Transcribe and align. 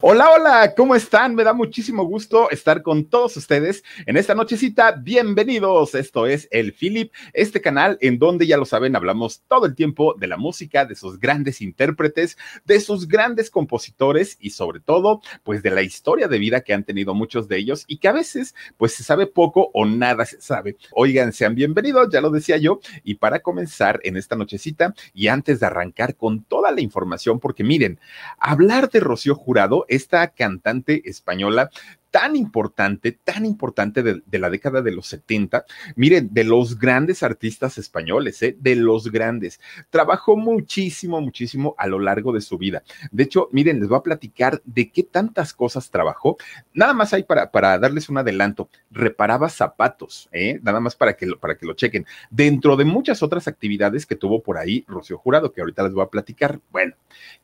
Hola, 0.00 0.30
hola, 0.30 0.74
¿cómo 0.76 0.94
están? 0.94 1.34
Me 1.34 1.42
da 1.42 1.52
muchísimo 1.52 2.04
gusto 2.04 2.50
estar 2.50 2.82
con 2.82 3.06
todos 3.06 3.36
ustedes 3.36 3.82
en 4.06 4.16
esta 4.16 4.36
nochecita. 4.36 4.92
Bienvenidos. 4.92 5.96
Esto 5.96 6.28
es 6.28 6.46
El 6.52 6.72
Philip, 6.72 7.12
este 7.32 7.60
canal 7.60 7.98
en 8.00 8.20
donde 8.20 8.46
ya 8.46 8.56
lo 8.58 8.64
saben, 8.64 8.94
hablamos 8.94 9.42
todo 9.48 9.66
el 9.66 9.74
tiempo 9.74 10.14
de 10.16 10.28
la 10.28 10.36
música, 10.36 10.84
de 10.84 10.94
sus 10.94 11.18
grandes 11.18 11.60
intérpretes, 11.60 12.38
de 12.64 12.78
sus 12.78 13.08
grandes 13.08 13.50
compositores 13.50 14.36
y 14.38 14.50
sobre 14.50 14.78
todo, 14.78 15.20
pues 15.42 15.64
de 15.64 15.72
la 15.72 15.82
historia 15.82 16.28
de 16.28 16.38
vida 16.38 16.60
que 16.60 16.74
han 16.74 16.84
tenido 16.84 17.12
muchos 17.12 17.48
de 17.48 17.58
ellos 17.58 17.84
y 17.88 17.98
que 17.98 18.06
a 18.06 18.12
veces, 18.12 18.54
pues 18.76 18.94
se 18.94 19.02
sabe 19.02 19.26
poco 19.26 19.68
o 19.74 19.84
nada 19.84 20.26
se 20.26 20.40
sabe. 20.40 20.76
Oigan, 20.92 21.32
sean 21.32 21.56
bienvenidos, 21.56 22.08
ya 22.12 22.20
lo 22.20 22.30
decía 22.30 22.56
yo. 22.56 22.78
Y 23.02 23.16
para 23.16 23.40
comenzar 23.40 23.98
en 24.04 24.16
esta 24.16 24.36
nochecita 24.36 24.94
y 25.12 25.26
antes 25.26 25.58
de 25.58 25.66
arrancar 25.66 26.14
con 26.14 26.44
toda 26.44 26.70
la 26.70 26.82
información, 26.82 27.40
porque 27.40 27.64
miren, 27.64 27.98
hablar 28.38 28.90
de 28.90 29.00
Rocío 29.00 29.34
Jurado 29.34 29.86
esta 29.88 30.28
cantante 30.28 31.08
española 31.08 31.70
tan 32.18 32.34
importante, 32.34 33.12
tan 33.12 33.46
importante 33.46 34.02
de, 34.02 34.38
la 34.40 34.50
década 34.50 34.82
de 34.82 34.90
los 34.90 35.06
70. 35.06 35.64
Miren, 35.94 36.30
de 36.32 36.42
los 36.42 36.76
grandes 36.76 37.22
artistas 37.22 37.78
españoles, 37.78 38.42
¿eh? 38.42 38.56
de 38.58 38.74
los 38.74 39.12
grandes. 39.12 39.60
Trabajó 39.88 40.36
muchísimo, 40.36 41.20
muchísimo 41.20 41.76
a 41.78 41.86
lo 41.86 42.00
largo 42.00 42.32
de 42.32 42.40
su 42.40 42.58
vida. 42.58 42.82
De 43.12 43.22
hecho, 43.22 43.48
miren, 43.52 43.78
les 43.78 43.88
voy 43.88 43.98
a 43.98 44.02
platicar 44.02 44.60
de 44.64 44.90
qué 44.90 45.04
tantas 45.04 45.54
cosas 45.54 45.92
trabajó. 45.92 46.38
Nada 46.74 46.92
más 46.92 47.14
hay 47.14 47.22
para, 47.22 47.52
para 47.52 47.78
darles 47.78 48.08
un 48.08 48.18
adelanto. 48.18 48.68
Reparaba 48.90 49.48
zapatos, 49.48 50.28
¿eh? 50.32 50.58
nada 50.64 50.80
más 50.80 50.96
para 50.96 51.16
que, 51.16 51.24
lo, 51.24 51.38
para 51.38 51.56
que 51.56 51.66
lo 51.66 51.74
chequen. 51.74 52.04
Dentro 52.30 52.74
de 52.74 52.84
muchas 52.84 53.22
otras 53.22 53.46
actividades 53.46 54.06
que 54.06 54.16
tuvo 54.16 54.42
por 54.42 54.58
ahí 54.58 54.84
Rocío 54.88 55.18
Jurado, 55.18 55.52
que 55.52 55.60
ahorita 55.60 55.84
les 55.84 55.92
voy 55.92 56.02
a 56.02 56.10
platicar. 56.10 56.58
Bueno, 56.72 56.96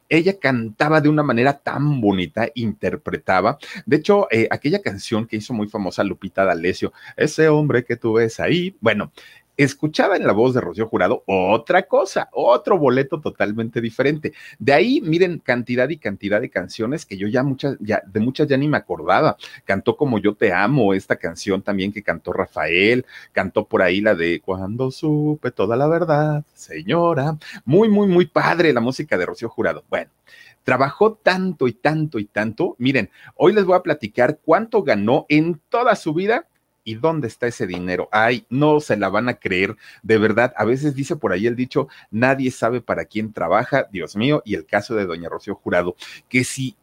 ella 0.09 0.39
cantaba 0.39 1.01
de 1.01 1.09
una 1.09 1.23
manera 1.23 1.59
tan 1.59 2.01
bonita, 2.01 2.49
interpretaba. 2.55 3.59
De 3.87 3.97
hecho, 3.97 4.27
eh, 4.31 4.49
aquella 4.65 4.81
canción 4.81 5.27
que 5.27 5.37
hizo 5.37 5.53
muy 5.53 5.69
famosa 5.69 6.03
Lupita 6.03 6.43
D'Alessio, 6.47 6.95
ese 7.19 7.51
hombre 7.51 7.85
que 7.85 7.97
tú 7.97 8.15
ves 8.15 8.41
ahí, 8.41 8.75
bueno, 8.81 9.13
escuchaba 9.59 10.17
en 10.17 10.27
la 10.27 10.33
voz 10.33 10.55
de 10.55 10.63
Rocío 10.63 10.89
Jurado 10.89 11.23
otra 11.27 11.83
cosa, 11.83 12.31
otro 12.33 12.79
boleto 12.79 13.21
totalmente 13.21 13.83
diferente. 13.83 14.33
De 14.59 14.73
ahí, 14.73 15.03
miren, 15.03 15.39
cantidad 15.39 15.87
y 15.91 15.99
cantidad 15.99 16.41
de 16.41 16.49
canciones 16.49 17.05
que 17.05 17.19
yo 17.19 17.29
ya 17.29 17.43
muchas, 17.43 17.77
ya, 17.79 18.03
de 18.07 18.21
muchas 18.21 18.49
ya 18.49 18.57
ni 18.57 18.67
me 18.67 18.79
acordaba. 18.79 19.37
Cantó 19.67 19.99
como 19.99 20.19
Yo 20.19 20.35
Te 20.35 20.55
Amo, 20.55 20.95
esta 20.95 21.17
canción 21.17 21.61
también 21.61 21.93
que 21.93 22.03
cantó 22.03 22.33
Rafael, 22.33 23.05
cantó 23.33 23.69
por 23.69 23.83
ahí 23.83 24.01
la 24.01 24.15
de 24.15 24.41
Cuando 24.41 24.91
supe 24.91 25.51
toda 25.51 25.77
la 25.77 25.89
verdad, 25.89 26.43
señora. 26.55 27.37
Muy, 27.67 27.91
muy, 27.91 28.09
muy 28.09 28.25
padre 28.25 28.73
la 28.73 28.81
música 28.81 29.19
de 29.19 29.27
Rocío 29.27 29.51
Jurado. 29.51 29.85
Bueno. 29.91 30.11
Trabajó 30.65 31.15
tanto 31.15 31.69
y 31.69 31.75
tanto 31.75 32.19
y 32.19 32.25
tanto. 32.25 32.75
Miren, 32.79 33.11
hoy 33.37 33.53
les 33.53 33.65
voy 33.65 33.77
a 33.77 33.83
platicar 33.83 34.41
cuánto 34.45 34.83
ganó 34.83 35.27
en 35.29 35.61
toda 35.69 35.95
su 35.95 36.13
vida 36.15 36.49
¿Y 36.85 36.97
dónde 36.97 37.29
está 37.29 37.47
ese 37.47 37.67
dinero? 37.67 38.11
Ay, 38.13 38.45
no 38.51 38.79
se 38.79 38.99
la 38.99 39.09
van 39.09 39.31
a 39.31 39.35
creer. 39.35 39.75
De 40.03 40.19
verdad, 40.19 40.53
a 40.55 40.67
veces 40.67 40.95
dice 40.95 41.17
por 41.17 41.33
ahí 41.33 41.47
el 41.47 41.57
dicho, 41.57 41.89
nadie 42.11 42.51
sabe 42.51 42.83
para 42.83 43.07
quién 43.07 43.33
trabaja, 43.33 43.89
Dios 43.91 44.17
mío, 44.17 44.43
y 44.45 44.55
el 44.55 44.67
caso 44.67 44.95
de 44.95 45.07
doña 45.07 45.31
Rocío 45.31 45.55
Jurado, 45.55 45.97
que 46.29 46.45
si 46.45 46.77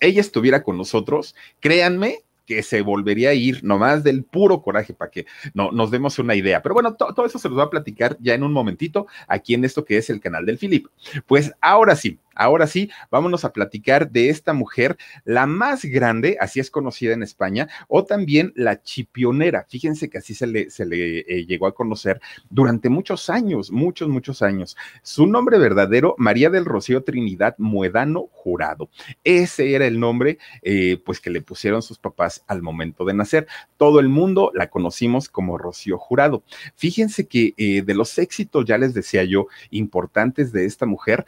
ella 0.00 0.20
estuviera 0.20 0.62
con 0.62 0.76
nosotros, 0.76 1.34
créanme 1.60 2.18
que 2.44 2.62
se 2.62 2.82
volvería 2.82 3.30
a 3.30 3.34
ir 3.34 3.64
nomás 3.64 4.04
del 4.04 4.24
puro 4.24 4.60
coraje 4.60 4.92
para 4.92 5.10
que 5.10 5.24
no, 5.54 5.72
nos 5.72 5.90
demos 5.90 6.18
una 6.18 6.34
idea. 6.34 6.60
Pero 6.60 6.74
bueno, 6.74 6.94
todo 6.94 7.24
eso 7.24 7.38
se 7.38 7.48
los 7.48 7.56
voy 7.56 7.64
a 7.64 7.70
platicar 7.70 8.18
ya 8.20 8.34
en 8.34 8.42
un 8.42 8.52
momentito 8.52 9.06
aquí 9.26 9.54
en 9.54 9.64
esto 9.64 9.86
que 9.86 9.96
es 9.96 10.10
el 10.10 10.20
canal 10.20 10.44
del 10.44 10.58
Filip. 10.58 10.88
Pues 11.26 11.52
ahora 11.62 11.96
sí, 11.96 12.18
Ahora 12.34 12.66
sí, 12.66 12.90
vámonos 13.10 13.44
a 13.44 13.52
platicar 13.52 14.10
de 14.10 14.28
esta 14.28 14.52
mujer, 14.52 14.96
la 15.24 15.46
más 15.46 15.84
grande, 15.84 16.36
así 16.40 16.60
es 16.60 16.70
conocida 16.70 17.14
en 17.14 17.22
España, 17.22 17.68
o 17.88 18.04
también 18.04 18.52
la 18.56 18.82
chipionera. 18.82 19.66
Fíjense 19.68 20.08
que 20.08 20.18
así 20.18 20.34
se 20.34 20.46
le, 20.46 20.70
se 20.70 20.86
le 20.86 21.20
eh, 21.20 21.46
llegó 21.46 21.66
a 21.66 21.74
conocer 21.74 22.20
durante 22.50 22.88
muchos 22.88 23.30
años, 23.30 23.70
muchos, 23.70 24.08
muchos 24.08 24.42
años. 24.42 24.76
Su 25.02 25.26
nombre 25.26 25.58
verdadero, 25.58 26.14
María 26.18 26.50
del 26.50 26.64
Rocío 26.64 27.02
Trinidad 27.02 27.54
Muedano 27.58 28.28
Jurado. 28.32 28.88
Ese 29.22 29.74
era 29.74 29.86
el 29.86 30.00
nombre, 30.00 30.38
eh, 30.62 30.98
pues, 31.04 31.20
que 31.20 31.30
le 31.30 31.40
pusieron 31.40 31.82
sus 31.82 31.98
papás 31.98 32.44
al 32.46 32.62
momento 32.62 33.04
de 33.04 33.14
nacer. 33.14 33.46
Todo 33.76 34.00
el 34.00 34.08
mundo 34.08 34.50
la 34.54 34.70
conocimos 34.70 35.28
como 35.28 35.58
Rocío 35.58 35.98
Jurado. 35.98 36.42
Fíjense 36.76 37.26
que 37.26 37.54
eh, 37.56 37.82
de 37.82 37.94
los 37.94 38.18
éxitos, 38.18 38.64
ya 38.64 38.78
les 38.78 38.94
decía 38.94 39.24
yo, 39.24 39.46
importantes 39.70 40.52
de 40.52 40.64
esta 40.66 40.86
mujer, 40.86 41.26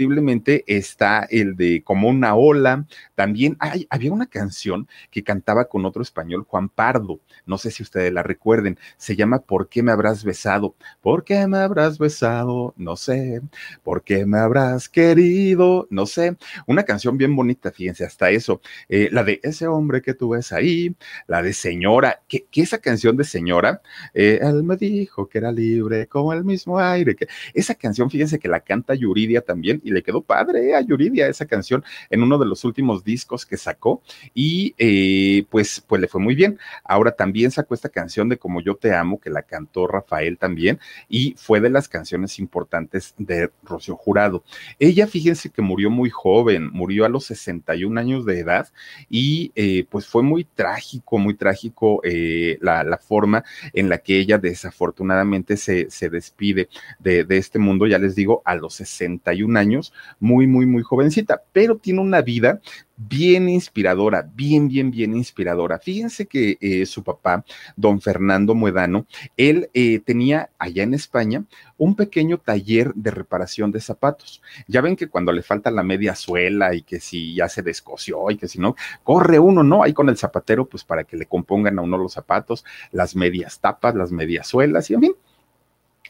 indiscutible 0.00 0.64
está 0.66 1.26
el 1.30 1.56
de 1.56 1.82
Como 1.82 2.08
una 2.08 2.34
ola. 2.34 2.86
También 3.14 3.56
había 3.60 4.12
una 4.12 4.26
canción 4.26 4.88
que 5.10 5.22
cantaba 5.22 5.66
con 5.66 5.84
otro 5.84 6.02
español, 6.02 6.44
Juan 6.48 6.68
Pardo. 6.68 7.20
No 7.46 7.58
sé 7.58 7.70
si 7.70 7.82
ustedes 7.82 8.12
la 8.12 8.22
recuerden. 8.22 8.78
Se 8.96 9.16
llama 9.16 9.40
¿Por 9.40 9.68
qué 9.68 9.82
me 9.82 9.92
habrás 9.92 10.24
besado? 10.24 10.74
¿Por 11.00 11.24
qué 11.24 11.46
me 11.46 11.58
habrás 11.58 11.98
besado? 11.98 12.74
No 12.76 12.96
sé. 12.96 13.42
¿Por 13.82 14.02
qué 14.02 14.26
me 14.26 14.38
habrás 14.38 14.88
querido? 14.88 15.86
No 15.90 16.06
sé. 16.06 16.36
Una 16.66 16.84
canción 16.84 17.18
bien 17.18 17.34
bonita, 17.36 17.70
fíjense, 17.70 18.04
hasta 18.04 18.30
eso. 18.30 18.60
Eh, 18.88 19.08
la 19.12 19.24
de 19.24 19.40
ese 19.42 19.66
hombre 19.66 20.02
que 20.02 20.14
tú 20.14 20.30
ves 20.30 20.52
ahí, 20.52 20.94
la 21.26 21.42
de 21.42 21.52
señora, 21.52 22.22
que, 22.28 22.46
esa 22.60 22.78
canción 22.78 23.16
de 23.16 23.24
señora, 23.24 23.80
eh, 24.12 24.38
él 24.42 24.62
me 24.62 24.76
dijo 24.76 25.28
que 25.28 25.38
era 25.38 25.50
libre 25.50 26.06
como 26.06 26.32
el 26.32 26.44
mismo 26.44 26.78
aire. 26.78 27.16
Que, 27.16 27.26
esa 27.54 27.74
canción, 27.74 28.10
fíjense 28.10 28.38
que 28.38 28.48
la 28.48 28.60
canta 28.60 28.94
Yuridia 28.94 29.40
también 29.40 29.80
le 29.90 30.02
quedó 30.02 30.22
padre 30.22 30.74
a 30.74 30.80
Yuridia 30.80 31.28
esa 31.28 31.46
canción 31.46 31.84
en 32.10 32.22
uno 32.22 32.38
de 32.38 32.46
los 32.46 32.64
últimos 32.64 33.04
discos 33.04 33.46
que 33.46 33.56
sacó 33.56 34.02
y 34.34 34.74
eh, 34.78 35.44
pues, 35.50 35.82
pues 35.86 36.00
le 36.00 36.08
fue 36.08 36.20
muy 36.20 36.34
bien. 36.34 36.58
Ahora 36.84 37.12
también 37.12 37.50
sacó 37.50 37.74
esta 37.74 37.88
canción 37.88 38.28
de 38.28 38.38
Como 38.38 38.60
yo 38.60 38.76
te 38.76 38.94
amo, 38.94 39.20
que 39.20 39.30
la 39.30 39.42
cantó 39.42 39.86
Rafael 39.86 40.38
también 40.38 40.78
y 41.08 41.34
fue 41.36 41.60
de 41.60 41.70
las 41.70 41.88
canciones 41.88 42.38
importantes 42.38 43.14
de 43.18 43.50
Rocío 43.62 43.96
Jurado. 43.96 44.44
Ella, 44.78 45.06
fíjense 45.06 45.50
que 45.50 45.62
murió 45.62 45.90
muy 45.90 46.10
joven, 46.10 46.70
murió 46.72 47.04
a 47.04 47.08
los 47.08 47.24
61 47.26 47.98
años 48.00 48.24
de 48.24 48.40
edad 48.40 48.68
y 49.08 49.52
eh, 49.54 49.84
pues 49.88 50.06
fue 50.06 50.22
muy 50.22 50.44
trágico, 50.44 51.18
muy 51.18 51.34
trágico 51.34 52.00
eh, 52.04 52.58
la, 52.60 52.98
forma 53.00 53.44
en 53.72 53.88
la 53.88 53.98
que 53.98 54.18
ella 54.18 54.38
desafortunadamente 54.38 55.56
se, 55.56 55.90
se 55.90 56.10
despide 56.10 56.68
de, 56.98 57.24
de 57.24 57.38
este 57.38 57.58
mundo, 57.58 57.86
ya 57.86 57.98
les 57.98 58.14
digo, 58.14 58.42
a 58.44 58.54
los 58.54 58.74
61 58.74 59.58
años 59.58 59.79
muy, 60.18 60.46
muy, 60.46 60.66
muy 60.66 60.82
jovencita, 60.82 61.42
pero 61.52 61.76
tiene 61.76 62.00
una 62.00 62.22
vida 62.22 62.60
bien 63.08 63.48
inspiradora, 63.48 64.28
bien, 64.34 64.68
bien, 64.68 64.90
bien 64.90 65.16
inspiradora. 65.16 65.78
Fíjense 65.78 66.26
que 66.26 66.58
eh, 66.60 66.84
su 66.84 67.02
papá, 67.02 67.44
don 67.76 68.00
Fernando 68.00 68.54
Muedano, 68.54 69.06
él 69.36 69.70
eh, 69.72 70.00
tenía 70.00 70.50
allá 70.58 70.82
en 70.82 70.94
España 70.94 71.44
un 71.78 71.96
pequeño 71.96 72.38
taller 72.38 72.92
de 72.94 73.10
reparación 73.10 73.72
de 73.72 73.80
zapatos. 73.80 74.42
Ya 74.66 74.82
ven 74.82 74.96
que 74.96 75.08
cuando 75.08 75.32
le 75.32 75.42
falta 75.42 75.70
la 75.70 75.82
media 75.82 76.14
suela 76.14 76.74
y 76.74 76.82
que 76.82 77.00
si 77.00 77.34
ya 77.34 77.48
se 77.48 77.62
descosió 77.62 78.30
y 78.30 78.36
que 78.36 78.48
si 78.48 78.58
no, 78.58 78.76
corre 79.02 79.38
uno, 79.38 79.62
¿no? 79.62 79.82
Ahí 79.82 79.94
con 79.94 80.08
el 80.10 80.18
zapatero, 80.18 80.66
pues 80.66 80.84
para 80.84 81.04
que 81.04 81.16
le 81.16 81.26
compongan 81.26 81.78
a 81.78 81.82
uno 81.82 81.96
los 81.96 82.12
zapatos, 82.12 82.64
las 82.92 83.16
medias 83.16 83.60
tapas, 83.60 83.94
las 83.94 84.12
medias 84.12 84.46
suelas 84.46 84.90
y 84.90 84.94
en 84.94 85.00
fin 85.00 85.12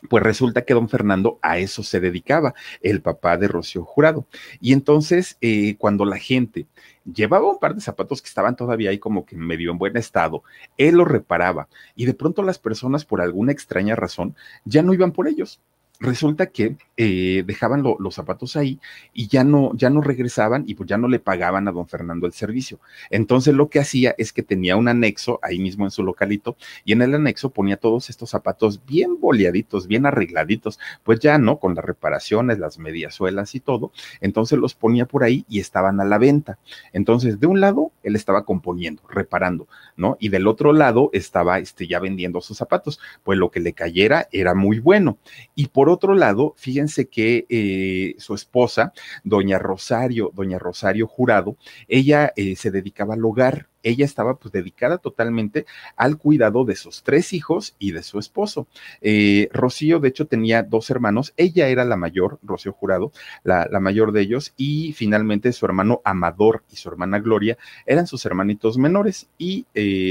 pues 0.08 0.23
resulta 0.23 0.62
que 0.62 0.75
don 0.75 0.88
Fernando 0.88 1.38
a 1.43 1.58
eso 1.58 1.82
se 1.82 2.00
dedicaba, 2.00 2.55
el 2.81 3.02
papá 3.02 3.37
de 3.37 3.49
Rocío 3.49 3.85
Jurado. 3.85 4.26
Y 4.61 4.73
entonces, 4.73 5.37
eh, 5.41 5.76
cuando 5.76 6.05
la 6.05 6.19
gente 6.19 6.67
llevaba 7.05 7.50
un 7.50 7.58
par 7.58 7.75
de 7.75 7.81
zapatos 7.81 8.23
que 8.23 8.29
estaban 8.29 8.56
todavía 8.56 8.91
ahí 8.91 8.99
como 8.99 9.25
que 9.25 9.37
medio 9.37 9.70
en 9.70 9.79
buen 9.79 9.97
estado, 9.97 10.43
él 10.76 10.97
los 10.97 11.08
reparaba 11.08 11.69
y 11.94 12.06
de 12.06 12.14
pronto 12.14 12.43
las 12.43 12.58
personas 12.58 13.05
por 13.05 13.20
alguna 13.20 13.52
extraña 13.52 13.97
razón 13.97 14.37
ya 14.64 14.82
no 14.82 14.94
iban 14.94 15.12
por 15.12 15.29
ellos 15.29 15.61
resulta 16.00 16.47
que 16.47 16.76
eh, 16.97 17.44
dejaban 17.47 17.82
los 17.82 18.14
zapatos 18.14 18.56
ahí 18.56 18.81
y 19.12 19.29
ya 19.29 19.44
no, 19.44 19.73
ya 19.75 19.91
no 19.91 20.00
regresaban 20.00 20.64
y 20.67 20.75
pues 20.75 20.88
ya 20.88 20.97
no 20.97 21.08
le 21.08 21.19
pagaban 21.19 21.69
a 21.69 21.73
don 21.73 21.87
Fernando 21.87 22.26
el 22.26 22.32
servicio. 22.32 22.81
Entonces 23.11 23.55
lo 23.55 23.69
que 23.69 23.81
hacía 23.81 24.14
es 24.17 24.32
que 24.32 24.43
tenía 24.43 24.76
un 24.76 24.88
anexo 24.88 25.38
ahí 25.43 25.58
mismo 25.58 25.85
en 25.85 25.91
su 25.91 26.02
localito 26.02 26.56
y 26.87 26.93
en 26.93 27.02
el 27.02 27.14
anexo 27.14 27.50
ponía 27.50 27.76
todos 27.76 28.08
estos 28.08 28.31
zapatos 28.31 28.81
bien 28.87 29.20
boleaditos, 29.20 29.87
bien 29.87 30.06
arregladitos, 30.06 30.79
pues 31.05 31.20
ya 31.20 31.37
no, 31.37 31.58
con 31.58 31.75
las 31.75 31.85
reparaciones, 31.85 32.58
las 32.58 32.79
mediasuelas 32.79 33.55
y 33.55 33.61
todo. 33.61 33.93
Entonces 34.23 34.58
los 34.58 34.75
ponía 34.75 35.05
por 35.05 35.23
ahí 35.23 35.44
y 35.50 35.61
estaban 35.61 36.00
a 36.00 36.05
la 36.06 36.17
venta. 36.17 36.58
Entonces 36.94 37.41
de 37.41 37.47
un 37.47 37.61
lado 37.61 37.93
él 38.02 38.17
estaba 38.17 38.47
componiendo, 38.47 39.02
reparando, 39.08 39.69
¿no? 39.97 40.17
Y 40.19 40.31
del 40.31 40.47
otro 40.47 40.73
lado 40.73 41.11
estaba 41.12 41.58
este, 41.58 41.87
ya 41.87 42.00
vendiendo 42.00 42.41
sus 42.41 42.56
zapatos, 42.56 43.00
pues 43.23 43.38
lo 43.38 43.50
que 43.50 43.61
le 43.61 43.75
cayera 43.75 44.29
era 44.32 44.55
muy 44.55 44.79
bueno. 44.79 45.19
Y 45.55 45.69
por 45.69 45.89
otro 45.90 46.14
lado, 46.14 46.54
fíjense 46.56 47.06
que 47.06 47.46
eh, 47.48 48.14
su 48.19 48.34
esposa, 48.34 48.92
doña 49.25 49.58
Rosario, 49.58 50.31
doña 50.34 50.58
Rosario 50.58 51.06
Jurado, 51.06 51.56
ella 51.88 52.32
eh, 52.37 52.56
se 52.56 52.70
dedicaba 52.70 53.14
al 53.14 53.25
hogar, 53.25 53.69
ella 53.82 54.04
estaba 54.04 54.37
pues 54.37 54.52
dedicada 54.52 54.98
totalmente 54.98 55.64
al 55.96 56.19
cuidado 56.19 56.64
de 56.64 56.76
sus 56.76 57.02
tres 57.02 57.32
hijos 57.32 57.75
y 57.78 57.92
de 57.92 58.02
su 58.02 58.19
esposo. 58.19 58.66
Eh, 59.00 59.48
Rocío, 59.52 60.00
de 60.00 60.08
hecho, 60.08 60.26
tenía 60.26 60.62
dos 60.62 60.90
hermanos, 60.90 61.32
ella 61.37 61.69
era 61.69 61.84
la 61.84 61.96
mayor, 61.96 62.38
Rocío 62.42 62.72
Jurado, 62.72 63.12
la, 63.42 63.69
mayor 63.81 64.12
de 64.12 64.20
ellos, 64.20 64.52
y 64.56 64.92
finalmente 64.92 65.52
su 65.52 65.64
hermano 65.64 66.02
Amador 66.04 66.62
y 66.70 66.76
su 66.76 66.90
hermana 66.90 67.20
Gloria 67.20 67.56
eran 67.87 68.06
sus 68.06 68.26
hermanitos 68.26 68.76
menores, 68.76 69.28
y 69.38 69.66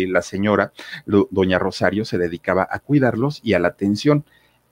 la 0.07 0.23
señora, 0.23 0.73
doña 1.05 1.59
Rosario, 1.59 2.05
se 2.05 2.17
dedicaba 2.17 2.67
a 2.69 2.79
cuidarlos 2.79 3.39
y 3.43 3.53
a 3.53 3.59
la 3.59 3.67
atención. 3.67 4.25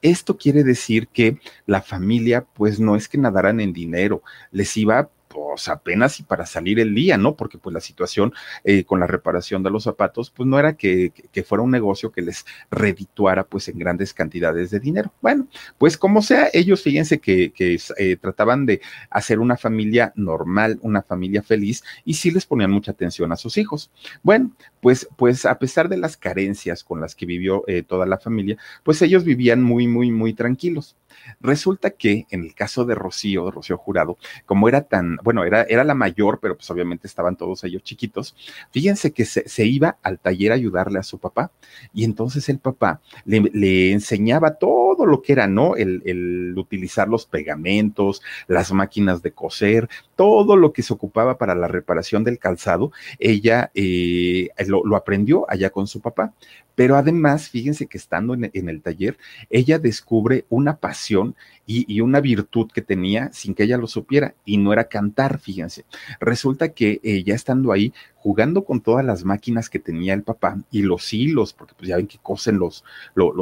Esto 0.10 0.38
quiere 0.38 0.64
decir 0.64 1.10
que 1.10 1.38
la 1.66 1.82
familia, 1.82 2.46
pues 2.54 2.80
no 2.80 2.96
es 2.96 3.10
que 3.10 3.18
nadaran 3.18 3.60
en 3.60 3.74
dinero, 3.74 4.24
les 4.52 4.78
iba 4.78 5.10
pues 5.38 5.68
apenas 5.68 6.20
y 6.20 6.24
para 6.24 6.48
salir 6.48 6.80
el 6.80 6.96
día, 6.96 7.16
¿no? 7.16 7.36
Porque 7.36 7.60
pues 7.60 7.72
la 7.72 7.80
situación 7.80 8.34
eh, 8.64 8.86
con 8.86 9.00
la 9.00 9.06
reparación 9.06 9.62
de 9.62 9.70
los 9.70 9.84
zapatos, 9.84 10.32
pues 10.32 10.50
no 10.50 10.58
era 10.58 10.74
que, 10.74 11.12
fuera 11.46 11.64
un 11.64 11.70
negocio 11.70 12.12
que 12.12 12.24
les 12.24 12.44
redituara 12.72 13.44
pues 13.44 13.68
en 13.68 13.78
grandes 13.78 14.16
cantidades 14.16 14.72
de 14.72 14.80
dinero. 14.80 15.14
Bueno, 15.22 15.48
pues 15.78 15.96
como 15.96 16.24
sea, 16.24 16.50
ellos 16.54 16.82
fíjense 16.82 17.20
que, 17.20 17.54
eh, 17.60 18.18
trataban 18.20 18.66
de 18.66 18.82
hacer 19.12 19.38
una 19.38 19.58
familia 19.58 20.12
normal, 20.16 20.80
una 20.82 21.04
familia 21.04 21.44
feliz 21.44 21.84
y 22.04 22.16
sí 22.16 22.32
les 22.32 22.48
ponían 22.48 22.72
mucha 22.72 22.92
atención 22.92 23.32
a 23.32 23.36
sus 23.36 23.58
hijos. 23.60 23.92
Bueno, 24.24 24.52
pues, 24.82 25.08
pues 25.18 25.46
a 25.46 25.60
pesar 25.60 25.88
de 25.88 25.98
las 25.98 26.18
carencias 26.18 26.84
con 26.84 27.00
las 27.00 27.14
que 27.14 27.28
vivió 27.28 27.64
eh, 27.68 27.84
toda 27.84 28.08
la 28.08 28.18
familia, 28.18 28.58
pues 28.84 29.04
ellos 29.04 29.24
vivían 29.24 29.62
muy, 29.62 29.88
muy, 29.88 30.10
muy 30.10 30.34
tranquilos. 30.34 30.96
Resulta 31.40 31.92
que 31.92 32.26
en 32.30 32.44
el 32.44 32.54
caso 32.56 32.86
de 32.86 32.96
Rocío, 32.96 33.52
Rocío 33.52 33.78
Jurado, 33.78 34.18
como 34.46 34.68
era 34.68 34.82
tan, 34.82 35.18
bueno, 35.24 35.44
era, 35.44 35.64
era 35.64 35.84
la 35.84 35.94
mayor, 35.94 36.40
pero 36.42 36.56
pues 36.56 36.70
obviamente 36.72 37.08
estaban 37.08 37.36
todos 37.36 37.64
ellos 37.64 37.84
chiquitos, 37.84 38.36
fíjense 38.72 39.12
que 39.12 39.26
se, 39.26 39.66
iba 39.66 39.98
al 40.04 40.20
taller 40.20 40.52
a 40.52 40.56
ayudarle 40.56 41.00
a 41.00 41.04
su 41.04 41.20
papá 41.20 41.52
y 41.94 42.04
entonces 42.04 42.48
el 42.50 42.60
papá 42.60 43.02
le, 43.26 43.92
enseñaba 43.92 44.56
todo 44.56 45.06
lo 45.06 45.22
que 45.22 45.34
era, 45.34 45.48
¿no? 45.48 45.76
El, 45.76 46.54
utilizar 46.58 47.08
los 47.08 47.26
pegamentos, 47.26 48.22
las 48.48 48.72
máquinas 48.72 49.22
de 49.22 49.32
coser, 49.32 49.90
todo 50.16 50.56
lo 50.56 50.74
que 50.74 50.82
se 50.82 50.94
ocupaba 50.94 51.38
para 51.38 51.56
la 51.56 51.68
reparación 51.68 52.24
del 52.24 52.40
calzado, 52.40 52.92
ella 53.20 53.72
eh, 53.76 54.50
lo 54.68 54.96
aprendió 54.96 55.46
allá 55.50 55.70
con 55.70 55.88
su 55.88 56.02
papá. 56.02 56.34
Pero 56.78 56.96
además, 56.96 57.50
fíjense 57.50 57.88
que 57.88 57.98
estando 57.98 58.36
en, 58.36 58.70
el 58.70 58.84
taller, 58.84 59.18
ella 59.50 59.80
descubre 59.80 60.46
una 60.48 60.78
pasión 60.78 61.36
y, 61.66 62.02
una 62.02 62.22
virtud 62.22 62.70
que 62.72 62.84
tenía 62.84 63.32
sin 63.34 63.56
que 63.56 63.64
ella 63.64 63.80
lo 63.80 63.88
supiera, 63.88 64.36
y 64.46 64.58
no 64.58 64.72
era 64.72 64.84
cantar, 64.84 65.40
fíjense. 65.40 65.86
Resulta 66.20 66.70
que 66.70 67.00
eh, 67.02 67.24
ya 67.24 67.34
estando 67.34 67.72
ahí, 67.72 67.94
jugando 68.20 68.66
con 68.66 68.82
todas 68.82 69.06
las 69.06 69.24
máquinas 69.24 69.70
que 69.70 69.80
tenía 69.80 70.14
el 70.14 70.24
papá 70.24 70.58
y 70.72 70.82
los 70.82 71.14
hilos, 71.14 71.54
porque 71.54 71.74
pues 71.78 71.88
ya 71.88 71.98
ven 71.98 72.08
que 72.08 72.18
cosen 72.18 72.58
los, 72.60 72.84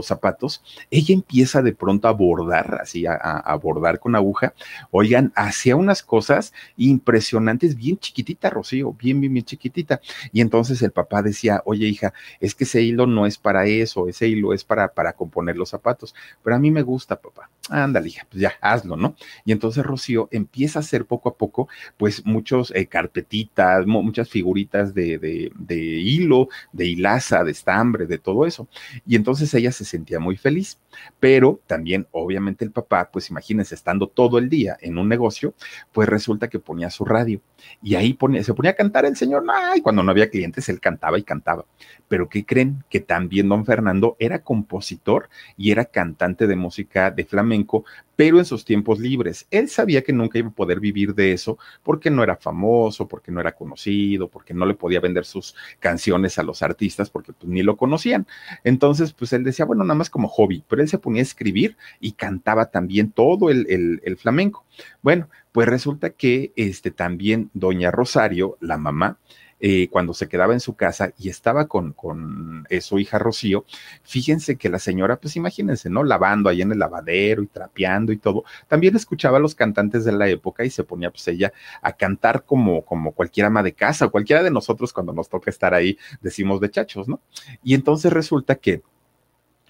zapatos, 0.04 0.62
ella 0.92 1.14
empieza 1.14 1.62
de 1.62 1.74
pronto 1.74 2.08
a 2.08 2.12
bordar, 2.12 2.80
así 2.82 3.06
a, 3.08 3.56
bordar 3.62 4.00
con 4.00 4.16
aguja, 4.16 4.54
oigan, 4.92 5.32
hacía 5.36 5.76
unas 5.76 6.04
cosas 6.04 6.54
impresionantes, 6.78 7.76
bien 7.76 7.98
chiquitita, 7.98 8.50
Rocío, 8.50 8.94
bien, 8.94 9.20
bien, 9.22 9.34
bien 9.34 9.46
chiquitita. 9.46 10.02
Y 10.32 10.42
entonces 10.42 10.82
el 10.82 10.92
papá 10.92 11.22
decía, 11.22 11.62
oye 11.66 11.88
hija, 11.88 12.14
es 12.40 12.54
que 12.54 12.66
ese 12.66 12.82
hilo 12.82 13.08
no 13.08 13.26
es 13.26 13.38
para 13.38 13.66
eso, 13.66 14.08
ese 14.08 14.28
hilo 14.28 14.54
es 14.54 14.64
para, 14.64 14.94
para 14.94 15.14
componer 15.14 15.58
los 15.58 15.70
zapatos, 15.70 16.14
pero 16.44 16.56
a 16.56 16.60
mí 16.60 16.70
me 16.70 16.82
gusta, 16.82 17.16
papá. 17.16 17.50
Ándale, 17.70 18.10
hija, 18.10 18.28
pues 18.30 18.42
ya, 18.42 18.54
hazlo, 18.62 18.96
¿no? 18.96 19.16
Y 19.46 19.52
entonces 19.52 19.84
Rocío 19.84 20.28
empieza 20.32 20.80
a 20.80 20.82
hacer 20.82 21.06
poco 21.06 21.30
a 21.30 21.36
poco, 21.36 21.68
pues 21.98 22.24
muchos 22.26 22.72
eh, 22.76 22.86
carpetitas, 22.86 23.88
muchas 23.88 24.30
figuritas 24.30 24.65
de, 24.94 25.52
de, 25.56 25.76
hilo, 25.78 26.50
de 26.72 26.86
hilaza, 26.86 27.44
de 27.44 27.52
estambre, 27.52 28.06
de 28.06 28.18
todo 28.18 28.46
eso. 28.46 28.68
Y 29.06 29.16
entonces 29.16 29.54
ella 29.54 29.72
se 29.72 29.86
sentía 29.86 30.20
muy 30.20 30.38
feliz. 30.38 30.80
Pero 31.20 31.60
también, 31.68 32.08
obviamente, 32.12 32.64
el 32.64 32.72
papá, 32.72 33.10
pues 33.12 33.30
imagínense, 33.30 33.76
estando 33.76 34.08
todo 34.08 34.38
el 34.38 34.50
día 34.50 34.78
en 34.82 34.98
un 34.98 35.10
negocio, 35.10 35.54
pues 35.92 36.08
resulta 36.08 36.50
que 36.50 36.60
ponía 36.60 36.90
su 36.90 37.06
radio 37.06 37.42
y 37.82 37.96
ahí 37.96 38.18
se 38.42 38.54
ponía 38.54 38.72
a 38.72 38.76
cantar 38.76 39.06
el 39.06 39.16
señor, 39.16 39.44
ay, 39.54 39.82
cuando 39.82 40.04
no 40.04 40.12
había 40.12 40.30
clientes, 40.30 40.68
él 40.70 40.80
cantaba 40.80 41.20
y 41.20 41.24
cantaba. 41.24 41.66
Pero 42.08 42.30
¿qué 42.30 42.46
creen? 42.46 42.84
Que 42.90 43.00
también 43.00 43.50
don 43.50 43.66
Fernando 43.66 44.16
era 44.20 44.44
compositor 44.44 45.30
y 45.58 45.72
era 45.72 45.86
cantante 45.86 46.48
de 46.48 46.56
música 46.56 47.12
de 47.12 47.26
flamenco, 47.26 47.86
pero 48.16 48.40
en 48.40 48.46
sus 48.46 48.66
tiempos 48.66 49.00
libres. 49.00 49.48
Él 49.52 49.70
sabía 49.70 50.04
que 50.04 50.14
nunca 50.14 50.40
iba 50.40 50.50
a 50.50 50.54
poder 50.54 50.80
vivir 50.80 51.14
de 51.14 51.34
eso 51.34 51.58
porque 51.84 52.10
no 52.10 52.24
era 52.24 52.36
famoso, 52.36 53.08
porque 53.08 53.32
no 53.32 53.40
era 53.40 53.54
conocido, 53.54 54.30
porque 54.30 54.54
no 54.54 54.66
le 54.66 54.74
podía 54.74 55.00
vender 55.00 55.26
sus 55.26 55.56
canciones 55.80 56.40
a 56.40 56.44
los 56.44 56.62
artistas 56.62 57.10
porque 57.10 57.34
pues, 57.34 57.50
ni 57.50 57.64
lo 57.64 57.78
conocían. 57.78 58.26
Entonces, 58.64 59.14
pues 59.14 59.34
él 59.34 59.44
decía, 59.44 59.66
bueno, 59.66 59.84
nada 59.84 59.98
más 59.98 60.10
como 60.10 60.28
hobby, 60.28 60.64
pero 60.68 60.82
él 60.82 60.90
se 60.90 61.00
ponía 61.00 61.22
a 61.22 61.24
escribir 61.24 61.78
y 62.00 62.14
cantaba 62.14 62.68
también 62.68 63.12
todo 63.12 63.50
el, 63.50 63.66
el 63.70 64.18
flamenco. 64.18 64.66
Bueno, 65.02 65.30
pues 65.56 65.70
resulta 65.70 66.10
que 66.10 66.52
este, 66.58 66.92
también 66.92 67.50
doña 67.54 67.90
Rosario, 67.90 68.58
la 68.60 68.78
mamá, 68.78 69.20
eh, 69.62 69.88
cuando 69.90 70.14
se 70.14 70.28
quedaba 70.28 70.52
en 70.52 70.60
su 70.60 70.76
casa 70.76 71.14
y 71.18 71.30
estaba 71.30 71.70
con, 71.70 71.94
con 71.94 72.68
eh, 72.70 72.82
su 72.82 73.00
hija 73.00 73.20
Rocío, 73.20 73.64
fíjense 74.04 74.58
que 74.58 74.68
la 74.68 74.80
señora, 74.80 75.16
pues 75.16 75.38
imagínense, 75.38 75.90
¿no? 75.90 76.04
Lavando 76.04 76.50
ahí 76.50 76.62
en 76.62 76.74
el 76.74 76.80
lavadero 76.80 77.42
y 77.42 77.48
trapeando 77.48 78.12
y 78.12 78.18
todo, 78.18 78.44
también 78.68 78.98
escuchaba 78.98 79.38
a 79.38 79.40
los 79.40 79.56
cantantes 79.56 80.04
de 80.04 80.12
la 80.12 80.28
época 80.28 80.66
y 80.66 80.70
se 80.70 80.84
ponía 80.84 81.10
pues 81.10 81.26
ella 81.30 81.54
a 81.82 81.94
cantar 81.94 82.44
como, 82.44 82.84
como 82.84 83.14
cualquier 83.14 83.46
ama 83.46 83.64
de 83.64 83.72
casa 83.72 84.08
o 84.08 84.12
cualquiera 84.12 84.44
de 84.44 84.52
nosotros 84.52 84.92
cuando 84.92 85.14
nos 85.14 85.30
toca 85.30 85.50
estar 85.50 85.74
ahí, 85.74 85.98
decimos 86.20 86.60
de 86.60 86.70
chachos, 86.70 87.08
¿no? 87.08 87.22
Y 87.64 87.76
entonces 87.76 88.12
resulta 88.12 88.56
que 88.56 88.82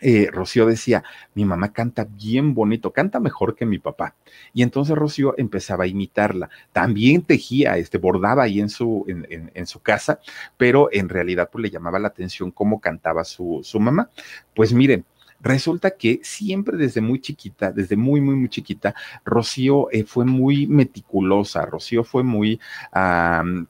eh, 0.07 0.29
Rocío 0.31 0.67
decía, 0.67 1.03
mi 1.33 1.45
mamá 1.45 1.73
canta 1.73 2.03
bien 2.07 2.53
bonito, 2.53 2.93
canta 2.93 3.19
mejor 3.19 3.55
que 3.55 3.65
mi 3.65 3.79
papá. 3.79 4.13
Y 4.53 4.61
entonces 4.61 4.95
Rocío 4.95 5.33
empezaba 5.35 5.85
a 5.85 5.87
imitarla. 5.87 6.47
También 6.71 7.23
tejía, 7.23 7.77
este, 7.77 7.97
bordaba 7.97 8.43
ahí 8.43 8.59
en 8.59 8.69
su, 8.69 9.03
en, 9.07 9.51
en, 9.51 9.65
su 9.65 9.79
casa, 9.79 10.19
pero 10.57 10.89
en 10.91 11.09
realidad 11.09 11.49
pues 11.51 11.63
le 11.63 11.71
llamaba 11.71 11.97
la 11.97 12.09
atención 12.09 12.51
cómo 12.51 12.79
cantaba 12.79 13.23
su, 13.23 13.61
su 13.63 13.79
mamá. 13.79 14.11
Pues 14.53 14.73
miren, 14.73 15.05
Resulta 15.41 15.91
que 15.91 16.19
siempre 16.23 16.77
desde 16.77 17.01
muy 17.01 17.19
chiquita, 17.19 17.71
desde 17.71 17.95
muy, 17.95 18.21
muy, 18.21 18.35
muy 18.35 18.49
chiquita, 18.49 18.95
Rocío 19.23 19.89
eh, 19.91 20.03
fue 20.03 20.25
muy 20.25 20.67
meticulosa, 20.67 21.65
Rocío 21.65 22.03
fue 22.03 22.23
muy 22.23 22.59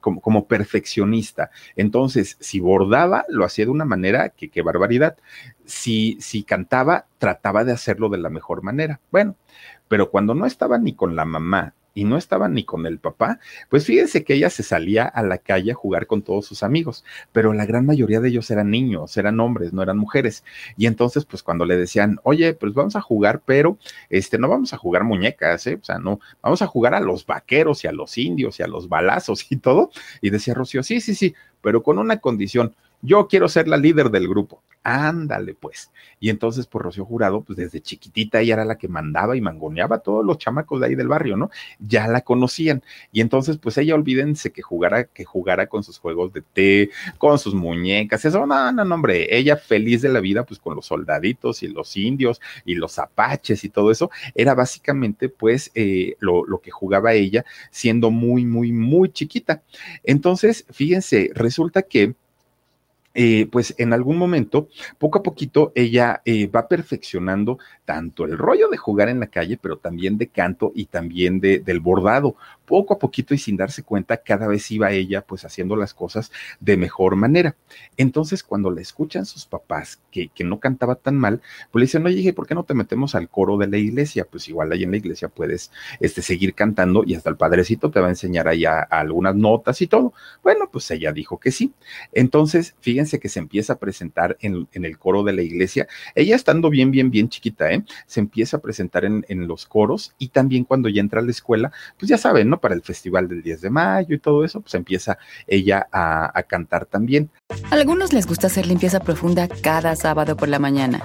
como, 0.00 0.20
como, 0.20 0.46
perfeccionista. 0.46 1.50
Entonces, 1.76 2.36
si 2.40 2.60
bordaba, 2.60 3.24
lo 3.28 3.44
hacía 3.44 3.66
de 3.66 3.70
una 3.70 3.84
manera 3.84 4.30
que 4.30 4.48
qué 4.48 4.62
barbaridad. 4.62 5.16
Si, 5.64 6.16
si 6.20 6.44
cantaba, 6.44 7.06
trataba 7.18 7.64
de 7.64 7.72
hacerlo 7.72 8.08
de 8.08 8.18
la 8.18 8.30
mejor 8.30 8.62
manera. 8.62 9.00
Bueno, 9.10 9.36
pero 9.88 10.10
cuando 10.10 10.34
no 10.34 10.46
estaba 10.46 10.78
ni 10.78 10.94
con 10.94 11.16
la 11.16 11.24
mamá 11.24 11.74
y 11.96 12.04
no 12.04 12.18
estaba 12.18 12.48
ni 12.48 12.62
con 12.62 12.86
el 12.86 12.98
papá, 12.98 13.40
pues 13.70 13.86
fíjense 13.86 14.22
que 14.22 14.34
ella 14.34 14.50
se 14.50 14.62
salía 14.62 15.06
a 15.06 15.22
la 15.22 15.38
calle 15.38 15.72
a 15.72 15.74
jugar 15.74 16.06
con 16.06 16.20
todos 16.20 16.44
sus 16.44 16.62
amigos, 16.62 17.04
pero 17.32 17.54
la 17.54 17.64
gran 17.64 17.86
mayoría 17.86 18.20
de 18.20 18.28
ellos 18.28 18.50
eran 18.50 18.70
niños, 18.70 19.16
eran 19.16 19.40
hombres, 19.40 19.72
no 19.72 19.82
eran 19.82 19.96
mujeres. 19.96 20.44
Y 20.76 20.86
entonces, 20.86 21.24
pues 21.24 21.42
cuando 21.42 21.64
le 21.64 21.76
decían, 21.76 22.20
oye, 22.22 22.52
pues 22.52 22.74
vamos 22.74 22.96
a 22.96 23.00
jugar, 23.00 23.40
pero 23.46 23.78
este, 24.10 24.38
no 24.38 24.46
vamos 24.46 24.74
a 24.74 24.76
jugar 24.76 25.04
muñecas, 25.04 25.66
¿eh? 25.66 25.78
o 25.80 25.84
sea, 25.84 25.98
no, 25.98 26.20
vamos 26.42 26.60
a 26.60 26.66
jugar 26.66 26.94
a 26.94 27.00
los 27.00 27.24
vaqueros 27.24 27.82
y 27.84 27.88
a 27.88 27.92
los 27.92 28.18
indios 28.18 28.60
y 28.60 28.62
a 28.62 28.66
los 28.66 28.90
balazos 28.90 29.50
y 29.50 29.56
todo. 29.56 29.90
Y 30.20 30.28
decía 30.28 30.52
Rocío, 30.52 30.82
sí, 30.82 31.00
sí, 31.00 31.14
sí, 31.14 31.34
pero 31.62 31.82
con 31.82 31.98
una 31.98 32.18
condición, 32.18 32.74
yo 33.06 33.28
quiero 33.28 33.48
ser 33.48 33.68
la 33.68 33.76
líder 33.76 34.10
del 34.10 34.28
grupo. 34.28 34.62
Ándale, 34.88 35.54
pues. 35.54 35.90
Y 36.20 36.30
entonces, 36.30 36.68
pues 36.68 36.84
Rocío 36.84 37.04
Jurado, 37.04 37.40
pues 37.42 37.56
desde 37.56 37.80
chiquitita 37.80 38.40
ella 38.40 38.54
era 38.54 38.64
la 38.64 38.78
que 38.78 38.86
mandaba 38.86 39.36
y 39.36 39.40
mangoneaba 39.40 39.96
a 39.96 39.98
todos 39.98 40.24
los 40.24 40.38
chamacos 40.38 40.78
de 40.78 40.86
ahí 40.86 40.94
del 40.94 41.08
barrio, 41.08 41.36
¿no? 41.36 41.50
Ya 41.80 42.06
la 42.06 42.20
conocían. 42.20 42.84
Y 43.10 43.20
entonces, 43.20 43.58
pues 43.58 43.76
ella, 43.78 43.96
olvídense 43.96 44.52
que 44.52 44.62
jugara, 44.62 45.06
que 45.06 45.24
jugara 45.24 45.66
con 45.66 45.82
sus 45.82 45.98
juegos 45.98 46.32
de 46.32 46.42
té, 46.42 46.90
con 47.18 47.36
sus 47.40 47.52
muñecas, 47.52 48.24
eso, 48.24 48.46
no, 48.46 48.70
no, 48.70 48.84
no, 48.84 48.94
hombre, 48.94 49.26
ella 49.36 49.56
feliz 49.56 50.02
de 50.02 50.08
la 50.08 50.20
vida, 50.20 50.44
pues 50.44 50.60
con 50.60 50.76
los 50.76 50.86
soldaditos 50.86 51.64
y 51.64 51.68
los 51.68 51.96
indios 51.96 52.40
y 52.64 52.76
los 52.76 53.00
apaches 53.00 53.64
y 53.64 53.68
todo 53.70 53.90
eso, 53.90 54.08
era 54.36 54.54
básicamente, 54.54 55.28
pues, 55.28 55.72
eh, 55.74 56.14
lo, 56.20 56.46
lo 56.46 56.60
que 56.60 56.70
jugaba 56.70 57.12
ella 57.12 57.44
siendo 57.72 58.12
muy, 58.12 58.44
muy, 58.44 58.70
muy 58.70 59.08
chiquita. 59.10 59.64
Entonces, 60.04 60.64
fíjense, 60.70 61.30
resulta 61.34 61.82
que 61.82 62.14
eh, 63.18 63.48
pues 63.50 63.74
en 63.78 63.94
algún 63.94 64.18
momento, 64.18 64.68
poco 64.98 65.20
a 65.20 65.22
poquito, 65.22 65.72
ella 65.74 66.20
eh, 66.26 66.48
va 66.48 66.68
perfeccionando 66.68 67.58
tanto 67.86 68.26
el 68.26 68.36
rollo 68.36 68.68
de 68.68 68.76
jugar 68.76 69.08
en 69.08 69.20
la 69.20 69.28
calle, 69.28 69.56
pero 69.56 69.78
también 69.78 70.18
de 70.18 70.28
canto 70.28 70.70
y 70.74 70.84
también 70.84 71.40
de, 71.40 71.60
del 71.60 71.80
bordado. 71.80 72.36
Poco 72.66 72.94
a 72.94 72.98
poquito 72.98 73.32
y 73.32 73.38
sin 73.38 73.56
darse 73.56 73.84
cuenta, 73.84 74.18
cada 74.18 74.46
vez 74.48 74.70
iba 74.70 74.90
ella 74.90 75.22
pues 75.22 75.46
haciendo 75.46 75.76
las 75.76 75.94
cosas 75.94 76.30
de 76.60 76.76
mejor 76.76 77.16
manera. 77.16 77.56
Entonces, 77.96 78.42
cuando 78.42 78.70
le 78.70 78.82
escuchan 78.82 79.24
sus 79.24 79.46
papás 79.46 79.98
que, 80.10 80.28
que 80.28 80.44
no 80.44 80.60
cantaba 80.60 80.96
tan 80.96 81.16
mal, 81.16 81.40
pues 81.70 81.80
le 81.80 81.86
dicen, 81.86 82.04
oye, 82.04 82.34
¿por 82.34 82.46
qué 82.46 82.54
no 82.54 82.64
te 82.64 82.74
metemos 82.74 83.14
al 83.14 83.30
coro 83.30 83.56
de 83.56 83.68
la 83.68 83.78
iglesia? 83.78 84.26
Pues 84.30 84.46
igual 84.48 84.72
ahí 84.72 84.82
en 84.82 84.90
la 84.90 84.98
iglesia 84.98 85.28
puedes 85.28 85.70
este, 86.00 86.20
seguir 86.20 86.52
cantando 86.54 87.02
y 87.06 87.14
hasta 87.14 87.30
el 87.30 87.36
padrecito 87.36 87.90
te 87.90 88.00
va 88.00 88.08
a 88.08 88.10
enseñar 88.10 88.46
allá 88.46 88.80
algunas 88.82 89.34
notas 89.36 89.80
y 89.80 89.86
todo. 89.86 90.12
Bueno, 90.42 90.68
pues 90.70 90.90
ella 90.90 91.12
dijo 91.12 91.38
que 91.38 91.50
sí. 91.50 91.72
Entonces, 92.12 92.74
fíjense 92.80 93.05
que 93.06 93.28
se 93.28 93.38
empieza 93.38 93.74
a 93.74 93.78
presentar 93.78 94.36
en, 94.40 94.68
el 94.72 94.98
coro 94.98 95.22
de 95.22 95.32
la 95.32 95.42
iglesia, 95.42 95.86
ella 96.14 96.36
estando 96.36 96.70
bien, 96.70 96.90
bien, 96.90 97.10
bien 97.10 97.28
chiquita, 97.28 97.72
¿eh? 97.72 97.84
se 98.06 98.20
empieza 98.20 98.58
a 98.58 98.60
presentar 98.60 99.04
en, 99.04 99.24
los 99.46 99.66
coros 99.66 100.14
y 100.18 100.28
también 100.28 100.64
cuando 100.64 100.88
ya 100.88 101.00
entra 101.00 101.20
a 101.20 101.22
la 101.22 101.30
escuela, 101.30 101.72
pues 101.98 102.08
ya 102.08 102.18
saben, 102.18 102.48
¿no? 102.48 102.60
Para 102.60 102.74
el 102.74 102.82
festival 102.82 103.28
del 103.28 103.42
10 103.42 103.60
de 103.60 103.70
mayo 103.70 104.14
y 104.14 104.18
todo 104.18 104.44
eso, 104.44 104.60
pues 104.60 104.74
empieza 104.74 105.18
ella 105.46 105.86
a, 105.92 106.36
a 106.36 106.42
cantar 106.42 106.86
también. 106.86 107.30
A 107.70 107.74
algunos 107.74 108.12
les 108.12 108.26
gusta 108.26 108.48
hacer 108.48 108.66
limpieza 108.66 109.00
profunda 109.00 109.48
cada 109.48 109.94
sábado 109.94 110.36
por 110.36 110.48
la 110.48 110.58
mañana. 110.58 111.02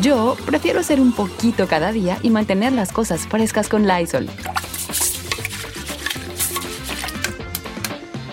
Yo 0.00 0.36
prefiero 0.44 0.80
hacer 0.80 1.00
un 1.00 1.12
poquito 1.12 1.66
cada 1.66 1.92
día 1.92 2.18
y 2.22 2.30
mantener 2.30 2.72
las 2.72 2.92
cosas 2.92 3.26
frescas 3.26 3.68
con 3.68 3.86
Lysol. 3.86 4.28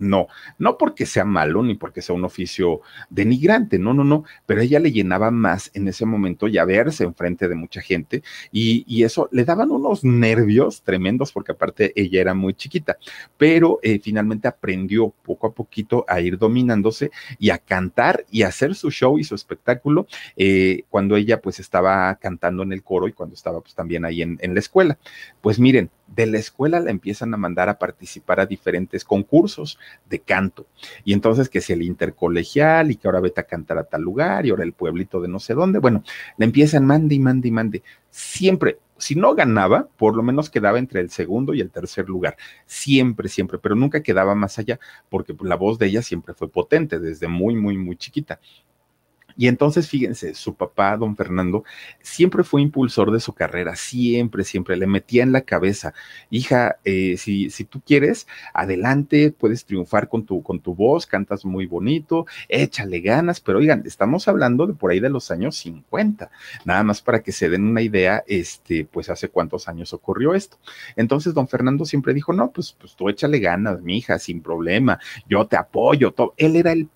no, 0.00 0.28
no 0.58 0.78
porque 0.78 1.06
sea 1.06 1.24
malo 1.24 1.62
ni 1.62 1.74
porque 1.74 2.02
sea 2.02 2.14
un 2.14 2.24
oficio 2.24 2.80
denigrante, 3.10 3.78
no, 3.78 3.94
no, 3.94 4.02
no, 4.02 4.24
pero 4.46 4.62
ella 4.62 4.80
le 4.80 4.92
llenaba 4.92 5.30
más 5.30 5.70
en 5.74 5.88
ese 5.88 6.06
momento 6.06 6.48
ya 6.48 6.64
verse 6.64 7.04
enfrente 7.04 7.48
de 7.48 7.54
mucha 7.54 7.80
gente 7.80 8.22
y, 8.50 9.00
eso 9.00 9.30
le 9.32 9.46
daban 9.46 9.70
unos 9.70 10.04
nervios 10.04 10.82
tremendos 10.82 11.32
porque 11.32 11.52
aparte 11.52 11.92
ella 11.96 12.20
era 12.20 12.34
muy 12.34 12.52
chiquita, 12.52 12.98
pero 13.38 13.78
eh, 13.82 13.98
finalmente 13.98 14.46
aprendió 14.46 15.08
poco 15.08 15.46
a 15.46 15.54
poquito 15.54 16.04
a 16.06 16.20
ir 16.20 16.36
dominándose 16.36 17.10
y 17.38 17.48
a 17.48 17.56
cantar 17.56 18.26
y 18.30 18.42
a 18.42 18.48
hacer 18.48 18.74
su 18.74 18.90
show 18.90 19.18
y 19.18 19.24
su 19.24 19.34
espectáculo 19.34 20.06
eh, 20.36 20.84
cuando 20.90 21.16
ella 21.16 21.40
pues 21.40 21.60
estaba 21.60 22.14
cantando 22.16 22.62
en 22.62 22.72
el 22.72 22.82
coro 22.82 23.08
y 23.08 23.12
cuando 23.12 23.34
estaba 23.34 23.60
pues 23.60 23.74
también 23.74 24.04
ahí 24.04 24.20
en, 24.20 24.38
en 24.42 24.52
la 24.52 24.60
escuela. 24.60 24.98
Pues 25.40 25.58
miren, 25.58 25.90
de 26.14 26.26
la 26.26 26.38
escuela 26.38 26.80
la 26.80 26.90
empiezan 26.90 27.32
a 27.34 27.36
mandar 27.36 27.68
a 27.68 27.78
participar 27.78 28.40
a 28.40 28.46
diferentes 28.46 29.04
concursos 29.04 29.78
de 30.08 30.20
canto. 30.20 30.66
Y 31.04 31.12
entonces 31.12 31.48
que 31.48 31.60
si 31.60 31.72
el 31.72 31.82
intercolegial 31.82 32.90
y 32.90 32.96
que 32.96 33.08
ahora 33.08 33.20
vete 33.20 33.40
a 33.40 33.44
cantar 33.44 33.78
a 33.78 33.84
tal 33.84 34.02
lugar 34.02 34.44
y 34.44 34.50
ahora 34.50 34.64
el 34.64 34.72
pueblito 34.72 35.20
de 35.20 35.28
no 35.28 35.38
sé 35.38 35.54
dónde, 35.54 35.78
bueno, 35.78 36.02
le 36.36 36.44
empiezan 36.44 36.86
mande 36.86 37.14
y 37.14 37.20
mande 37.20 37.48
y 37.48 37.52
mande. 37.52 37.82
Siempre, 38.10 38.78
si 38.98 39.14
no 39.14 39.34
ganaba, 39.34 39.88
por 39.96 40.16
lo 40.16 40.22
menos 40.22 40.50
quedaba 40.50 40.78
entre 40.78 41.00
el 41.00 41.10
segundo 41.10 41.54
y 41.54 41.60
el 41.60 41.70
tercer 41.70 42.08
lugar. 42.08 42.36
Siempre, 42.66 43.28
siempre, 43.28 43.58
pero 43.58 43.74
nunca 43.74 44.02
quedaba 44.02 44.34
más 44.34 44.58
allá 44.58 44.78
porque 45.08 45.34
la 45.42 45.56
voz 45.56 45.78
de 45.78 45.86
ella 45.86 46.02
siempre 46.02 46.34
fue 46.34 46.50
potente 46.50 46.98
desde 46.98 47.28
muy, 47.28 47.54
muy, 47.54 47.78
muy 47.78 47.96
chiquita. 47.96 48.40
Y 49.36 49.48
entonces, 49.48 49.88
fíjense, 49.88 50.34
su 50.34 50.54
papá, 50.54 50.96
don 50.96 51.16
Fernando, 51.16 51.64
siempre 52.00 52.44
fue 52.44 52.62
impulsor 52.62 53.10
de 53.10 53.20
su 53.20 53.32
carrera, 53.32 53.76
siempre, 53.76 54.44
siempre 54.44 54.76
le 54.76 54.86
metía 54.86 55.22
en 55.22 55.32
la 55.32 55.42
cabeza, 55.42 55.94
hija, 56.30 56.78
eh, 56.84 57.16
si, 57.16 57.50
si 57.50 57.64
tú 57.64 57.80
quieres, 57.80 58.26
adelante, 58.54 59.34
puedes 59.36 59.64
triunfar 59.64 60.08
con 60.08 60.24
tu, 60.24 60.42
con 60.42 60.60
tu 60.60 60.74
voz, 60.74 61.06
cantas 61.06 61.44
muy 61.44 61.66
bonito, 61.66 62.26
échale 62.48 63.00
ganas, 63.00 63.40
pero 63.40 63.58
oigan, 63.58 63.82
estamos 63.86 64.28
hablando 64.28 64.66
de 64.66 64.74
por 64.74 64.90
ahí 64.90 65.00
de 65.00 65.10
los 65.10 65.30
años 65.30 65.56
50, 65.56 66.30
nada 66.64 66.82
más 66.82 67.02
para 67.02 67.22
que 67.22 67.32
se 67.32 67.48
den 67.48 67.64
una 67.64 67.82
idea, 67.82 68.24
este, 68.26 68.84
pues 68.84 69.10
hace 69.10 69.28
cuántos 69.28 69.68
años 69.68 69.92
ocurrió 69.92 70.34
esto. 70.34 70.58
Entonces, 70.96 71.34
don 71.34 71.48
Fernando 71.48 71.84
siempre 71.84 72.14
dijo, 72.14 72.32
no, 72.32 72.50
pues, 72.50 72.72
pues 72.78 72.94
tú 72.94 73.08
échale 73.08 73.38
ganas, 73.38 73.80
mi 73.82 73.98
hija, 73.98 74.18
sin 74.18 74.42
problema, 74.42 74.98
yo 75.28 75.46
te 75.46 75.56
apoyo, 75.56 76.12
todo. 76.12 76.34
Él 76.36 76.56
era 76.56 76.72
el 76.72 76.88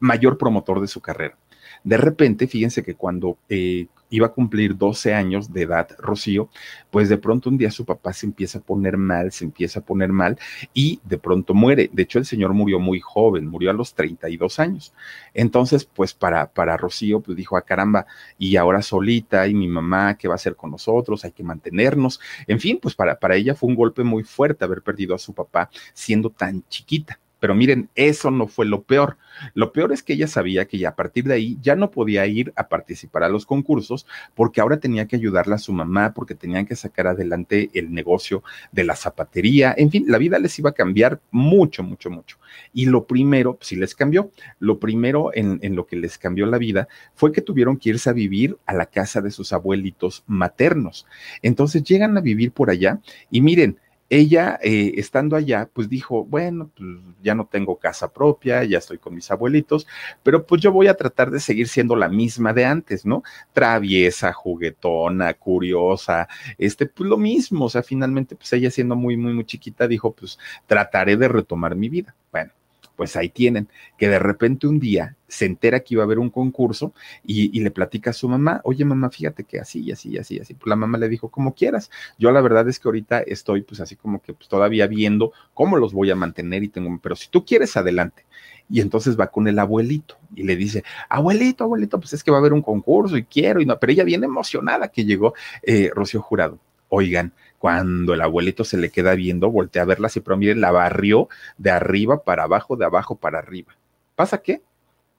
mayor 0.00 0.38
promotor 0.38 0.80
de 0.80 0.88
su 0.88 1.00
carrera. 1.00 1.36
De 1.84 1.96
repente, 1.96 2.46
fíjense 2.46 2.82
que 2.82 2.94
cuando 2.94 3.38
eh, 3.48 3.86
iba 4.12 4.26
a 4.26 4.32
cumplir 4.32 4.76
12 4.76 5.14
años 5.14 5.52
de 5.52 5.62
edad, 5.62 5.88
Rocío, 5.98 6.50
pues 6.90 7.08
de 7.08 7.16
pronto 7.16 7.48
un 7.48 7.56
día 7.56 7.70
su 7.70 7.86
papá 7.86 8.12
se 8.12 8.26
empieza 8.26 8.58
a 8.58 8.62
poner 8.62 8.98
mal, 8.98 9.32
se 9.32 9.44
empieza 9.44 9.80
a 9.80 9.84
poner 9.84 10.12
mal 10.12 10.38
y 10.74 11.00
de 11.04 11.18
pronto 11.18 11.54
muere. 11.54 11.90
De 11.92 12.02
hecho, 12.02 12.18
el 12.18 12.26
señor 12.26 12.52
murió 12.52 12.78
muy 12.78 13.00
joven, 13.00 13.46
murió 13.46 13.70
a 13.70 13.74
los 13.74 13.94
32 13.94 14.58
años. 14.60 14.92
Entonces, 15.32 15.86
pues 15.86 16.12
para, 16.12 16.52
para 16.52 16.76
Rocío, 16.76 17.20
pues 17.20 17.36
dijo, 17.36 17.56
a 17.56 17.60
ah, 17.60 17.62
caramba, 17.62 18.06
y 18.38 18.56
ahora 18.56 18.82
solita, 18.82 19.48
y 19.48 19.54
mi 19.54 19.66
mamá, 19.66 20.16
¿qué 20.18 20.28
va 20.28 20.34
a 20.34 20.36
hacer 20.36 20.56
con 20.56 20.70
nosotros? 20.70 21.24
Hay 21.24 21.32
que 21.32 21.42
mantenernos. 21.42 22.20
En 22.46 22.60
fin, 22.60 22.78
pues 22.80 22.94
para, 22.94 23.18
para 23.18 23.36
ella 23.36 23.54
fue 23.54 23.70
un 23.70 23.76
golpe 23.76 24.04
muy 24.04 24.24
fuerte 24.24 24.64
haber 24.64 24.82
perdido 24.82 25.14
a 25.14 25.18
su 25.18 25.32
papá 25.32 25.70
siendo 25.94 26.28
tan 26.28 26.62
chiquita. 26.68 27.18
Pero 27.42 27.56
miren, 27.56 27.90
eso 27.96 28.30
no 28.30 28.46
fue 28.46 28.66
lo 28.66 28.84
peor. 28.84 29.18
Lo 29.54 29.72
peor 29.72 29.92
es 29.92 30.04
que 30.04 30.12
ella 30.12 30.28
sabía 30.28 30.66
que 30.66 30.78
ya 30.78 30.90
a 30.90 30.94
partir 30.94 31.24
de 31.24 31.34
ahí 31.34 31.58
ya 31.60 31.74
no 31.74 31.90
podía 31.90 32.24
ir 32.24 32.52
a 32.54 32.68
participar 32.68 33.24
a 33.24 33.28
los 33.28 33.46
concursos 33.46 34.06
porque 34.36 34.60
ahora 34.60 34.78
tenía 34.78 35.08
que 35.08 35.16
ayudarla 35.16 35.56
a 35.56 35.58
su 35.58 35.72
mamá, 35.72 36.14
porque 36.14 36.36
tenían 36.36 36.66
que 36.66 36.76
sacar 36.76 37.08
adelante 37.08 37.68
el 37.74 37.92
negocio 37.92 38.44
de 38.70 38.84
la 38.84 38.94
zapatería. 38.94 39.74
En 39.76 39.90
fin, 39.90 40.04
la 40.06 40.18
vida 40.18 40.38
les 40.38 40.56
iba 40.60 40.70
a 40.70 40.74
cambiar 40.74 41.20
mucho, 41.32 41.82
mucho, 41.82 42.10
mucho. 42.10 42.38
Y 42.72 42.86
lo 42.86 43.08
primero, 43.08 43.58
sí 43.60 43.74
les 43.74 43.96
cambió, 43.96 44.30
lo 44.60 44.78
primero 44.78 45.32
en 45.34 45.74
lo 45.74 45.84
que 45.84 45.96
les 45.96 46.18
cambió 46.18 46.46
la 46.46 46.58
vida 46.58 46.86
fue 47.16 47.32
que 47.32 47.40
tuvieron 47.40 47.76
que 47.76 47.88
irse 47.88 48.08
a 48.08 48.12
vivir 48.12 48.56
a 48.66 48.72
la 48.72 48.86
casa 48.86 49.20
de 49.20 49.32
sus 49.32 49.52
abuelitos 49.52 50.22
maternos. 50.28 51.08
Entonces 51.42 51.82
llegan 51.82 52.16
a 52.16 52.20
vivir 52.20 52.52
por 52.52 52.70
allá 52.70 53.00
y 53.32 53.40
miren, 53.40 53.78
ella, 54.12 54.58
eh, 54.62 54.92
estando 54.96 55.36
allá, 55.36 55.70
pues 55.72 55.88
dijo, 55.88 56.26
bueno, 56.26 56.70
pues 56.76 56.86
ya 57.22 57.34
no 57.34 57.46
tengo 57.46 57.78
casa 57.78 58.12
propia, 58.12 58.62
ya 58.62 58.76
estoy 58.76 58.98
con 58.98 59.14
mis 59.14 59.30
abuelitos, 59.30 59.86
pero 60.22 60.44
pues 60.44 60.60
yo 60.60 60.70
voy 60.70 60.88
a 60.88 60.94
tratar 60.94 61.30
de 61.30 61.40
seguir 61.40 61.66
siendo 61.66 61.96
la 61.96 62.10
misma 62.10 62.52
de 62.52 62.66
antes, 62.66 63.06
¿no? 63.06 63.22
Traviesa, 63.54 64.34
juguetona, 64.34 65.32
curiosa, 65.32 66.28
este, 66.58 66.84
pues 66.84 67.08
lo 67.08 67.16
mismo, 67.16 67.64
o 67.64 67.70
sea, 67.70 67.82
finalmente, 67.82 68.36
pues 68.36 68.52
ella 68.52 68.70
siendo 68.70 68.96
muy, 68.96 69.16
muy, 69.16 69.32
muy 69.32 69.46
chiquita, 69.46 69.88
dijo, 69.88 70.12
pues 70.12 70.38
trataré 70.66 71.16
de 71.16 71.28
retomar 71.28 71.74
mi 71.74 71.88
vida. 71.88 72.14
Bueno, 72.30 72.52
pues 72.96 73.16
ahí 73.16 73.28
tienen, 73.28 73.68
que 73.98 74.08
de 74.08 74.18
repente 74.18 74.66
un 74.66 74.78
día 74.78 75.16
se 75.28 75.46
entera 75.46 75.80
que 75.80 75.94
iba 75.94 76.02
a 76.02 76.06
haber 76.06 76.18
un 76.18 76.30
concurso 76.30 76.92
y, 77.24 77.58
le 77.60 77.70
platica 77.70 78.10
a 78.10 78.12
su 78.12 78.28
mamá, 78.28 78.60
oye 78.64 78.84
mamá, 78.84 79.08
fíjate 79.10 79.44
que 79.44 79.58
así, 79.58 79.90
así, 79.90 80.18
así, 80.18 80.38
así. 80.38 80.54
Pues 80.54 80.68
la 80.68 80.76
mamá 80.76 80.98
le 80.98 81.08
dijo, 81.08 81.30
como 81.30 81.54
quieras. 81.54 81.90
Yo 82.18 82.30
la 82.30 82.40
verdad 82.40 82.68
es 82.68 82.78
que 82.78 82.88
ahorita 82.88 83.20
estoy 83.20 83.62
pues 83.62 83.80
así 83.80 83.96
como 83.96 84.20
que 84.20 84.34
pues, 84.34 84.48
todavía 84.48 84.86
viendo 84.86 85.32
cómo 85.54 85.76
los 85.76 85.92
voy 85.92 86.10
a 86.10 86.16
mantener 86.16 86.62
y 86.62 86.68
tengo, 86.68 86.98
pero 87.02 87.16
si 87.16 87.28
tú 87.28 87.44
quieres, 87.44 87.76
adelante. 87.76 88.26
Y 88.68 88.80
entonces 88.80 89.18
va 89.18 89.28
con 89.28 89.48
el 89.48 89.58
abuelito 89.58 90.18
y 90.34 90.44
le 90.44 90.56
dice, 90.56 90.84
abuelito, 91.08 91.64
abuelito, 91.64 91.98
pues 91.98 92.12
es 92.12 92.22
que 92.22 92.30
va 92.30 92.38
a 92.38 92.40
haber 92.40 92.52
un 92.52 92.62
concurso 92.62 93.16
y 93.16 93.24
quiero, 93.24 93.60
y 93.60 93.66
no, 93.66 93.78
pero 93.78 93.92
ella 93.92 94.04
viene 94.04 94.26
emocionada 94.26 94.88
que 94.88 95.04
llegó 95.04 95.34
eh, 95.62 95.90
Rocío 95.94 96.22
Jurado. 96.22 96.58
Oigan, 96.88 97.32
cuando 97.62 98.12
el 98.12 98.20
abuelito 98.20 98.64
se 98.64 98.76
le 98.76 98.90
queda 98.90 99.14
viendo, 99.14 99.48
voltea 99.48 99.82
a 99.82 99.84
verla, 99.84 100.10
y 100.12 100.18
pero 100.18 100.36
miren, 100.36 100.60
la 100.60 100.72
barrió 100.72 101.28
de 101.58 101.70
arriba 101.70 102.24
para 102.24 102.42
abajo, 102.42 102.74
de 102.74 102.84
abajo 102.84 103.14
para 103.14 103.38
arriba. 103.38 103.72
¿Pasa 104.16 104.38
qué? 104.38 104.62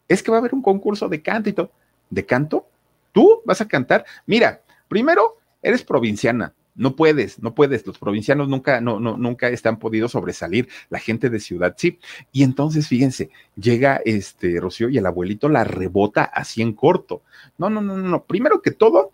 Es 0.09 0.21
que 0.21 0.29
va 0.29 0.35
a 0.35 0.39
haber 0.41 0.53
un 0.53 0.61
concurso 0.61 1.07
de 1.07 1.21
canto 1.21 1.47
y 1.47 1.53
todo. 1.53 1.71
¿De 2.09 2.25
canto? 2.25 2.67
¿Tú 3.13 3.41
vas 3.45 3.61
a 3.61 3.67
cantar? 3.69 4.03
Mira, 4.25 4.61
primero, 4.89 5.37
eres 5.61 5.85
provinciana, 5.85 6.53
no 6.75 6.97
puedes, 6.97 7.41
no 7.41 7.55
puedes. 7.55 7.87
Los 7.87 7.97
provincianos 7.97 8.49
nunca, 8.49 8.81
no, 8.81 8.99
no, 8.99 9.15
nunca 9.15 9.47
están 9.47 9.79
podido 9.79 10.09
sobresalir. 10.09 10.67
La 10.89 10.99
gente 10.99 11.29
de 11.29 11.39
ciudad 11.39 11.75
sí. 11.77 11.97
Y 12.33 12.43
entonces, 12.43 12.89
fíjense, 12.89 13.29
llega 13.55 14.01
este 14.03 14.59
Rocío 14.59 14.89
y 14.89 14.97
el 14.97 15.05
abuelito 15.05 15.47
la 15.47 15.63
rebota 15.63 16.23
así 16.25 16.61
en 16.61 16.73
corto. 16.73 17.21
No, 17.57 17.69
no, 17.69 17.79
no, 17.79 17.95
no. 17.95 18.25
Primero 18.25 18.61
que 18.61 18.71
todo, 18.71 19.13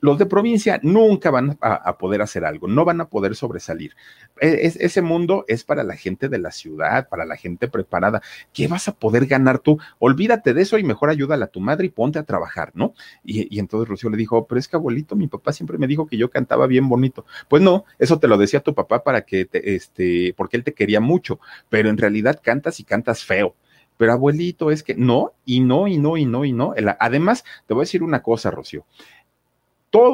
los 0.00 0.18
de 0.18 0.26
provincia 0.26 0.78
nunca 0.82 1.30
van 1.30 1.58
a, 1.60 1.96
poder 1.98 2.22
hacer 2.22 2.44
algo, 2.44 2.68
no 2.68 2.84
van 2.84 3.00
a 3.00 3.08
poder 3.08 3.34
sobresalir. 3.34 3.94
E, 4.40 4.72
ese 4.78 5.02
mundo 5.02 5.44
es 5.48 5.64
para 5.64 5.82
la 5.82 5.96
gente 5.96 6.28
de 6.28 6.38
la 6.38 6.50
ciudad, 6.50 7.08
para 7.08 7.24
la 7.24 7.36
gente 7.36 7.68
preparada. 7.68 8.22
¿Qué 8.52 8.68
vas 8.68 8.88
a 8.88 8.94
poder 8.94 9.26
ganar 9.26 9.58
tú? 9.58 9.78
Olvídate 9.98 10.54
de 10.54 10.62
eso 10.62 10.78
y 10.78 10.84
mejor 10.84 11.10
ayúdale 11.10 11.44
a 11.44 11.48
tu 11.48 11.60
madre 11.60 11.86
y 11.86 11.90
ponte 11.90 12.18
a 12.18 12.24
trabajar, 12.24 12.72
¿no? 12.74 12.94
Y, 13.24 13.58
entonces 13.58 13.88
Rocío 13.88 14.10
le 14.10 14.16
dijo, 14.16 14.46
pero 14.46 14.58
es 14.58 14.68
que 14.68 14.76
abuelito, 14.76 15.16
mi 15.16 15.28
papá 15.28 15.52
siempre 15.52 15.78
me 15.78 15.86
dijo 15.86 16.06
que 16.06 16.16
yo 16.16 16.30
cantaba 16.30 16.66
bien 16.66 16.88
bonito. 16.88 17.24
Pues 17.48 17.62
no, 17.62 17.84
eso 17.98 18.18
te 18.18 18.28
lo 18.28 18.36
decía 18.36 18.60
tu 18.60 18.74
papá 18.74 19.02
para 19.02 19.22
que, 19.22 19.44
te, 19.46 19.74
este, 19.74 20.34
porque 20.36 20.56
él 20.56 20.64
te 20.64 20.74
quería 20.74 21.00
mucho, 21.00 21.40
pero 21.70 21.88
en 21.88 21.98
realidad 21.98 22.40
cantas 22.42 22.80
y 22.80 22.84
cantas 22.84 23.24
feo 23.24 23.54
pero 23.98 24.12
abuelito, 24.12 24.70
es 24.70 24.82
que 24.82 24.94
no, 24.94 25.32
y 25.46 25.60
no, 25.60 25.88
y 25.88 25.96
no, 25.96 26.18
y 26.18 26.26
no, 26.26 26.44
y 26.44 26.52
no. 26.52 26.74
Además, 27.00 27.44
te 27.66 27.72
voy 27.72 27.80
a 27.80 27.84
decir 27.84 28.02
una 28.02 28.22
cosa, 28.22 28.50
Rocío 28.50 28.84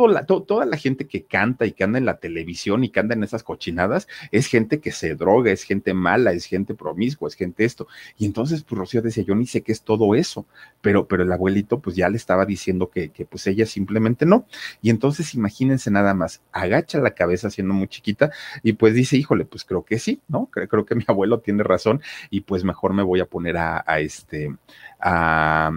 la, 0.08 0.26
toda 0.26 0.66
la 0.66 0.76
gente 0.76 1.06
que 1.06 1.24
canta 1.24 1.66
y 1.66 1.72
que 1.72 1.84
anda 1.84 1.98
en 1.98 2.04
la 2.04 2.18
televisión 2.18 2.84
y 2.84 2.90
que 2.90 3.00
anda 3.00 3.14
en 3.14 3.22
esas 3.24 3.42
cochinadas 3.42 4.08
es 4.30 4.46
gente 4.46 4.80
que 4.80 4.92
se 4.92 5.14
droga, 5.14 5.50
es 5.50 5.62
gente 5.64 5.94
mala, 5.94 6.32
es 6.32 6.46
gente 6.46 6.74
promiscua, 6.74 7.28
es 7.28 7.34
gente 7.34 7.64
esto. 7.64 7.86
Y 8.18 8.26
entonces, 8.26 8.62
pues 8.62 8.78
Rocío 8.78 9.02
decía, 9.02 9.24
yo 9.24 9.34
ni 9.34 9.46
sé 9.46 9.62
qué 9.62 9.72
es 9.72 9.82
todo 9.82 10.14
eso, 10.14 10.46
pero, 10.80 11.06
pero 11.06 11.22
el 11.22 11.32
abuelito 11.32 11.80
pues 11.80 11.96
ya 11.96 12.08
le 12.08 12.16
estaba 12.16 12.46
diciendo 12.46 12.90
que, 12.90 13.10
que 13.10 13.24
pues 13.24 13.46
ella 13.46 13.66
simplemente 13.66 14.26
no. 14.26 14.46
Y 14.80 14.90
entonces 14.90 15.34
imagínense 15.34 15.90
nada 15.90 16.14
más, 16.14 16.42
agacha 16.52 16.98
la 17.00 17.14
cabeza 17.14 17.50
siendo 17.50 17.74
muy 17.74 17.88
chiquita 17.88 18.30
y 18.62 18.74
pues 18.74 18.94
dice, 18.94 19.16
híjole, 19.16 19.44
pues 19.44 19.64
creo 19.64 19.84
que 19.84 19.98
sí, 19.98 20.20
¿no? 20.28 20.48
Creo, 20.50 20.84
que 20.84 20.94
mi 20.94 21.04
abuelo 21.06 21.40
tiene 21.40 21.62
razón 21.62 22.02
y 22.30 22.40
pues 22.40 22.64
mejor 22.64 22.92
me 22.92 23.02
voy 23.02 23.20
a 23.20 23.26
poner 23.26 23.56
a, 23.56 23.84
a 23.86 24.00
este, 24.00 24.54
a 25.00 25.70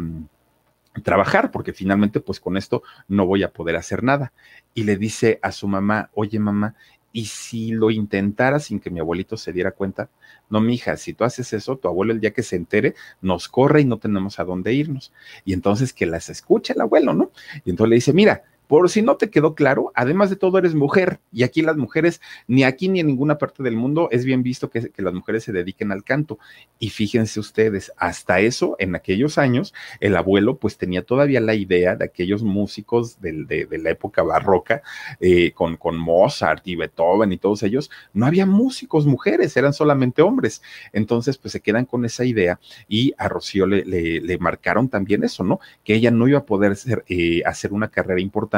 trabajar, 1.04 1.52
porque 1.52 1.74
finalmente 1.74 2.20
pues 2.20 2.40
con 2.40 2.58
esto 2.58 2.84
no 3.08 3.25
voy 3.25 3.44
a 3.44 3.52
poder 3.52 3.75
hacer 3.75 4.04
nada. 4.04 4.34
Y 4.74 4.84
le 4.84 4.98
dice 4.98 5.40
a 5.42 5.52
su 5.52 5.68
mamá, 5.68 6.10
oye 6.14 6.40
mamá, 6.40 6.75
¿y 7.12 7.25
si 7.25 7.72
lo 7.72 7.92
intentara 7.92 8.60
sin 8.60 8.80
que 8.80 8.90
mi 8.90 9.00
abuelito 9.00 9.38
se 9.38 9.54
diera 9.54 9.72
cuenta? 9.72 10.10
No, 10.50 10.60
mija, 10.60 10.98
si 10.98 11.14
tú 11.14 11.24
haces 11.24 11.54
eso, 11.54 11.78
tu 11.78 11.88
abuelo 11.88 12.12
el 12.12 12.20
día 12.20 12.32
que 12.32 12.44
se 12.44 12.58
entere 12.58 12.94
nos 13.22 13.48
corre 13.48 13.82
y 13.82 13.86
no 13.86 13.98
tenemos 13.98 14.38
a 14.40 14.44
dónde 14.44 14.74
irnos. 14.74 15.14
Y 15.46 15.54
entonces 15.54 15.94
que 15.94 16.06
las 16.06 16.30
escuche 16.30 16.74
el 16.74 16.82
abuelo, 16.82 17.14
¿no? 17.14 17.32
Y 17.64 17.70
entonces 17.70 17.90
le 17.90 17.96
dice, 17.96 18.14
mira, 18.14 18.44
por 18.67 18.89
si 18.89 19.01
no 19.01 19.17
te 19.17 19.29
quedó 19.29 19.55
claro, 19.55 19.91
además 19.95 20.29
de 20.29 20.36
todo 20.36 20.57
eres 20.57 20.74
mujer 20.74 21.19
y 21.31 21.43
aquí 21.43 21.62
las 21.62 21.77
mujeres, 21.77 22.22
ni 22.48 22.63
aquí 22.63 22.89
ni 22.89 23.00
en 23.00 23.07
ninguna 23.07 23.38
parte 23.38 23.62
del 23.62 23.75
mundo 23.75 24.10
es 24.12 24.25
bien 24.25 24.43
visto 24.43 24.69
que, 24.69 24.91
las 24.98 25.13
mujeres 25.13 25.43
se 25.43 25.51
dediquen 25.51 25.91
al 25.91 26.03
canto. 26.03 26.39
Y 26.79 26.89
fíjense 26.89 27.39
ustedes, 27.39 27.91
hasta 27.98 28.39
eso, 28.39 28.75
en 28.79 28.95
aquellos 28.95 29.38
años, 29.38 29.74
el 30.00 30.15
abuelo 30.15 30.57
pues 30.57 30.77
tenía 30.77 31.03
todavía 31.03 31.41
la 31.41 31.53
idea 31.53 31.95
de 31.95 32.05
aquellos 32.05 32.43
músicos 32.43 33.22
de, 33.22 33.67
la 33.69 33.89
época 33.89 34.24
barroca, 34.24 34.81
eh, 35.19 35.51
con, 35.51 35.77
con 35.77 35.98
Mozart 35.98 36.67
y 36.67 36.75
Beethoven 36.75 37.31
y 37.31 37.38
todos 37.38 37.62
ellos, 37.63 37.91
no 38.13 38.25
había 38.25 38.45
músicos 38.45 39.05
mujeres, 39.05 39.55
eran 39.57 39.74
solamente 39.74 40.22
hombres. 40.22 40.62
Entonces 40.91 41.38
pues 41.38 41.51
se 41.51 41.62
quedan 41.62 41.86
con 41.86 42.05
esa 42.05 42.25
idea 42.25 42.60
y 42.88 43.13
a 43.17 43.27
Rocío 43.27 43.67
le, 43.67 43.84
le, 43.86 44.38
marcaron 44.38 44.89
también 44.89 45.24
eso, 45.24 45.43
¿no? 45.43 45.60
Que 45.84 45.95
ella 45.95 46.12
no 46.12 46.27
iba 46.27 46.39
a 46.39 46.45
poder 46.45 46.77
eh, 47.07 47.41
hacer 47.45 47.72
una 47.72 47.89
carrera 47.89 48.22
importante 48.22 48.55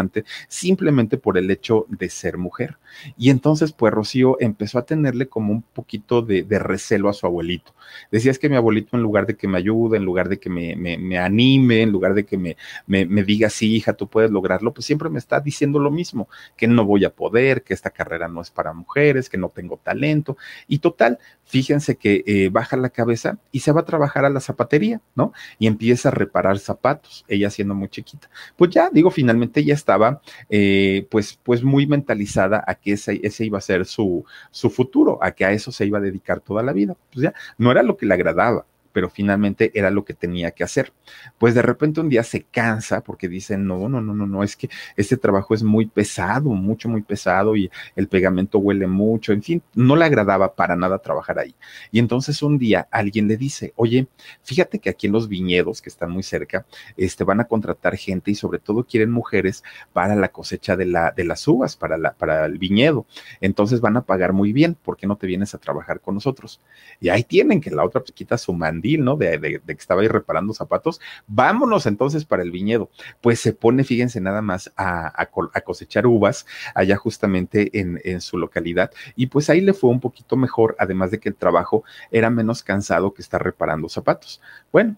simplemente 0.48 1.18
por 1.18 1.38
el 1.38 1.50
hecho 1.52 1.86
de 1.90 2.10
ser 2.10 2.38
mujer. 2.38 2.78
Y 3.18 3.30
entonces, 3.30 3.72
pues 3.72 3.94
Rocío 3.94 4.38
empezó 4.40 4.80
a 4.80 4.86
tenerle 4.86 5.28
como 5.28 5.52
un 5.54 5.62
poquito 5.62 6.22
de, 6.22 6.46
recelo 6.60 7.10
a 7.10 7.14
su 7.14 7.26
abuelito. 7.26 7.74
Decía, 8.12 8.32
es 8.32 8.40
que 8.40 8.50
mi 8.50 8.56
abuelito 8.56 8.98
en 8.98 9.04
lugar 9.04 9.26
de 9.28 9.36
que 9.36 9.48
me 9.48 9.58
ayude, 9.58 9.98
en 9.98 10.06
lugar 10.06 10.30
de 10.30 10.40
que 10.40 10.50
me, 10.50 10.76
me, 10.76 11.18
anime, 11.18 11.82
en 11.82 11.92
lugar 11.92 12.14
de 12.14 12.26
que 12.26 12.38
me, 12.38 12.58
me, 12.86 13.06
diga, 13.24 13.50
sí, 13.50 13.76
hija, 13.76 13.94
tú 13.94 14.08
puedes 14.08 14.32
lograrlo, 14.32 14.74
pues 14.74 14.86
siempre 14.86 15.10
me 15.10 15.20
está 15.20 15.40
diciendo 15.40 15.80
lo 15.80 15.92
mismo, 15.92 16.28
que 16.56 16.68
no 16.68 16.86
voy 16.86 17.06
a 17.06 17.14
poder, 17.14 17.64
que 17.64 17.74
esta 17.74 17.90
carrera 17.90 18.28
no 18.28 18.42
es 18.42 18.52
para 18.52 18.74
mujeres, 18.74 19.30
que 19.30 19.38
no 19.38 19.50
tengo 19.50 19.78
talento. 19.78 20.38
Y 20.68 20.80
total, 20.80 21.20
fíjense 21.46 21.98
que 21.98 22.24
eh, 22.26 22.50
baja 22.52 22.78
la 22.78 22.90
cabeza 22.90 23.38
y 23.52 23.62
se 23.62 23.72
va 23.72 23.82
a 23.82 23.86
trabajar 23.86 24.26
a 24.26 24.30
la 24.30 24.40
zapatería, 24.40 25.02
¿no? 25.16 25.34
Y 25.60 25.68
empieza 25.68 26.10
a 26.10 26.12
reparar 26.12 26.60
zapatos, 26.60 27.26
ella 27.28 27.50
siendo 27.50 27.76
muy 27.76 27.90
chiquita. 27.90 28.30
Pues 28.56 28.72
ya, 28.72 28.90
digo, 28.92 29.12
finalmente 29.12 29.62
ella 29.62 29.74
estaba 29.88 30.22
eh, 30.50 31.08
pues, 31.10 31.40
pues 31.44 31.64
muy 31.64 31.88
mentalizada 31.88 32.62
a 32.68 32.76
que 32.76 32.92
ese, 32.94 33.22
ese 33.24 33.46
iba 33.46 33.58
a 33.58 33.62
ser 33.62 33.86
su, 33.86 34.26
su 34.52 34.70
futuro, 34.70 35.18
a 35.22 35.32
que 35.32 35.46
a 35.46 35.54
eso 35.54 35.72
se 35.72 35.86
iba 35.86 35.98
a 35.98 36.02
dedicar 36.02 36.42
toda 36.42 36.62
la 36.62 36.74
vida. 36.74 36.98
Pues 37.14 37.24
ya, 37.24 37.34
no 37.58 37.72
era 37.72 37.84
lo 37.84 37.96
que 37.96 38.06
le 38.06 38.14
agradaba, 38.14 38.66
pero 38.98 39.12
finalmente 39.12 39.70
era 39.76 39.92
lo 39.92 40.04
que 40.04 40.16
tenía 40.16 40.50
que 40.50 40.64
hacer. 40.64 40.92
Pues 41.38 41.54
de 41.54 41.62
repente 41.62 42.02
un 42.02 42.10
día 42.10 42.24
se 42.24 42.42
cansa 42.42 43.02
porque 43.02 43.30
dice, 43.30 43.56
no, 43.56 43.88
no, 43.88 44.02
no, 44.02 44.16
no, 44.16 44.26
no, 44.26 44.42
es 44.42 44.56
que 44.56 44.72
este 44.96 45.18
trabajo 45.18 45.54
es 45.54 45.62
muy 45.62 45.86
pesado, 45.86 46.50
mucho, 46.50 46.90
muy 46.90 47.04
pesado 47.04 47.56
y 47.56 47.70
el 47.96 48.08
pegamento 48.08 48.58
huele 48.58 48.88
mucho, 48.88 49.34
en 49.34 49.44
fin, 49.44 49.62
no 49.76 49.96
le 49.96 50.06
agradaba 50.06 50.56
para 50.56 50.76
nada 50.76 50.98
trabajar 50.98 51.38
ahí. 51.38 51.54
Y 51.92 52.00
entonces 52.00 52.42
un 52.42 52.58
día 52.58 52.88
alguien 52.90 53.28
le 53.28 53.38
dice, 53.38 53.72
oye, 53.76 54.08
fíjate 54.42 54.80
que 54.80 54.90
aquí 54.90 55.06
en 55.06 55.14
los 55.14 55.28
viñedos 55.28 55.80
que 55.80 55.90
están 55.90 56.10
muy 56.10 56.24
cerca, 56.24 56.66
este, 56.96 57.24
van 57.24 57.40
a 57.40 57.46
contratar 57.46 57.98
gente 57.98 58.32
y 58.32 58.36
sobre 58.36 58.58
todo 58.58 58.84
quieren 58.84 59.12
mujeres 59.12 59.64
para 59.94 60.16
la 60.16 60.30
cosecha 60.30 60.76
de, 60.76 60.88
la, 60.88 61.14
de 61.16 61.24
las 61.24 61.48
uvas, 61.48 61.76
para, 61.76 62.00
la, 62.00 62.14
para 62.14 62.48
el 62.48 62.58
viñedo. 62.58 63.06
Entonces 63.42 63.80
van 63.80 63.96
a 63.96 64.02
pagar 64.02 64.34
muy 64.34 64.54
bien, 64.54 64.74
¿por 64.74 64.98
qué 64.98 65.06
no 65.06 65.18
te 65.18 65.28
vienes 65.28 65.54
a 65.54 65.60
trabajar 65.60 66.02
con 66.02 66.16
nosotros? 66.16 66.62
Y 67.00 67.10
ahí 67.10 67.24
tienen 67.24 67.62
que 67.62 67.70
la 67.70 67.86
otra 67.86 68.02
pues, 68.02 68.12
quita 68.12 68.40
su 68.40 68.54
mandil 68.54 68.87
¿no? 68.96 69.18
De, 69.18 69.62
que 69.66 69.74
estaba 69.74 70.02
ahí 70.02 70.08
reparando 70.08 70.54
zapatos. 70.54 71.02
Vámonos 71.28 71.86
entonces 71.86 72.24
para 72.24 72.44
el 72.44 72.52
viñedo. 72.52 72.90
Pues 73.20 73.40
se 73.42 73.54
pone, 73.54 73.84
fíjense, 73.84 74.22
nada 74.22 74.42
más 74.42 74.72
a, 74.78 75.28
cosechar 75.66 76.08
uvas 76.08 76.46
allá 76.74 76.96
justamente 76.96 77.80
en, 77.80 78.00
en, 78.04 78.22
su 78.22 78.38
localidad. 78.38 78.92
Y 79.16 79.28
pues 79.28 79.50
ahí 79.50 79.60
le 79.60 79.74
fue 79.74 79.90
un 79.90 80.00
poquito 80.00 80.38
mejor, 80.38 80.76
además 80.80 81.12
de 81.12 81.20
que 81.20 81.30
el 81.30 81.36
trabajo 81.36 81.84
era 82.12 82.30
menos 82.30 82.64
cansado 82.64 83.14
que 83.14 83.22
estar 83.22 83.44
reparando 83.44 83.90
zapatos. 83.90 84.42
Bueno, 84.72 84.96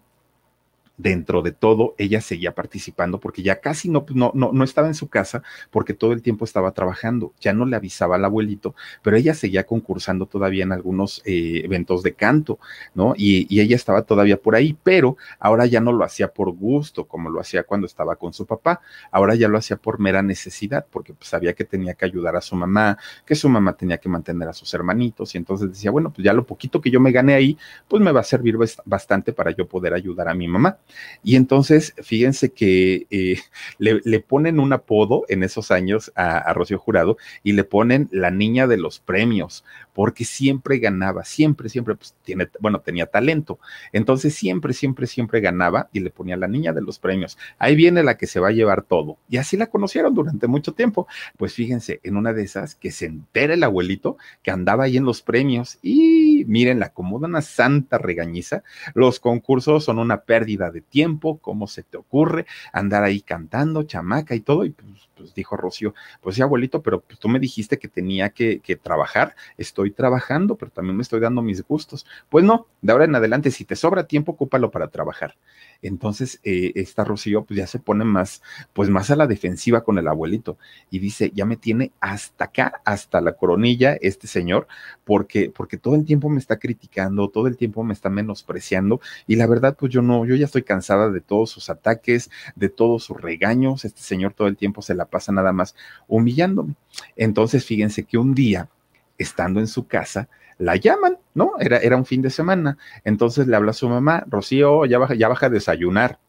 dentro 0.99 1.41
de 1.41 1.53
todo, 1.53 1.95
ella 1.97 2.19
seguía 2.19 2.53
participando 2.53 3.19
porque 3.19 3.41
ya 3.41 3.61
casi 3.61 3.89
no, 3.89 4.05
no, 4.13 4.33
no, 4.33 4.63
estaba 4.63 4.87
en 4.87 4.93
su 4.93 5.07
casa 5.07 5.41
porque 5.71 5.93
todo 5.93 6.11
el 6.11 6.21
tiempo 6.21 6.43
estaba 6.43 6.71
trabajando, 6.73 7.33
ya 7.39 7.53
no 7.53 7.65
le 7.65 7.77
avisaba 7.77 8.17
al 8.17 8.25
abuelito, 8.25 8.75
pero 9.01 9.15
ella 9.15 9.33
seguía 9.33 9.65
concursando 9.65 10.25
todavía 10.25 10.63
en 10.63 10.73
algunos 10.73 11.21
eh, 11.25 11.61
eventos 11.63 12.03
de 12.03 12.13
canto, 12.13 12.59
¿no? 12.93 13.13
Y, 13.17 13.47
y, 13.49 13.61
ella 13.61 13.77
estaba 13.77 14.01
todavía 14.01 14.37
por 14.37 14.55
ahí, 14.55 14.77
pero 14.83 15.15
ahora 15.39 15.65
ya 15.65 15.79
no 15.79 15.93
lo 15.93 16.03
hacía 16.03 16.33
por 16.33 16.51
gusto, 16.51 17.05
como 17.05 17.29
lo 17.29 17.39
hacía 17.39 17.63
cuando 17.63 17.87
estaba 17.87 18.17
con 18.17 18.33
su 18.33 18.45
papá, 18.45 18.81
ahora 19.11 19.35
ya 19.35 19.47
lo 19.47 19.57
hacía 19.57 19.77
por 19.77 19.99
mera 19.99 20.21
necesidad, 20.21 20.85
porque 20.91 21.13
pues, 21.13 21.29
sabía 21.29 21.53
que 21.53 21.63
tenía 21.63 21.93
que 21.93 22.05
ayudar 22.05 22.35
a 22.35 22.41
su 22.41 22.57
mamá, 22.57 22.97
que 23.25 23.35
su 23.35 23.47
mamá 23.47 23.73
tenía 23.73 23.97
que 23.99 24.09
mantener 24.09 24.49
a 24.49 24.53
sus 24.53 24.73
hermanitos, 24.73 25.33
y 25.35 25.37
entonces 25.37 25.69
decía, 25.69 25.91
bueno, 25.91 26.11
pues 26.11 26.25
ya 26.25 26.33
lo 26.33 26.45
poquito 26.45 26.81
que 26.81 26.91
yo 26.91 26.99
me 26.99 27.13
gane 27.13 27.33
ahí, 27.33 27.57
pues 27.87 28.03
me 28.03 28.11
va 28.11 28.19
a 28.19 28.23
servir 28.23 28.57
bastante 28.83 29.31
para 29.31 29.51
yo 29.51 29.65
poder 29.65 29.93
ayudar 29.93 30.27
a 30.27 30.33
mi 30.33 30.47
mamá. 30.47 30.77
Y 31.23 31.35
entonces, 31.35 31.93
fíjense 32.01 32.51
que 32.51 33.07
eh, 33.09 33.39
le, 33.77 34.19
ponen 34.19 34.59
un 34.59 34.73
apodo 34.73 35.23
en 35.29 35.43
esos 35.43 35.71
años 35.71 36.11
a, 36.15 36.53
Rocío 36.53 36.79
Jurado 36.79 37.17
y 37.43 37.53
le 37.53 37.63
ponen 37.63 38.09
la 38.11 38.31
niña 38.31 38.67
de 38.67 38.77
los 38.77 38.99
premios, 38.99 39.63
porque 39.93 40.25
siempre 40.25 40.79
ganaba, 40.79 41.23
siempre, 41.23 41.69
siempre, 41.69 41.95
pues 41.95 42.15
tiene, 42.23 42.49
bueno, 42.59 42.81
tenía 42.81 43.05
talento. 43.05 43.59
Entonces, 43.93 44.35
siempre, 44.35 44.73
siempre, 44.73 45.07
siempre 45.07 45.41
ganaba 45.41 45.89
y 45.93 45.99
le 45.99 46.09
ponía 46.09 46.37
la 46.37 46.47
niña 46.47 46.73
de 46.73 46.81
los 46.81 46.99
premios. 46.99 47.37
Ahí 47.57 47.75
viene 47.75 48.03
la 48.03 48.17
que 48.17 48.27
se 48.27 48.39
va 48.39 48.49
a 48.49 48.51
llevar 48.51 48.83
todo. 48.83 49.17
Y 49.29 49.37
así 49.37 49.57
la 49.57 49.67
conocieron 49.67 50.13
durante 50.13 50.47
mucho 50.47 50.73
tiempo. 50.73 51.07
Pues 51.37 51.53
fíjense, 51.53 51.99
en 52.03 52.17
una 52.17 52.33
de 52.33 52.43
esas 52.43 52.75
que 52.75 52.91
se 52.91 53.05
entera 53.05 53.53
el 53.53 53.63
abuelito 53.63 54.17
que 54.43 54.51
andaba 54.51 54.85
ahí 54.85 54.97
en 54.97 55.05
los 55.05 55.21
premios 55.21 55.79
y 55.81 56.28
miren, 56.45 56.79
la 56.79 56.87
acomoda 56.87 57.27
una 57.27 57.41
santa 57.41 57.97
regañiza. 57.97 58.63
Los 58.93 59.19
concursos 59.19 59.83
son 59.83 59.99
una 59.99 60.21
pérdida 60.21 60.71
de 60.71 60.81
tiempo, 60.81 61.37
cómo 61.39 61.67
se 61.67 61.83
te 61.83 61.97
ocurre 61.97 62.45
andar 62.73 63.03
ahí 63.03 63.21
cantando, 63.21 63.83
chamaca 63.83 64.35
y 64.35 64.41
todo. 64.41 64.65
Y 64.65 64.71
pues, 64.71 65.09
pues 65.15 65.33
dijo 65.33 65.57
Rocío, 65.57 65.93
pues 66.21 66.35
sí, 66.35 66.41
abuelito, 66.41 66.81
pero 66.81 67.01
pues, 67.01 67.19
tú 67.19 67.29
me 67.29 67.39
dijiste 67.39 67.77
que 67.77 67.87
tenía 67.87 68.29
que, 68.29 68.59
que, 68.59 68.75
trabajar, 68.75 69.35
estoy 69.57 69.91
trabajando, 69.91 70.55
pero 70.55 70.71
también 70.71 70.95
me 70.95 71.03
estoy 71.03 71.19
dando 71.19 71.41
mis 71.41 71.65
gustos. 71.65 72.05
Pues 72.29 72.45
no, 72.45 72.67
de 72.81 72.91
ahora 72.91 73.05
en 73.05 73.15
adelante, 73.15 73.51
si 73.51 73.65
te 73.65 73.75
sobra 73.75 74.07
tiempo, 74.07 74.33
ocúpalo 74.33 74.71
para 74.71 74.87
trabajar. 74.87 75.35
Entonces, 75.81 76.39
eh, 76.43 76.73
esta 76.75 77.03
Rocío 77.03 77.43
pues 77.45 77.57
ya 77.57 77.67
se 77.67 77.79
pone 77.79 78.03
más, 78.03 78.41
pues 78.73 78.89
más 78.89 79.11
a 79.11 79.15
la 79.15 79.27
defensiva 79.27 79.83
con 79.83 79.97
el 79.97 80.07
abuelito 80.07 80.57
y 80.89 80.99
dice, 80.99 81.31
ya 81.33 81.45
me 81.45 81.57
tiene 81.57 81.91
hasta 81.99 82.45
acá, 82.45 82.81
hasta 82.85 83.21
la 83.21 83.33
coronilla 83.33 83.97
este 84.01 84.27
señor, 84.27 84.67
porque, 85.05 85.51
porque 85.55 85.77
todo 85.77 85.95
el 85.95 86.05
tiempo 86.05 86.29
me 86.29 86.39
está 86.39 86.59
criticando, 86.59 87.29
todo 87.29 87.47
el 87.47 87.57
tiempo 87.57 87.83
me 87.83 87.93
está 87.93 88.09
menospreciando 88.09 88.99
y 89.27 89.35
la 89.35 89.47
verdad, 89.47 89.75
pues 89.79 89.91
yo 89.91 90.01
no, 90.01 90.25
yo 90.25 90.35
ya 90.35 90.45
estoy 90.45 90.63
cansada 90.63 91.09
de 91.09 91.21
todos 91.21 91.49
sus 91.49 91.69
ataques, 91.69 92.29
de 92.55 92.69
todos 92.69 93.03
sus 93.03 93.19
regaños, 93.19 93.85
este 93.85 94.01
señor 94.01 94.33
todo 94.33 94.47
el 94.47 94.57
tiempo 94.57 94.81
se 94.81 94.95
la 94.95 95.05
pasa 95.05 95.31
nada 95.31 95.53
más 95.53 95.75
humillándome. 96.07 96.75
Entonces, 97.15 97.65
fíjense 97.65 98.03
que 98.03 98.17
un 98.17 98.33
día, 98.33 98.69
estando 99.17 99.59
en 99.59 99.67
su 99.67 99.87
casa, 99.87 100.29
la 100.57 100.75
llaman, 100.75 101.17
¿no? 101.39 101.53
Era, 101.57 101.77
era 101.77 101.95
un 101.95 102.05
fin 102.05 102.21
de 102.21 102.29
semana. 102.29 102.77
Entonces 103.05 103.47
le 103.47 103.55
habla 103.55 103.71
a 103.71 103.73
su 103.73 103.87
mamá, 103.87 104.25
Rocío, 104.27 104.85
ya 104.85 104.99
baja, 104.99 105.15
ya 105.15 105.29
baja 105.29 105.45
a 105.45 105.49
desayunar. 105.49 106.19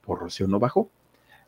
Pues 0.00 0.18
Rocío 0.18 0.48
no 0.48 0.58
bajó. 0.58 0.90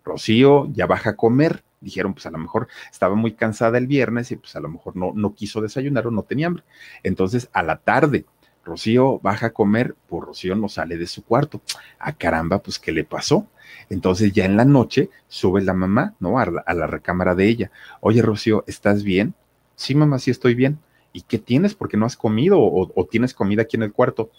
Rocío 0.04 0.68
ya 0.72 0.86
baja 0.86 1.10
a 1.10 1.16
comer. 1.16 1.64
Dijeron, 1.80 2.14
pues 2.14 2.26
a 2.26 2.30
lo 2.30 2.38
mejor 2.38 2.68
estaba 2.90 3.16
muy 3.16 3.32
cansada 3.32 3.76
el 3.76 3.88
viernes 3.88 4.30
y 4.30 4.36
pues 4.36 4.54
a 4.54 4.60
lo 4.60 4.68
mejor 4.68 4.94
no, 4.94 5.10
no 5.16 5.34
quiso 5.34 5.60
desayunar 5.60 6.06
o 6.06 6.12
no 6.12 6.22
tenía 6.22 6.46
hambre. 6.46 6.62
Entonces 7.02 7.50
a 7.52 7.64
la 7.64 7.78
tarde, 7.78 8.24
Rocío 8.64 9.18
baja 9.18 9.46
a 9.46 9.52
comer, 9.52 9.96
pues 10.08 10.24
Rocío 10.24 10.54
no 10.54 10.68
sale 10.68 10.96
de 10.96 11.08
su 11.08 11.24
cuarto. 11.24 11.60
A 11.98 12.10
ah, 12.10 12.12
caramba, 12.12 12.62
pues 12.62 12.78
¿qué 12.78 12.92
le 12.92 13.02
pasó? 13.02 13.48
Entonces 13.90 14.32
ya 14.32 14.44
en 14.44 14.56
la 14.56 14.64
noche 14.64 15.10
sube 15.26 15.60
la 15.60 15.74
mamá, 15.74 16.14
¿no? 16.20 16.38
A 16.38 16.74
la 16.74 16.86
recámara 16.86 17.34
de 17.34 17.48
ella. 17.48 17.72
Oye, 18.00 18.22
Rocío, 18.22 18.62
¿estás 18.68 19.02
bien? 19.02 19.34
Sí, 19.74 19.96
mamá, 19.96 20.20
sí 20.20 20.30
estoy 20.30 20.54
bien. 20.54 20.78
¿Y 21.16 21.22
qué 21.22 21.38
tienes? 21.38 21.74
Porque 21.74 21.96
no 21.96 22.04
has 22.04 22.14
comido 22.14 22.58
o, 22.60 23.08
tienes 23.10 23.32
comida 23.32 23.62
aquí 23.62 23.78
en 23.78 23.84
el 23.84 23.92
cuarto. 23.94 24.30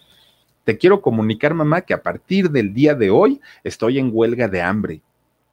Te 0.63 0.77
quiero 0.77 1.01
comunicar, 1.01 1.55
mamá, 1.55 1.81
que 1.81 1.95
a 1.95 2.03
partir 2.03 2.51
del 2.51 2.71
día 2.71 2.93
de 2.93 3.09
hoy 3.09 3.41
estoy 3.63 3.97
en 3.97 4.11
huelga 4.13 4.47
de 4.47 4.61
hambre. 4.61 5.01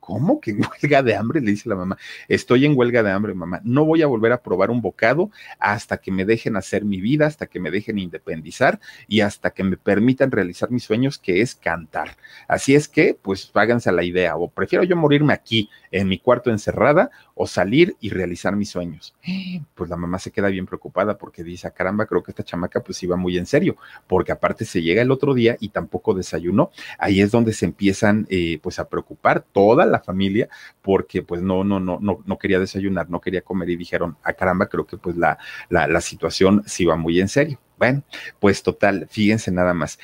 ¿Cómo 0.05 0.39
que 0.39 0.51
en 0.51 0.61
huelga 0.61 1.03
de 1.03 1.17
hambre? 1.17 1.41
Le 1.41 1.53
dice 1.53 1.67
la 1.67 1.77
mamá. 1.77 1.97
Estoy 2.29 2.67
en 2.67 2.77
huelga 2.77 3.03
de 3.03 3.11
hambre, 3.11 3.33
mamá. 3.33 3.63
No 3.65 3.87
voy 3.87 4.03
a 4.03 4.07
volver 4.07 4.33
a 4.33 4.43
probar 4.43 4.71
un 4.71 4.83
bocado 4.83 5.31
hasta 5.59 5.97
que 5.97 6.13
me 6.13 6.27
dejen 6.27 6.57
hacer 6.57 6.85
mi 6.85 7.01
vida, 7.01 7.27
hasta 7.27 7.47
que 7.47 7.59
me 7.59 7.71
dejen 7.71 7.99
independizar 7.99 8.81
y 9.09 9.21
hasta 9.21 9.53
que 9.53 9.65
me 9.65 9.79
permitan 9.79 10.31
realizar 10.31 10.71
mis 10.71 10.85
sueños, 10.85 11.17
que 11.17 11.41
es 11.41 11.55
cantar. 11.55 12.19
Así 12.49 12.75
es 12.75 12.87
que, 12.87 13.17
pues, 13.21 13.51
háganse 13.55 13.91
la 13.93 14.05
idea. 14.05 14.37
O 14.37 14.51
prefiero 14.51 14.85
yo 14.85 14.95
morirme 14.95 15.33
aquí, 15.33 15.71
en 15.91 16.07
mi 16.07 16.19
cuarto 16.19 16.51
encerrada, 16.51 17.11
o 17.35 17.47
salir 17.47 17.97
y 18.01 18.11
realizar 18.11 18.55
mis 18.57 18.71
sueños. 18.71 19.15
Pues 19.75 19.91
la 19.91 19.97
mamá 19.97 20.19
se 20.19 20.31
queda 20.31 20.49
bien 20.49 20.67
preocupada 20.67 21.19
porque 21.19 21.43
dice, 21.43 21.67
ah, 21.67 21.71
caramba, 21.71 22.07
creo 22.07 22.23
que 22.23 22.31
esta 22.31 22.45
chamaca 22.45 22.81
pues 22.81 23.03
iba 23.03 23.17
muy 23.17 23.39
en 23.39 23.47
serio, 23.47 23.77
porque 24.07 24.31
aparte 24.31 24.65
se 24.65 24.83
llega 24.83 25.03
el 25.03 25.11
otro 25.11 25.35
día 25.35 25.57
y 25.59 25.71
tampoco 25.71 26.15
desayunó. 26.15 26.71
Ahí 26.97 27.21
es 27.21 27.33
donde 27.33 27.53
se 27.53 27.65
empiezan 27.65 28.27
eh, 28.31 28.61
pues 28.63 28.79
a 28.79 28.89
preocupar 28.89 29.45
toda 29.53 29.85
la 29.85 29.94
familia 30.01 30.49
porque 30.83 31.23
pues 31.23 31.43
no, 31.43 31.65
no, 31.65 31.81
no, 31.81 31.99
no, 32.01 32.23
no 32.25 32.39
quería 32.39 32.59
desayunar, 32.59 33.11
no 33.11 33.21
quería 33.21 33.43
comer 33.43 33.71
y 33.71 33.77
dijeron, 33.77 34.17
a 34.23 34.31
ah, 34.31 34.33
caramba, 34.33 34.67
creo 34.67 34.87
que 34.87 34.97
pues 34.97 35.17
la, 35.17 35.39
la, 35.69 35.87
la 35.87 36.01
situación 36.01 36.63
sí 36.67 36.85
va 36.85 36.97
muy 36.97 37.21
en 37.21 37.29
serio. 37.29 37.61
Bueno, 37.77 38.05
pues 38.39 38.63
total, 38.63 39.09
fíjense 39.11 39.51
nada 39.51 39.75
más 39.75 39.99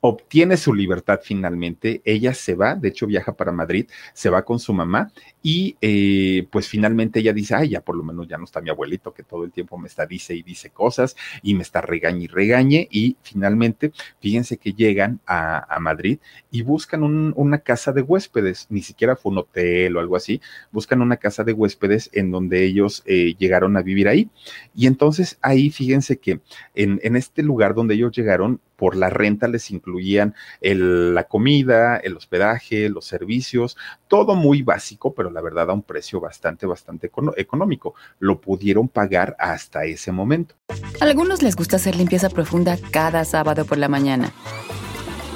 obtiene 0.00 0.56
su 0.56 0.74
libertad 0.74 1.20
finalmente, 1.22 2.00
ella 2.04 2.32
se 2.32 2.54
va, 2.54 2.74
de 2.74 2.88
hecho 2.88 3.06
viaja 3.06 3.34
para 3.34 3.52
Madrid, 3.52 3.86
se 4.14 4.30
va 4.30 4.44
con 4.44 4.58
su 4.58 4.72
mamá 4.72 5.12
y 5.42 5.76
eh, 5.80 6.46
pues 6.50 6.68
finalmente 6.68 7.20
ella 7.20 7.32
dice, 7.32 7.54
ay, 7.54 7.70
ya 7.70 7.82
por 7.82 7.96
lo 7.96 8.02
menos 8.02 8.26
ya 8.26 8.38
no 8.38 8.44
está 8.44 8.60
mi 8.60 8.70
abuelito 8.70 9.12
que 9.12 9.22
todo 9.22 9.44
el 9.44 9.52
tiempo 9.52 9.76
me 9.76 9.88
está 9.88 10.06
dice 10.06 10.34
y 10.34 10.42
dice 10.42 10.70
cosas 10.70 11.16
y 11.42 11.54
me 11.54 11.62
está 11.62 11.82
regañe 11.82 12.24
y 12.24 12.26
regañe 12.28 12.88
y 12.90 13.16
finalmente, 13.22 13.92
fíjense 14.20 14.56
que 14.56 14.72
llegan 14.72 15.20
a, 15.26 15.66
Madrid 15.80 16.18
y 16.50 16.62
buscan 16.62 17.02
una 17.02 17.58
casa 17.58 17.92
de 17.92 18.02
huéspedes, 18.02 18.66
ni 18.68 18.82
siquiera 18.82 19.16
fue 19.16 19.32
un 19.32 19.38
hotel 19.38 19.96
o 19.96 20.00
algo 20.00 20.14
así, 20.14 20.40
buscan 20.72 21.00
una 21.00 21.16
casa 21.16 21.42
de 21.42 21.54
huéspedes 21.54 22.10
en 22.12 22.30
donde 22.30 22.64
ellos 22.64 23.02
eh, 23.06 23.34
llegaron 23.38 23.78
a 23.78 23.82
vivir 23.82 24.08
ahí. 24.08 24.28
Y 24.74 24.86
entonces 24.86 25.38
ahí 25.40 25.70
fíjense 25.70 26.18
que 26.18 26.40
en, 26.74 27.00
en 27.02 27.16
este 27.16 27.42
lugar 27.42 27.74
donde 27.74 27.94
ellos 27.94 28.12
llegaron, 28.12 28.60
por 28.80 28.96
la 28.96 29.10
renta 29.10 29.46
les 29.46 29.70
incluían 29.70 30.34
la 30.62 31.24
comida, 31.24 31.98
el 31.98 32.16
hospedaje, 32.16 32.88
los 32.88 33.04
servicios, 33.04 33.76
todo 34.08 34.34
muy 34.34 34.62
básico, 34.62 35.12
pero 35.12 35.30
la 35.30 35.42
verdad 35.42 35.68
a 35.68 35.74
un 35.74 35.82
precio 35.82 36.18
bastante, 36.18 36.64
bastante 36.64 37.10
económico. 37.36 37.94
Lo 38.20 38.40
pudieron 38.40 38.88
pagar 38.88 39.36
hasta 39.38 39.84
ese 39.84 40.12
momento. 40.12 40.54
A 40.98 41.04
algunos 41.04 41.42
les 41.42 41.56
gusta 41.56 41.76
hacer 41.76 41.94
limpieza 41.94 42.30
profunda 42.30 42.78
cada 42.90 43.26
sábado 43.26 43.66
por 43.66 43.76
la 43.76 43.88
mañana. 43.88 44.32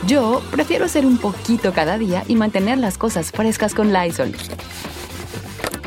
Yo 0.06 0.40
prefiero 0.50 0.86
hacer 0.86 1.04
un 1.04 1.18
poquito 1.18 1.74
cada 1.74 1.98
día 1.98 2.24
y 2.26 2.36
mantener 2.36 2.78
las 2.78 2.96
cosas 2.96 3.30
frescas 3.30 3.74
con 3.74 3.92
Lysol. 3.92 4.32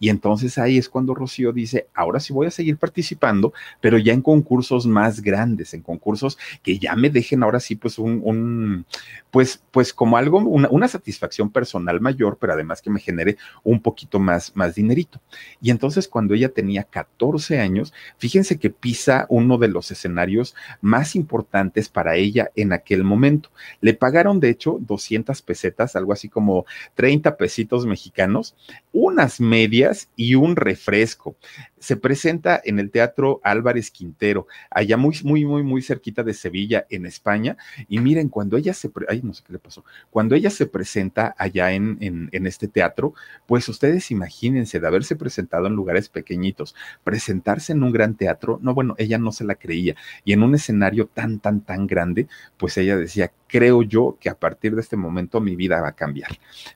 Y 0.00 0.08
entonces 0.08 0.58
ahí 0.58 0.78
es 0.78 0.88
cuando 0.88 1.14
Rocío 1.14 1.52
dice, 1.52 1.88
ahora 1.94 2.20
sí 2.20 2.32
voy 2.32 2.46
a 2.46 2.50
seguir 2.50 2.76
participando, 2.76 3.52
pero 3.80 3.98
ya 3.98 4.12
en 4.12 4.22
concursos 4.22 4.86
más 4.86 5.20
grandes, 5.20 5.74
en 5.74 5.82
concursos 5.82 6.38
que 6.62 6.78
ya 6.78 6.94
me 6.96 7.10
dejen 7.10 7.42
ahora 7.42 7.60
sí 7.60 7.76
pues 7.76 7.98
un, 7.98 8.86
pues, 9.30 9.62
pues 9.70 9.92
como 9.92 10.16
algo, 10.16 10.38
una, 10.38 10.88
satisfacción 10.88 11.50
personal 11.50 12.00
mayor, 12.00 12.36
pero 12.40 12.52
además 12.52 12.82
que 12.82 12.90
me 12.90 13.00
genere 13.00 13.38
un 13.64 13.80
poquito 13.80 14.18
más, 14.18 14.54
más 14.54 14.74
dinerito. 14.74 15.20
Y 15.60 15.70
entonces 15.70 16.08
cuando 16.08 16.34
ella 16.34 16.50
tenía 16.50 16.84
14 16.84 17.60
años, 17.60 17.94
fíjense 18.18 18.58
que 18.58 18.70
pisa 18.70 19.26
uno 19.28 19.58
de 19.58 19.68
los 19.68 19.90
escenarios 19.90 20.54
más 20.80 21.16
importantes 21.16 21.88
para 21.88 22.16
ella 22.16 22.50
en 22.56 22.72
aquel 22.72 23.04
momento. 23.04 23.50
Le 23.80 23.94
pagaron 23.94 24.40
de 24.40 24.50
hecho 24.50 24.78
200 24.80 25.40
pesetas, 25.42 25.96
algo 25.96 26.12
así 26.12 26.28
como 26.28 26.66
30 26.94 27.36
pesitos 27.36 27.86
mexicanos, 27.86 28.54
unas 28.92 29.40
medias 29.40 29.71
y 30.16 30.34
un 30.34 30.56
refresco. 30.56 31.36
Se 31.82 31.96
presenta 31.96 32.60
en 32.64 32.78
el 32.78 32.90
Teatro 32.90 33.40
Álvarez 33.42 33.90
Quintero, 33.90 34.46
allá 34.70 34.96
muy, 34.96 35.18
muy, 35.24 35.44
muy, 35.44 35.62
muy 35.64 35.82
cerquita 35.82 36.22
de 36.22 36.32
Sevilla, 36.32 36.86
en 36.90 37.06
España. 37.06 37.56
Y 37.88 37.98
miren, 37.98 38.28
cuando 38.28 38.56
ella 38.56 38.72
se, 38.72 38.90
ay, 39.08 39.20
no 39.24 39.34
sé 39.34 39.42
qué 39.44 39.52
le 39.52 39.58
pasó, 39.58 39.84
cuando 40.10 40.36
ella 40.36 40.50
se 40.50 40.66
presenta 40.66 41.34
allá 41.36 41.72
en, 41.72 41.98
en, 42.00 42.28
en 42.30 42.46
este 42.46 42.68
teatro, 42.68 43.14
pues 43.46 43.68
ustedes 43.68 44.10
imagínense 44.12 44.78
de 44.78 44.86
haberse 44.86 45.16
presentado 45.16 45.66
en 45.66 45.74
lugares 45.74 46.08
pequeñitos, 46.08 46.74
presentarse 47.02 47.72
en 47.72 47.82
un 47.82 47.92
gran 47.92 48.14
teatro, 48.14 48.60
no, 48.62 48.74
bueno, 48.74 48.94
ella 48.98 49.18
no 49.18 49.32
se 49.32 49.44
la 49.44 49.56
creía. 49.56 49.96
Y 50.24 50.32
en 50.32 50.42
un 50.42 50.54
escenario 50.54 51.06
tan, 51.06 51.40
tan, 51.40 51.62
tan 51.62 51.86
grande, 51.86 52.28
pues 52.56 52.76
ella 52.78 52.96
decía, 52.96 53.32
creo 53.52 53.82
yo 53.82 54.16
que 54.18 54.30
a 54.30 54.34
partir 54.34 54.74
de 54.74 54.80
este 54.80 54.96
momento 54.96 55.38
mi 55.40 55.56
vida 55.56 55.80
va 55.80 55.88
a 55.88 55.92
cambiar. 55.92 56.30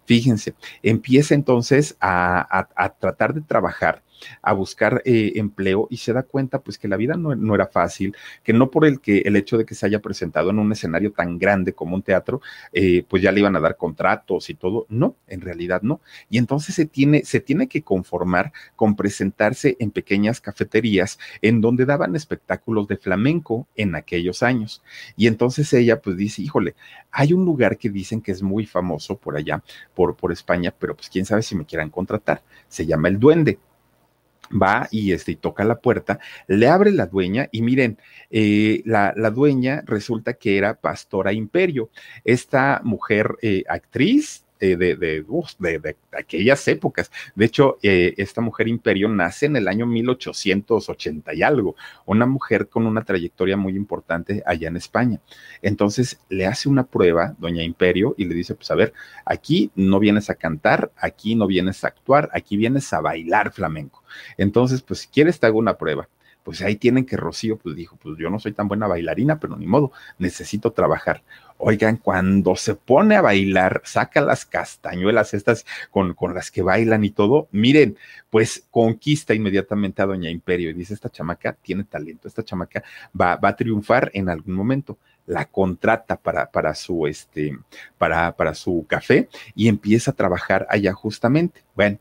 Fíjense, 0.05 0.55
empieza 0.83 1.35
entonces 1.35 1.97
a, 2.01 2.69
tratar 3.01 3.33
de 3.33 3.41
trabajar 3.41 4.03
a 4.43 4.53
buscar 4.53 5.03
eh, 5.05 5.33
empleo 5.37 5.87
y 5.91 5.99
se 5.99 6.13
da 6.13 6.23
cuenta 6.23 6.61
pues 6.61 6.79
que 6.79 6.89
la 6.89 6.97
vida 6.97 7.15
no, 7.15 7.55
era 7.55 7.67
fácil, 7.67 8.15
que 8.43 8.53
no 8.53 8.71
por 8.71 8.87
el 8.87 9.01
que 9.01 9.19
el 9.19 9.37
hecho 9.37 9.59
de 9.59 9.65
que 9.65 9.75
se 9.75 9.87
haya 9.87 10.01
presentado 10.01 10.51
en 10.51 10.59
un 10.59 10.73
escenario 10.73 11.13
tan 11.13 11.39
grande 11.39 11.73
como 11.73 11.97
un 11.97 12.03
teatro, 12.03 12.41
eh, 12.73 13.05
pues 13.09 13.23
ya 13.23 13.33
le 13.33 13.41
iban 13.41 13.57
a 13.57 13.61
dar 13.61 13.77
contratos 13.77 14.51
y 14.51 14.55
todo, 14.55 14.87
no, 14.89 15.17
en 15.27 15.41
realidad 15.41 15.83
no. 15.83 16.01
Y 16.31 16.39
entonces 16.39 16.75
se 16.75 16.87
tiene, 16.87 17.25
se 17.25 17.41
tiene 17.41 17.69
que 17.69 17.83
conformar 17.83 18.53
con 18.75 18.97
presentarse 18.97 19.77
en 19.79 19.91
pequeñas 19.91 20.41
cafeterías 20.41 21.19
en 21.43 21.61
donde 21.61 21.85
daban 21.85 22.17
espectáculos 22.17 22.89
de 22.89 22.97
flamenco 22.97 23.67
en 23.77 23.95
aquellos 23.95 24.43
años. 24.43 24.83
Y 25.17 25.27
entonces 25.27 25.73
ella 25.73 26.01
pues 26.01 26.17
dice, 26.17 26.43
híjole, 26.43 26.75
hay 27.11 27.33
un 27.33 27.45
lugar 27.45 27.79
que 27.79 27.91
dicen 27.91 28.21
que 28.21 28.33
es 28.33 28.43
muy 28.43 28.67
famoso 28.67 29.17
por 29.17 29.37
allá, 29.37 29.63
por, 29.95 30.17
por 30.17 30.33
España, 30.33 30.75
pero 30.79 30.95
pues 30.95 31.09
quién 31.09 31.25
sabe 31.25 31.43
si 31.43 31.55
me 31.55 31.65
quieran 31.65 31.91
contratar. 31.91 32.43
Se 32.69 32.87
llama 32.87 33.09
El 33.09 33.19
Duende 33.19 33.59
va 34.51 34.89
y, 34.91 35.13
este, 35.13 35.37
toca 35.37 35.65
la 35.65 35.81
puerta, 35.81 36.19
le 36.47 36.69
abre 36.69 36.93
la 36.93 37.07
dueña 37.07 37.49
y 37.53 37.63
miren, 37.63 37.99
eh, 38.31 38.83
la, 38.85 39.13
la, 39.17 39.31
dueña 39.31 39.83
resulta 39.87 40.35
que 40.35 40.57
era 40.57 40.81
Pastora 40.81 41.33
Imperio, 41.33 41.91
esta 42.25 42.81
mujer 42.85 43.37
eh, 43.43 43.65
actriz, 43.69 44.46
eh, 44.61 44.77
de, 44.77 44.97
de, 44.97 45.25
de, 45.59 45.97
aquellas 46.13 46.67
épocas. 46.69 47.11
De 47.35 47.45
hecho, 47.45 47.79
eh, 47.83 48.15
esta 48.17 48.41
mujer 48.41 48.69
imperio 48.69 49.09
nace 49.09 49.47
en 49.47 49.57
el 49.57 49.69
año 49.69 49.87
1880 49.87 51.35
y 51.35 51.43
algo, 51.43 51.77
una 52.05 52.27
mujer 52.27 52.69
con 52.69 52.87
una 52.87 53.05
trayectoria 53.05 53.57
muy 53.57 53.77
importante 53.77 54.43
allá 54.47 54.69
en 54.69 54.77
España. 54.77 55.21
Entonces 55.63 56.19
le 56.29 56.47
hace 56.47 56.69
una 56.69 56.85
prueba, 56.85 57.35
doña 57.39 57.63
Imperio, 57.63 58.15
y 58.17 58.25
le 58.25 58.35
dice, 58.35 58.55
pues 58.55 58.71
a 58.71 58.75
ver, 58.75 58.93
aquí 59.25 59.71
no 59.75 59.99
vienes 59.99 60.31
a 60.31 60.35
cantar, 60.35 60.91
aquí 60.97 61.35
no 61.35 61.47
vienes 61.47 61.85
a 61.85 61.89
actuar, 61.89 62.31
aquí 62.33 62.57
vienes 62.57 62.93
a 62.93 63.01
bailar 63.01 63.53
flamenco. 63.53 64.03
Entonces, 64.39 64.83
pues 64.83 65.01
si 65.01 65.09
quieres 65.09 65.39
te 65.39 65.47
hago 65.47 65.59
una 65.59 65.77
prueba 65.77 66.09
pues 66.47 66.63
ahí 66.63 66.77
tienen 66.77 67.05
que 67.05 67.17
Rocío, 67.17 67.59
pues 67.59 67.75
dijo, 67.75 67.97
pues 68.01 68.17
yo 68.21 68.31
no 68.31 68.39
soy 68.39 68.53
tan 68.53 68.69
buena 68.69 68.87
bailarina, 68.87 69.41
pero 69.41 69.57
ni 69.57 69.67
modo, 69.67 69.91
necesito 70.17 70.71
trabajar. 70.71 71.25
Oigan, 71.59 71.97
cuando 71.97 72.55
se 72.55 72.77
pone 72.77 73.17
a 73.17 73.21
bailar, 73.21 73.83
saca 73.85 74.21
las 74.21 74.47
castañuelas 74.47 75.35
estas 75.35 75.67
con, 75.91 76.15
con 76.15 76.35
las 76.35 76.53
que 76.53 76.63
bailan 76.63 77.03
y 77.03 77.11
todo, 77.11 77.49
miren, 77.51 77.99
pues 78.31 78.65
conquista 78.71 79.35
inmediatamente 79.35 80.03
a 80.03 80.07
Doña 80.07 80.31
Imperio 80.31 80.71
y 80.71 80.75
dice, 80.75 80.95
esta 80.95 81.11
chamaca 81.11 81.53
tiene 81.53 81.83
talento, 81.83 82.29
esta 82.29 82.45
chamaca 82.45 82.85
va, 83.21 83.35
va 83.35 83.49
a 83.49 83.57
triunfar 83.57 84.13
en 84.15 84.29
algún 84.29 84.55
momento 84.55 84.99
la 85.27 85.47
contrata 85.47 86.15
para, 86.15 86.49
para 86.53 86.77
su, 86.77 87.09
este, 87.09 87.59
para, 87.99 88.37
para 88.37 88.55
su 88.55 88.87
café 88.89 89.29
y 89.57 89.67
empieza 89.67 90.13
a 90.13 90.15
trabajar 90.15 90.65
allá 90.71 90.93
justamente. 90.93 91.65
Bueno, 91.75 91.99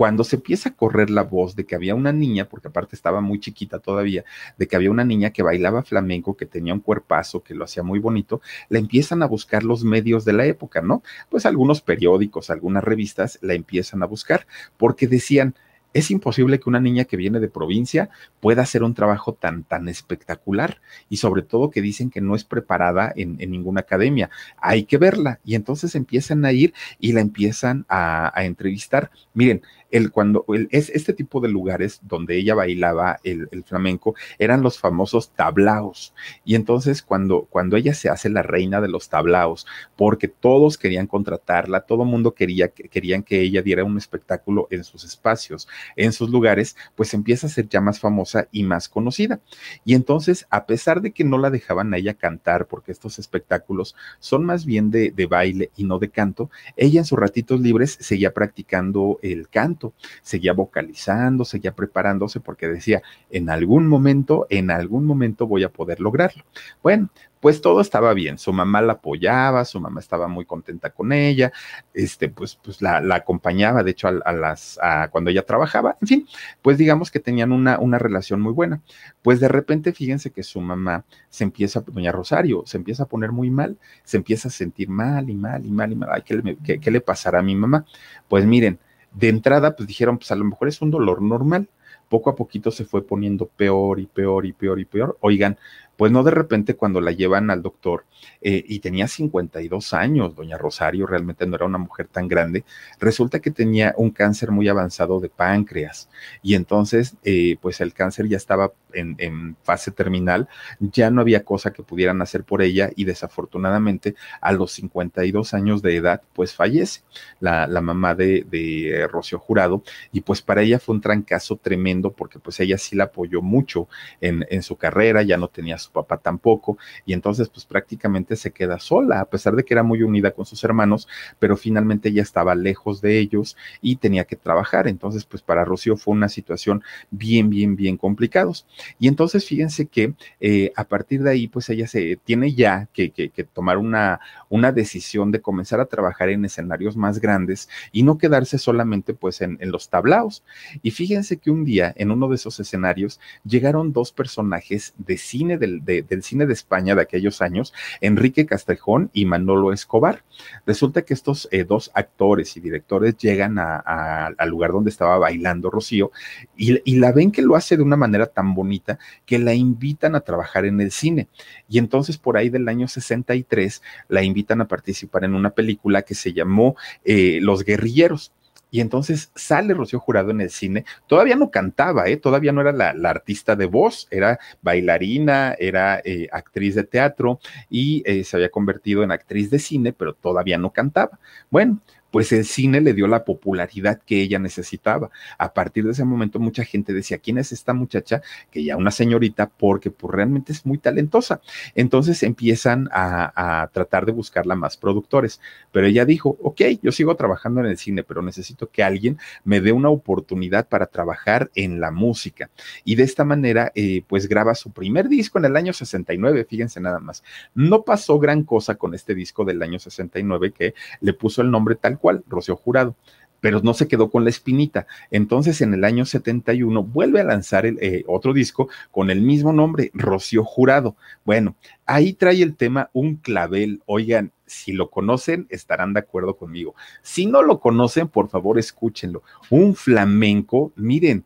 cuando 0.00 0.24
se 0.24 0.36
empieza 0.36 0.70
a 0.70 0.74
correr 0.74 1.10
la 1.10 1.24
voz 1.24 1.54
de 1.54 1.66
que 1.66 1.74
había 1.74 1.94
una 1.94 2.10
niña, 2.10 2.48
porque 2.48 2.68
aparte 2.68 2.96
estaba 2.96 3.20
muy 3.20 3.38
chiquita 3.38 3.80
todavía, 3.80 4.24
de 4.56 4.66
que 4.66 4.74
había 4.74 4.90
una 4.90 5.04
niña 5.04 5.28
que 5.28 5.42
bailaba 5.42 5.82
flamenco, 5.82 6.38
que 6.38 6.46
tenía 6.46 6.72
un 6.72 6.80
cuerpazo, 6.80 7.42
que 7.42 7.54
lo 7.54 7.66
hacía 7.66 7.82
muy 7.82 7.98
bonito, 7.98 8.40
la 8.70 8.78
empiezan 8.78 9.22
a 9.22 9.26
buscar 9.26 9.62
los 9.62 9.84
medios 9.84 10.24
de 10.24 10.32
la 10.32 10.46
época, 10.46 10.80
¿no? 10.80 11.02
Pues 11.28 11.44
algunos 11.44 11.82
periódicos, 11.82 12.48
algunas 12.48 12.82
revistas 12.82 13.38
la 13.42 13.52
empiezan 13.52 14.02
a 14.02 14.06
buscar, 14.06 14.46
porque 14.78 15.06
decían, 15.06 15.54
es 15.92 16.10
imposible 16.10 16.60
que 16.60 16.68
una 16.68 16.80
niña 16.80 17.04
que 17.04 17.16
viene 17.16 17.40
de 17.40 17.48
provincia 17.48 18.10
pueda 18.40 18.62
hacer 18.62 18.82
un 18.82 18.94
trabajo 18.94 19.34
tan, 19.34 19.64
tan 19.64 19.88
espectacular 19.88 20.80
y 21.08 21.16
sobre 21.16 21.42
todo 21.42 21.70
que 21.70 21.82
dicen 21.82 22.10
que 22.10 22.20
no 22.20 22.34
es 22.36 22.44
preparada 22.44 23.12
en, 23.16 23.36
ninguna 23.36 23.80
academia. 23.80 24.30
Hay 24.58 24.84
que 24.84 24.98
verla 24.98 25.40
y 25.44 25.56
entonces 25.56 25.94
empiezan 25.94 26.44
a 26.44 26.52
ir 26.52 26.74
y 26.98 27.12
la 27.12 27.20
empiezan 27.20 27.86
a, 27.88 28.30
a 28.38 28.44
entrevistar. 28.44 29.10
Miren, 29.34 29.62
el, 29.90 30.10
cuando 30.10 30.44
es 30.70 30.90
este 30.90 31.12
tipo 31.12 31.40
de 31.40 31.48
lugares 31.48 32.00
donde 32.02 32.36
ella 32.36 32.54
bailaba 32.54 33.18
el, 33.24 33.48
flamenco 33.64 34.14
eran 34.38 34.62
los 34.62 34.78
famosos 34.78 35.30
tablaos. 35.30 36.14
Y 36.44 36.54
entonces 36.54 37.02
cuando, 37.02 37.46
cuando 37.50 37.76
ella 37.76 37.94
se 37.94 38.08
hace 38.08 38.28
la 38.28 38.42
reina 38.42 38.80
de 38.80 38.88
los 38.88 39.08
tablaos, 39.08 39.66
porque 39.96 40.28
todos 40.28 40.78
querían 40.78 41.06
contratarla, 41.06 41.82
todo 41.82 42.04
mundo 42.04 42.34
quería, 42.34 42.68
querían 42.68 43.22
que 43.22 43.40
ella 43.40 43.62
diera 43.62 43.84
un 43.84 43.98
espectáculo 43.98 44.66
en 44.70 44.84
sus 44.84 45.04
espacios, 45.04 45.68
en 45.96 46.12
sus 46.12 46.30
lugares, 46.30 46.76
pues 46.94 47.14
empieza 47.14 47.46
a 47.46 47.50
ser 47.50 47.68
ya 47.68 47.80
más 47.80 48.00
famosa 48.00 48.48
y 48.50 48.62
más 48.64 48.88
conocida. 48.88 49.40
Y 49.84 49.94
entonces, 49.94 50.46
a 50.50 50.66
pesar 50.66 51.00
de 51.00 51.12
que 51.12 51.24
no 51.24 51.38
la 51.38 51.50
dejaban 51.50 51.92
a 51.92 51.98
ella 51.98 52.14
cantar, 52.14 52.66
porque 52.66 52.92
estos 52.92 53.18
espectáculos 53.18 53.94
son 54.18 54.44
más 54.44 54.64
bien 54.64 54.90
de, 54.90 55.10
de 55.10 55.26
baile 55.26 55.70
y 55.76 55.84
no 55.84 55.98
de 55.98 56.10
canto, 56.10 56.50
ella 56.76 57.00
en 57.00 57.04
sus 57.04 57.18
ratitos 57.18 57.60
libres 57.60 57.98
seguía 58.00 58.32
practicando 58.32 59.18
el 59.22 59.48
canto 59.48 59.79
seguía 60.22 60.52
vocalizando, 60.52 61.44
seguía 61.44 61.74
preparándose 61.74 62.40
porque 62.40 62.68
decía, 62.68 63.02
en 63.30 63.50
algún 63.50 63.88
momento, 63.88 64.46
en 64.50 64.70
algún 64.70 65.04
momento 65.04 65.46
voy 65.46 65.64
a 65.64 65.70
poder 65.70 66.00
lograrlo. 66.00 66.44
Bueno, 66.82 67.10
pues 67.40 67.62
todo 67.62 67.80
estaba 67.80 68.12
bien, 68.12 68.38
su 68.38 68.52
mamá 68.52 68.82
la 68.82 68.94
apoyaba, 68.94 69.64
su 69.64 69.80
mamá 69.80 70.00
estaba 70.00 70.28
muy 70.28 70.44
contenta 70.44 70.90
con 70.90 71.12
ella, 71.12 71.52
este, 71.94 72.28
pues, 72.28 72.56
pues 72.62 72.82
la, 72.82 72.98
acompañaba, 73.14 73.82
de 73.82 73.92
hecho, 73.92 74.08
a, 74.08 74.32
las, 74.32 74.78
cuando 75.10 75.30
ella 75.30 75.42
trabajaba, 75.42 75.96
en 76.02 76.08
fin, 76.08 76.28
pues 76.62 76.76
digamos 76.76 77.10
que 77.10 77.18
tenían 77.18 77.52
una, 77.52 77.98
relación 77.98 78.40
muy 78.40 78.52
buena. 78.52 78.82
Pues 79.22 79.40
de 79.40 79.48
repente, 79.48 79.92
fíjense 79.92 80.30
que 80.30 80.42
su 80.42 80.60
mamá 80.60 81.04
se 81.28 81.44
empieza, 81.44 81.80
doña 81.80 82.12
Rosario, 82.12 82.62
se 82.66 82.76
empieza 82.76 83.04
a 83.04 83.06
poner 83.06 83.32
muy 83.32 83.50
mal, 83.50 83.78
se 84.04 84.18
empieza 84.18 84.48
a 84.48 84.50
sentir 84.50 84.88
mal 84.88 85.28
y 85.30 85.34
mal 85.34 85.64
y 85.64 85.70
mal 85.70 85.92
y 85.92 85.96
mal, 85.96 86.24
¿qué 86.24 86.34
le, 86.34 86.78
qué 86.78 86.90
le 86.90 87.00
pasará 87.00 87.38
a 87.40 87.42
mi 87.42 87.54
mamá? 87.54 87.84
Pues 88.28 88.44
miren, 88.44 88.78
de 89.12 89.28
entrada, 89.28 89.76
pues 89.76 89.88
dijeron, 89.88 90.18
pues 90.18 90.30
a 90.30 90.36
lo 90.36 90.44
mejor 90.44 90.68
es 90.68 90.80
un 90.82 90.90
dolor 90.90 91.22
normal. 91.22 91.68
Poco 92.08 92.30
a 92.30 92.34
poquito 92.34 92.70
se 92.70 92.84
fue 92.84 93.06
poniendo 93.06 93.46
peor 93.46 94.00
y 94.00 94.06
peor 94.06 94.46
y 94.46 94.52
peor 94.52 94.80
y 94.80 94.84
peor. 94.84 95.16
Oigan, 95.20 95.58
pues 96.00 96.12
no 96.12 96.22
de 96.22 96.30
repente 96.30 96.76
cuando 96.76 97.02
la 97.02 97.12
llevan 97.12 97.50
al 97.50 97.60
doctor 97.60 98.06
eh, 98.40 98.64
y 98.66 98.78
tenía 98.78 99.06
52 99.06 99.92
años, 99.92 100.34
doña 100.34 100.56
Rosario, 100.56 101.06
realmente 101.06 101.46
no 101.46 101.56
era 101.56 101.66
una 101.66 101.76
mujer 101.76 102.08
tan 102.08 102.26
grande, 102.26 102.64
resulta 102.98 103.40
que 103.40 103.50
tenía 103.50 103.92
un 103.98 104.08
cáncer 104.08 104.50
muy 104.50 104.66
avanzado 104.66 105.20
de 105.20 105.28
páncreas. 105.28 106.08
Y 106.42 106.54
entonces 106.54 107.16
eh, 107.22 107.58
pues 107.60 107.82
el 107.82 107.92
cáncer 107.92 108.28
ya 108.28 108.38
estaba 108.38 108.72
en, 108.94 109.56
fase 109.62 109.90
terminal, 109.90 110.48
ya 110.80 111.10
no 111.10 111.20
había 111.20 111.44
cosa 111.44 111.70
que 111.70 111.82
pudieran 111.82 112.22
hacer 112.22 112.44
por 112.44 112.62
ella 112.62 112.90
y 112.96 113.04
desafortunadamente 113.04 114.14
a 114.40 114.52
los 114.52 114.72
52 114.72 115.52
años 115.52 115.82
de 115.82 115.96
edad 115.96 116.22
pues 116.32 116.54
fallece 116.54 117.02
la, 117.40 117.68
mamá 117.82 118.14
de, 118.14 118.46
de 118.50 119.06
Rocío 119.06 119.38
Jurado. 119.38 119.82
Y 120.12 120.22
pues 120.22 120.40
para 120.40 120.62
ella 120.62 120.78
fue 120.78 120.94
un 120.94 121.02
trancazo 121.02 121.56
tremendo 121.56 122.10
porque 122.10 122.38
pues 122.38 122.58
ella 122.60 122.78
sí 122.78 122.96
la 122.96 123.04
apoyó 123.04 123.42
mucho 123.42 123.86
en, 124.22 124.46
en 124.48 124.62
su 124.62 124.76
carrera, 124.76 125.22
ya 125.22 125.36
no 125.36 125.48
tenía 125.48 125.76
su 125.76 125.89
papá 125.90 126.18
tampoco, 126.18 126.78
y 127.04 127.12
entonces 127.12 127.48
pues 127.48 127.64
prácticamente 127.64 128.36
se 128.36 128.50
queda 128.50 128.78
sola, 128.78 129.20
a 129.20 129.24
pesar 129.24 129.54
de 129.54 129.64
que 129.64 129.74
era 129.74 129.82
muy 129.82 130.02
unida 130.02 130.30
con 130.30 130.46
sus 130.46 130.62
hermanos, 130.64 131.08
pero 131.38 131.56
finalmente 131.56 132.08
ella 132.08 132.22
estaba 132.22 132.54
lejos 132.54 133.00
de 133.00 133.18
ellos 133.18 133.56
y 133.80 133.96
tenía 133.96 134.24
que 134.24 134.36
trabajar, 134.36 134.88
entonces 134.88 135.24
pues 135.24 135.42
para 135.42 135.64
Rocío 135.64 135.96
fue 135.96 136.12
una 136.12 136.28
situación 136.28 136.82
bien, 137.10 137.50
bien, 137.50 137.76
bien 137.76 137.96
complicados. 137.96 138.66
Y 138.98 139.08
entonces 139.08 139.44
fíjense 139.44 139.86
que 139.86 140.14
eh, 140.40 140.72
a 140.76 140.84
partir 140.84 141.22
de 141.22 141.30
ahí 141.30 141.48
pues 141.48 141.68
ella 141.68 141.86
se 141.86 142.18
tiene 142.24 142.54
ya 142.54 142.88
que, 142.92 143.10
que, 143.10 143.30
tomar 143.44 143.78
una, 143.78 144.20
una 144.48 144.70
decisión 144.70 145.32
de 145.32 145.40
comenzar 145.40 145.80
a 145.80 145.86
trabajar 145.86 146.28
en 146.28 146.44
escenarios 146.44 146.96
más 146.96 147.20
grandes 147.20 147.68
y 147.90 148.02
no 148.02 148.18
quedarse 148.18 148.58
solamente 148.58 149.14
pues 149.14 149.40
en, 149.40 149.56
en 149.60 149.72
los 149.72 149.88
tablaos. 149.88 150.44
Y 150.82 150.90
fíjense 150.90 151.38
que 151.38 151.50
un 151.50 151.64
día 151.64 151.92
en 151.96 152.10
uno 152.10 152.28
de 152.28 152.36
esos 152.36 152.60
escenarios 152.60 153.20
llegaron 153.44 153.92
dos 153.92 154.12
personajes 154.12 154.94
de 154.98 155.16
cine 155.16 155.58
del, 155.82 156.22
cine 156.22 156.46
de 156.46 156.52
España 156.52 156.94
de 156.94 157.02
aquellos 157.02 157.40
años, 157.40 157.72
Enrique 158.00 158.46
Castrejón 158.46 159.10
y 159.12 159.24
Manolo 159.24 159.72
Escobar. 159.72 160.22
Resulta 160.66 161.02
que 161.02 161.14
estos 161.14 161.48
eh, 161.50 161.64
dos 161.64 161.90
actores 161.94 162.56
y 162.56 162.60
directores 162.60 163.16
llegan 163.16 163.58
al 163.58 164.48
lugar 164.48 164.72
donde 164.72 164.90
estaba 164.90 165.18
bailando 165.18 165.70
Rocío 165.70 166.10
y, 166.56 166.80
y 166.84 166.96
la 166.96 167.12
ven 167.12 167.32
que 167.32 167.42
lo 167.42 167.56
hace 167.56 167.76
de 167.76 167.82
una 167.82 167.96
manera 167.96 168.26
tan 168.26 168.54
bonita 168.54 168.98
que 169.26 169.38
la 169.38 169.54
invitan 169.54 170.14
a 170.14 170.20
trabajar 170.20 170.64
en 170.64 170.80
el 170.80 170.90
cine. 170.90 171.28
Y 171.68 171.78
entonces 171.78 172.18
por 172.18 172.36
ahí 172.36 172.48
del 172.50 172.68
año 172.68 172.88
63 172.88 173.82
la 174.08 174.22
invitan 174.22 174.60
a 174.60 174.68
participar 174.68 175.24
en 175.24 175.34
una 175.34 175.50
película 175.50 176.02
que 176.02 176.14
se 176.14 176.32
llamó 176.32 176.76
eh, 177.04 177.38
Los 177.40 177.64
Guerrilleros. 177.64 178.32
Y 178.70 178.80
entonces 178.80 179.30
sale 179.34 179.74
Rocío 179.74 180.00
Jurado 180.00 180.30
en 180.30 180.40
el 180.40 180.50
cine, 180.50 180.84
todavía 181.06 181.36
no 181.36 181.50
cantaba, 181.50 182.08
¿eh? 182.08 182.16
todavía 182.16 182.52
no 182.52 182.60
era 182.60 182.72
la, 182.72 183.10
artista 183.10 183.56
de 183.56 183.66
voz, 183.66 184.06
era 184.10 184.38
bailarina, 184.62 185.56
era 185.58 186.00
eh, 186.04 186.28
actriz 186.30 186.74
de 186.74 186.84
teatro 186.84 187.40
y 187.68 188.02
eh, 188.06 188.24
se 188.24 188.36
había 188.36 188.50
convertido 188.50 189.02
en 189.02 189.10
actriz 189.10 189.50
de 189.50 189.58
cine, 189.58 189.92
pero 189.92 190.14
todavía 190.14 190.58
no 190.58 190.72
cantaba. 190.72 191.18
Bueno, 191.50 191.80
pues 192.10 192.32
el 192.32 192.44
cine 192.44 192.80
le 192.80 192.94
dio 192.94 193.06
la 193.06 193.24
popularidad 193.24 194.00
que 194.04 194.20
ella 194.20 194.38
necesitaba. 194.38 195.10
A 195.38 195.52
partir 195.52 195.84
de 195.84 195.92
ese 195.92 196.04
momento 196.04 196.38
mucha 196.38 196.64
gente 196.64 196.92
decía, 196.92 197.18
¿quién 197.18 197.38
es 197.38 197.52
esta 197.52 197.72
muchacha? 197.72 198.22
Que 198.50 198.64
ya 198.64 198.76
una 198.76 198.90
señorita, 198.90 199.48
porque 199.48 199.90
pues 199.90 200.12
realmente 200.12 200.52
es 200.52 200.66
muy 200.66 200.78
talentosa. 200.78 201.40
Entonces 201.74 202.22
empiezan 202.22 202.88
a, 202.92 203.68
tratar 203.72 204.06
de 204.06 204.12
buscarla 204.12 204.54
más 204.54 204.76
productores. 204.76 205.40
Pero 205.72 205.86
ella 205.86 206.04
dijo, 206.04 206.36
ok, 206.42 206.62
yo 206.82 206.92
sigo 206.92 207.14
trabajando 207.14 207.60
en 207.60 207.66
el 207.66 207.78
cine, 207.78 208.02
pero 208.02 208.22
necesito 208.22 208.68
que 208.68 208.82
alguien 208.82 209.18
me 209.44 209.60
dé 209.60 209.72
una 209.72 209.88
oportunidad 209.88 210.68
para 210.68 210.86
trabajar 210.86 211.50
en 211.54 211.80
la 211.80 211.90
música. 211.90 212.50
Y 212.84 212.96
de 212.96 213.04
esta 213.04 213.24
manera, 213.24 213.72
eh, 213.74 214.02
pues 214.08 214.28
graba 214.28 214.54
su 214.54 214.72
primer 214.72 215.08
disco 215.08 215.38
en 215.38 215.44
el 215.44 215.56
año 215.56 215.72
69, 215.72 216.46
fíjense 216.48 216.80
nada 216.80 216.98
más. 216.98 217.22
No 217.54 217.82
pasó 217.82 218.18
gran 218.18 218.44
cosa 218.44 218.74
con 218.76 218.94
este 218.94 219.14
disco 219.14 219.44
del 219.44 219.62
año 219.62 219.78
69 219.78 220.52
que 220.52 220.74
le 221.00 221.12
puso 221.12 221.42
el 221.42 221.50
nombre 221.50 221.76
tal 221.76 221.98
cual, 222.00 222.24
Rocío 222.26 222.56
Jurado 222.56 222.96
pero 223.40 223.60
no 223.62 223.74
se 223.74 223.88
quedó 223.88 224.10
con 224.10 224.24
la 224.24 224.30
espinita. 224.30 224.86
Entonces, 225.10 225.60
en 225.60 225.74
el 225.74 225.84
año 225.84 226.04
71 226.04 226.82
vuelve 226.84 227.20
a 227.20 227.24
lanzar 227.24 227.66
eh, 227.66 228.04
otro 228.06 228.32
disco 228.32 228.68
con 228.90 229.10
el 229.10 229.22
mismo 229.22 229.52
nombre, 229.52 229.90
Rocío 229.94 230.44
Jurado. 230.44 230.96
Bueno, 231.24 231.56
ahí 231.86 232.12
trae 232.12 232.42
el 232.42 232.56
tema 232.56 232.90
Un 232.92 233.16
clavel. 233.16 233.82
Oigan, 233.86 234.32
si 234.46 234.72
lo 234.72 234.90
conocen, 234.90 235.46
estarán 235.48 235.94
de 235.94 236.00
acuerdo 236.00 236.36
conmigo. 236.36 236.74
Si 237.02 237.26
no 237.26 237.42
lo 237.42 237.60
conocen, 237.60 238.08
por 238.08 238.28
favor, 238.28 238.58
escúchenlo. 238.58 239.22
Un 239.48 239.74
flamenco, 239.74 240.72
miren, 240.76 241.24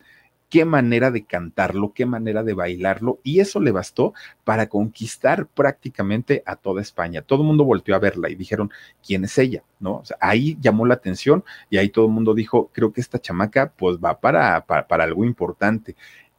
qué 0.49 0.65
manera 0.65 1.11
de 1.11 1.25
cantarlo, 1.25 1.93
qué 1.93 2.05
manera 2.05 2.43
de 2.43 2.53
bailarlo, 2.53 3.19
y 3.23 3.39
eso 3.39 3.59
le 3.59 3.71
bastó 3.71 4.13
para 4.43 4.67
conquistar 4.67 5.47
prácticamente 5.47 6.43
a 6.45 6.55
toda 6.55 6.81
España. 6.81 7.21
Todo 7.21 7.41
el 7.41 7.47
mundo 7.47 7.63
volteó 7.63 7.95
a 7.95 7.99
verla 7.99 8.29
y 8.29 8.35
dijeron, 8.35 8.71
¿quién 9.05 9.25
es 9.25 9.37
ella? 9.37 9.63
¿No? 9.79 10.03
ahí 10.19 10.57
llamó 10.61 10.85
la 10.85 10.95
atención 10.95 11.43
y 11.69 11.77
ahí 11.77 11.89
todo 11.89 12.05
el 12.05 12.11
mundo 12.11 12.33
dijo, 12.33 12.69
creo 12.73 12.93
que 12.93 13.01
esta 13.01 13.19
chamaca 13.19 13.73
pues 13.75 13.97
va 13.97 14.19
para, 14.19 14.65
para, 14.65 14.87
para 14.87 15.03
algo 15.03 15.25
importante 15.25 15.95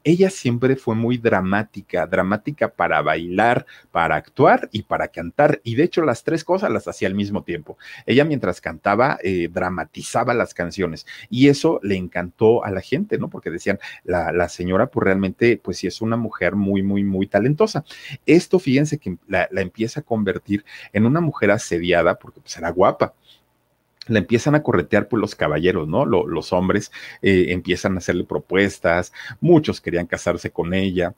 ella 0.06 0.30
siempre 0.30 0.76
fue 0.76 0.94
muy 0.94 1.18
dramática, 1.18 2.06
dramática 2.06 2.68
para 2.68 3.02
bailar, 3.02 3.66
para 3.90 4.14
actuar 4.14 4.68
y 4.70 4.82
para 4.82 5.08
cantar. 5.08 5.60
Y 5.64 5.74
de 5.74 5.82
hecho 5.82 6.02
las 6.02 6.22
tres 6.22 6.44
cosas 6.44 6.70
las 6.70 6.86
hacía 6.86 7.08
al 7.08 7.16
mismo 7.16 7.42
tiempo. 7.42 7.76
Ella 8.06 8.24
mientras 8.24 8.60
cantaba, 8.60 9.18
eh, 9.24 9.48
dramatizaba 9.52 10.32
las 10.32 10.54
canciones 10.54 11.06
y 11.28 11.48
eso 11.48 11.80
le 11.82 11.96
encantó 11.96 12.64
a 12.64 12.70
la 12.70 12.82
gente, 12.82 13.18
¿no? 13.18 13.28
Porque 13.28 13.50
decían, 13.50 13.80
la, 14.04 14.48
señora 14.48 14.86
pues 14.86 15.02
realmente, 15.02 15.60
pues 15.60 15.78
sí 15.78 15.88
es 15.88 16.00
una 16.00 16.16
mujer 16.16 16.54
muy, 16.54 16.84
muy, 16.84 17.02
muy 17.02 17.26
talentosa. 17.26 17.84
Esto, 18.26 18.60
fíjense 18.60 18.98
que 18.98 19.16
la, 19.26 19.48
la 19.50 19.60
empieza 19.60 20.00
a 20.00 20.02
convertir 20.04 20.64
en 20.92 21.04
una 21.04 21.20
mujer 21.20 21.50
asediada 21.50 22.16
porque 22.16 22.40
pues 22.40 22.56
era 22.56 22.70
guapa 22.70 23.12
la 24.08 24.18
empiezan 24.18 24.54
a 24.54 24.62
corretear 24.62 25.08
por 25.08 25.20
los 25.20 25.34
caballeros, 25.34 25.88
¿no? 25.88 26.04
los 26.04 26.52
hombres 26.52 26.92
eh, 27.22 27.46
empiezan 27.48 27.94
a 27.94 27.98
hacerle 27.98 28.24
propuestas, 28.24 29.12
muchos 29.40 29.80
querían 29.80 30.06
casarse 30.06 30.50
con 30.50 30.74
ella. 30.74 31.14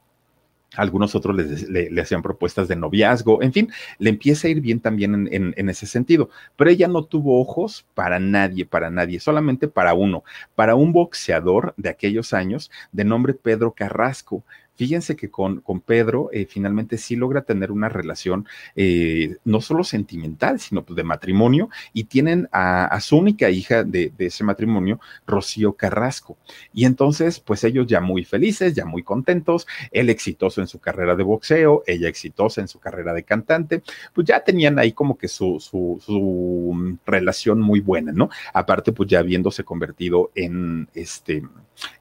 algunos 0.76 1.14
otros 1.14 1.34
le, 1.36 2.00
hacían 2.00 2.22
propuestas 2.22 2.68
de 2.68 2.76
noviazgo, 2.76 3.42
en 3.42 3.52
fin, 3.52 3.72
le 3.98 4.10
empieza 4.10 4.48
a 4.48 4.50
ir 4.50 4.60
bien 4.60 4.80
también 4.80 5.28
en, 5.32 5.68
ese 5.68 5.86
sentido, 5.86 6.28
pero 6.56 6.70
ella 6.70 6.88
no 6.88 7.04
tuvo 7.04 7.40
ojos 7.40 7.86
para 7.94 8.18
nadie, 8.18 8.66
para 8.66 8.90
nadie, 8.90 9.18
solamente 9.18 9.68
para 9.68 9.94
uno, 9.94 10.24
para 10.54 10.74
un 10.74 10.92
boxeador 10.92 11.74
de 11.76 11.88
aquellos 11.88 12.34
años 12.34 12.70
de 12.92 13.04
nombre 13.04 13.34
Pedro 13.34 13.72
Carrasco. 13.72 14.44
Fíjense 14.78 15.16
que 15.16 15.28
con, 15.28 15.60
con 15.60 15.80
Pedro 15.80 16.30
eh, 16.32 16.46
finalmente 16.46 16.98
sí 16.98 17.16
logra 17.16 17.42
tener 17.42 17.72
una 17.72 17.88
relación 17.88 18.46
eh, 18.76 19.36
no 19.44 19.60
solo 19.60 19.82
sentimental, 19.82 20.60
sino 20.60 20.84
de 20.88 21.02
matrimonio 21.02 21.68
y 21.92 22.04
tienen 22.04 22.48
a, 22.52 22.96
su 23.00 23.16
única 23.16 23.50
hija 23.50 23.82
de, 23.82 24.12
de, 24.16 24.26
ese 24.26 24.44
matrimonio, 24.44 25.00
Rocío 25.26 25.72
Carrasco. 25.72 26.36
Y 26.72 26.84
entonces, 26.84 27.40
pues 27.40 27.64
ellos 27.64 27.88
ya 27.88 28.00
muy 28.00 28.24
felices, 28.24 28.72
ya 28.74 28.84
muy 28.84 29.02
contentos, 29.02 29.66
él 29.90 30.10
exitoso 30.10 30.60
en 30.60 30.68
su 30.68 30.78
carrera 30.78 31.16
de 31.16 31.24
boxeo, 31.24 31.82
ella 31.84 32.08
exitosa 32.08 32.60
en 32.60 32.68
su 32.68 32.78
carrera 32.78 33.12
de 33.14 33.24
cantante, 33.24 33.82
pues 34.14 34.28
ya 34.28 34.44
tenían 34.44 34.78
ahí 34.78 34.92
como 34.92 35.18
que 35.18 35.26
su, 35.26 35.58
su, 35.58 36.00
su 36.06 36.70
mm, 36.72 36.98
relación 37.04 37.60
muy 37.60 37.80
buena, 37.80 38.12
¿no? 38.12 38.30
Aparte, 38.54 38.92
pues 38.92 39.08
ya 39.08 39.18
habiéndose 39.18 39.64
convertido 39.64 40.30
en 40.36 40.88
este 40.94 41.42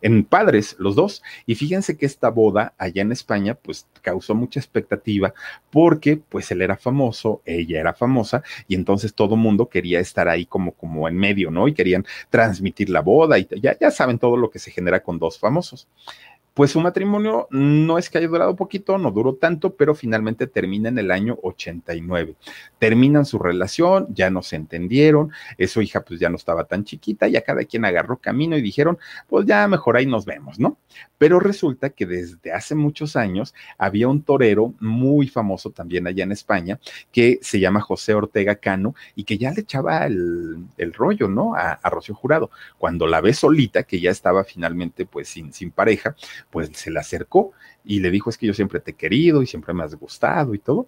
en 0.02 0.24
padres 0.24 0.76
los 0.80 0.96
dos. 0.96 1.24
Y 1.46 1.56
fíjense 1.56 1.98
que 1.98 2.06
esta 2.06 2.30
boda 2.30 2.74
allá 2.78 3.02
en 3.02 3.12
España 3.12 3.56
pues 3.56 3.88
causó 4.02 4.36
mucha 4.36 4.60
expectativa 4.60 5.34
porque 5.70 6.18
pues 6.18 6.50
él 6.52 6.62
era 6.62 6.78
famoso, 6.78 7.42
ella 7.46 7.80
era 7.80 7.94
famosa 7.94 8.44
y 8.68 8.76
entonces 8.76 9.13
todo 9.13 9.36
mundo 9.36 9.70
quería 9.70 10.00
estar 10.00 10.28
ahí 10.28 10.46
como, 10.46 10.72
como 10.72 11.08
en 11.08 11.16
medio, 11.16 11.52
¿no? 11.52 11.68
Y 11.68 11.74
querían 11.74 12.06
transmitir 12.30 12.90
la 12.90 13.02
boda 13.02 13.38
y 13.40 13.48
ya, 13.62 13.78
ya 13.80 13.92
saben 13.92 14.20
todo 14.20 14.38
lo 14.38 14.50
que 14.50 14.60
se 14.60 14.72
genera 14.72 15.02
con 15.02 15.20
dos 15.20 15.40
famosos. 15.40 15.88
Pues 16.58 16.72
su 16.72 16.82
matrimonio 16.82 17.48
no 17.52 18.00
es 18.00 18.10
que 18.10 18.17
haya 18.17 18.28
durado 18.28 18.56
poquito, 18.56 18.98
no 18.98 19.12
duró 19.12 19.36
tanto, 19.36 19.76
pero 19.76 19.93
finalmente 19.93 20.48
termina 20.48 20.89
en 20.89 20.98
el 20.98 21.12
año 21.12 21.38
89. 21.43 22.34
Terminan 22.80 23.26
su 23.26 23.38
relación, 23.38 24.08
ya 24.10 24.32
no 24.32 24.41
se 24.41 24.56
entendieron, 24.56 25.30
su 25.67 25.84
hija 25.84 26.02
pues 26.02 26.20
ya 26.20 26.30
no 26.30 26.36
estaba 26.36 26.63
tan 26.63 26.84
chiquita, 26.84 27.28
ya 27.28 27.41
cada 27.41 27.63
quien 27.63 27.86
agarró 27.86 28.17
camino 28.17 28.58
y 28.58 28.63
dijeron, 28.63 28.98
pues 29.28 29.46
ya 29.46 29.67
mejor 29.67 29.98
ahí 29.98 30.08
nos 30.08 30.26
vemos, 30.26 30.60
¿no? 30.60 30.80
Pero 31.20 31.39
resulta 31.39 31.91
que 31.91 32.08
desde 32.08 32.52
hace 32.52 32.74
muchos 32.74 33.15
años 33.15 33.54
había 33.78 34.08
un 34.08 34.24
torero 34.24 34.74
muy 34.80 35.28
famoso 35.28 35.70
también 35.70 36.08
allá 36.08 36.24
en 36.24 36.32
España 36.32 36.80
que 37.12 37.38
se 37.43 37.60
llama 37.60 37.82
José 37.82 38.15
Ortega 38.15 38.56
Cano 38.56 38.96
y 39.13 39.26
que 39.26 39.38
ya 39.38 39.52
le 39.52 39.62
echaba 39.62 40.08
el, 40.08 40.65
rollo, 40.93 41.28
¿no? 41.28 41.54
A, 41.54 41.74
a, 41.74 41.89
Rocío 41.91 42.15
Jurado. 42.15 42.50
Cuando 42.80 43.06
la 43.06 43.22
ve 43.22 43.34
solita, 43.34 43.84
que 43.84 44.00
ya 44.00 44.10
estaba 44.10 44.43
finalmente 44.43 45.06
pues 45.06 45.28
sin, 45.28 45.54
sin 45.54 45.70
pareja, 45.70 46.15
pues 46.49 46.69
se 46.73 46.91
le 46.91 46.99
acercó 46.99 47.51
y 47.83 47.99
le 47.99 48.12
dijo, 48.12 48.29
es 48.29 48.38
que 48.38 48.47
yo 48.47 48.53
siempre 48.53 48.79
te 48.79 48.91
he 48.91 48.93
querido 48.95 49.41
y 49.41 49.47
siempre 49.47 49.73
me 49.73 49.83
has 49.83 49.95
gustado 49.95 50.53
y 50.53 50.60
todo. 50.60 50.88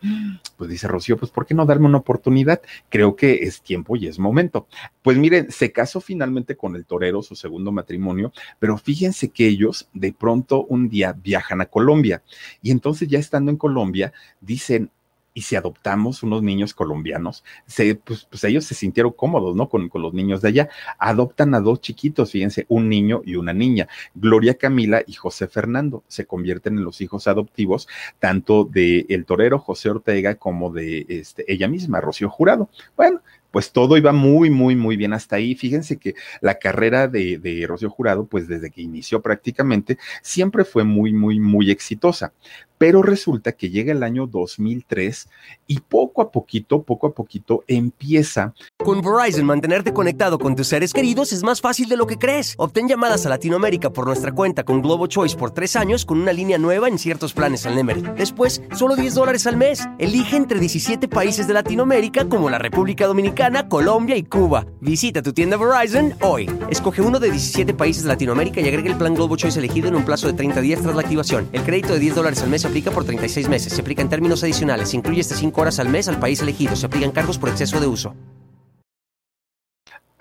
Pues 0.57 0.69
dice 0.69 0.87
Rocío, 0.87 1.17
pues 1.17 1.31
¿por 1.31 1.45
qué 1.45 1.53
no 1.53 1.65
darme 1.65 1.85
una 1.85 1.99
oportunidad? 1.99 2.61
Creo 2.89 3.15
que 3.15 3.35
es 3.43 3.61
tiempo 3.61 3.95
y 3.95 4.07
es 4.07 4.19
momento. 4.19 4.67
Pues 5.01 5.17
miren, 5.17 5.51
se 5.51 5.71
casó 5.71 6.01
finalmente 6.01 6.57
con 6.57 6.75
el 6.75 6.85
torero, 6.85 7.21
su 7.21 7.35
segundo 7.35 7.71
matrimonio, 7.71 8.33
pero 8.59 8.77
fíjense 8.77 9.29
que 9.29 9.47
ellos 9.47 9.87
de 9.93 10.11
pronto 10.11 10.65
un 10.65 10.89
día 10.89 11.13
viajan 11.13 11.61
a 11.61 11.67
Colombia 11.67 12.21
y 12.61 12.71
entonces 12.71 13.07
ya 13.07 13.19
estando 13.19 13.51
en 13.51 13.57
Colombia 13.57 14.11
dicen, 14.41 14.91
y 15.33 15.41
si 15.41 15.55
adoptamos 15.55 16.23
unos 16.23 16.43
niños 16.43 16.73
colombianos, 16.73 17.43
se, 17.65 17.95
pues, 17.95 18.25
pues, 18.25 18.43
ellos 18.43 18.65
se 18.65 18.75
sintieron 18.75 19.13
cómodos, 19.13 19.55
¿no? 19.55 19.69
Con, 19.69 19.89
con, 19.89 20.01
los 20.01 20.13
niños 20.13 20.41
de 20.41 20.49
allá. 20.49 20.69
Adoptan 20.97 21.53
a 21.55 21.59
dos 21.59 21.81
chiquitos, 21.81 22.31
fíjense, 22.31 22.65
un 22.67 22.89
niño 22.89 23.21
y 23.25 23.35
una 23.35 23.53
niña. 23.53 23.87
Gloria 24.15 24.55
Camila 24.55 25.03
y 25.05 25.13
José 25.13 25.47
Fernando 25.47 26.03
se 26.07 26.25
convierten 26.25 26.77
en 26.77 26.83
los 26.83 27.01
hijos 27.01 27.27
adoptivos, 27.27 27.87
tanto 28.19 28.65
de 28.65 29.05
el 29.09 29.25
torero 29.25 29.59
José 29.59 29.89
Ortega 29.89 30.35
como 30.35 30.71
de 30.71 31.05
este, 31.09 31.51
ella 31.51 31.67
misma, 31.67 32.01
Rocío 32.01 32.29
Jurado. 32.29 32.69
Bueno, 32.95 33.21
pues 33.51 33.71
todo 33.71 33.97
iba 33.97 34.11
muy, 34.11 34.49
muy, 34.49 34.75
muy 34.75 34.97
bien 34.97 35.13
hasta 35.13 35.37
ahí. 35.37 35.55
Fíjense 35.55 35.97
que 35.97 36.15
la 36.41 36.59
carrera 36.59 37.07
de, 37.07 37.65
Rocío 37.67 37.89
Jurado, 37.89 38.25
pues 38.25 38.47
desde 38.47 38.71
que 38.71 38.81
inició 38.81 39.21
prácticamente, 39.21 39.97
siempre 40.21 40.65
fue 40.65 40.83
muy, 40.83 41.13
muy, 41.13 41.39
muy 41.39 41.71
exitosa. 41.71 42.33
Pero 42.77 43.01
resulta 43.01 43.51
que 43.51 43.69
llega 43.69 43.91
el 43.91 44.03
año 44.03 44.25
2003 44.25 45.27
y 45.67 45.81
poco 45.81 46.21
a 46.21 46.31
poquito, 46.31 46.81
poco 46.83 47.07
a 47.07 47.13
poquito 47.13 47.65
empieza. 47.67 48.53
Con 48.77 49.01
Verizon, 49.01 49.45
mantenerte 49.45 49.91
conectado 49.91 50.39
con 50.39 50.55
tus 50.55 50.67
seres 50.67 50.93
queridos 50.93 51.33
es 51.33 51.43
más 51.43 51.59
fácil 51.59 51.89
de 51.89 51.97
lo 51.97 52.07
que 52.07 52.17
crees. 52.17 52.53
Obtén 52.57 52.87
llamadas 52.87 53.25
a 53.25 53.29
Latinoamérica 53.29 53.89
por 53.89 54.05
nuestra 54.05 54.31
cuenta 54.31 54.63
con 54.63 54.81
Globo 54.81 55.07
Choice 55.07 55.35
por 55.35 55.51
tres 55.51 55.75
años 55.75 56.05
con 56.05 56.21
una 56.21 56.31
línea 56.31 56.57
nueva 56.57 56.87
en 56.87 56.97
ciertos 56.97 57.33
planes 57.33 57.65
al 57.65 57.75
Nemery. 57.75 58.01
Después, 58.15 58.61
solo 58.73 58.95
10 58.95 59.13
dólares 59.13 59.45
al 59.45 59.57
mes. 59.57 59.85
Elige 59.97 60.37
entre 60.37 60.61
17 60.61 61.09
países 61.09 61.47
de 61.47 61.53
Latinoamérica 61.53 62.29
como 62.29 62.49
la 62.49 62.59
República 62.59 63.07
Dominicana, 63.07 63.38
Colombia 63.69 64.17
y 64.17 64.23
Cuba. 64.23 64.65
Visita 64.81 65.21
tu 65.21 65.31
tienda 65.31 65.55
Verizon 65.55 66.13
hoy. 66.21 66.51
Escoge 66.69 67.01
uno 67.01 67.19
de 67.19 67.31
17 67.31 67.73
países 67.73 68.03
de 68.03 68.09
Latinoamérica 68.09 68.59
y 68.59 68.67
agrega 68.67 68.89
el 68.89 68.97
plan 68.97 69.15
Globo 69.15 69.37
Choice 69.37 69.57
elegido 69.57 69.87
en 69.87 69.95
un 69.95 70.03
plazo 70.03 70.27
de 70.27 70.33
30 70.33 70.59
días 70.59 70.81
tras 70.81 70.93
la 70.93 71.01
activación. 71.01 71.47
El 71.53 71.63
crédito 71.63 71.93
de 71.93 71.99
10 71.99 72.15
dólares 72.15 72.43
al 72.43 72.49
mes 72.49 72.65
aplica 72.65 72.91
por 72.91 73.05
36 73.05 73.47
meses. 73.47 73.71
Se 73.71 73.81
aplica 73.81 74.01
en 74.01 74.09
términos 74.09 74.43
adicionales. 74.43 74.89
Se 74.89 74.97
incluye 74.97 75.21
hasta 75.21 75.35
5 75.35 75.61
horas 75.61 75.79
al 75.79 75.87
mes 75.87 76.09
al 76.09 76.19
país 76.19 76.41
elegido. 76.41 76.75
Se 76.75 76.85
aplican 76.85 77.11
cargos 77.11 77.37
por 77.37 77.47
exceso 77.47 77.79
de 77.79 77.87
uso 77.87 78.13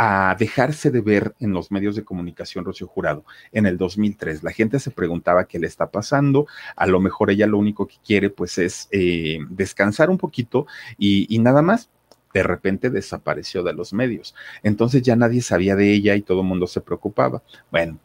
a 0.00 0.36
dejarse 0.38 0.92
de 0.92 1.00
ver 1.00 1.34
en 1.40 1.52
los 1.52 1.72
medios 1.72 1.96
de 1.96 2.04
comunicación 2.04 2.64
Rocío 2.64 2.86
Jurado 2.86 3.24
en 3.50 3.66
el 3.66 3.76
2003. 3.76 4.44
La 4.44 4.52
gente 4.52 4.78
se 4.78 4.92
preguntaba 4.92 5.48
qué 5.48 5.58
le 5.58 5.66
está 5.66 5.90
pasando, 5.90 6.46
a 6.76 6.86
lo 6.86 7.00
mejor 7.00 7.32
ella 7.32 7.48
lo 7.48 7.58
único 7.58 7.88
que 7.88 7.96
quiere 8.06 8.30
pues 8.30 8.58
es 8.58 8.86
eh, 8.92 9.40
descansar 9.50 10.08
un 10.08 10.18
poquito 10.18 10.68
y 10.98 11.36
nada 11.40 11.62
más. 11.62 11.90
De 12.34 12.42
repente 12.42 12.90
desapareció 12.90 13.62
de 13.62 13.72
los 13.72 13.92
medios. 13.92 14.34
Entonces 14.62 15.02
ya 15.02 15.16
nadie 15.16 15.42
sabía 15.42 15.76
de 15.76 15.92
ella 15.92 16.14
y 16.14 16.22
todo 16.22 16.42
el 16.42 16.46
mundo 16.46 16.66
se 16.66 16.80
preocupaba. 16.80 17.42
Bueno, 17.70 17.98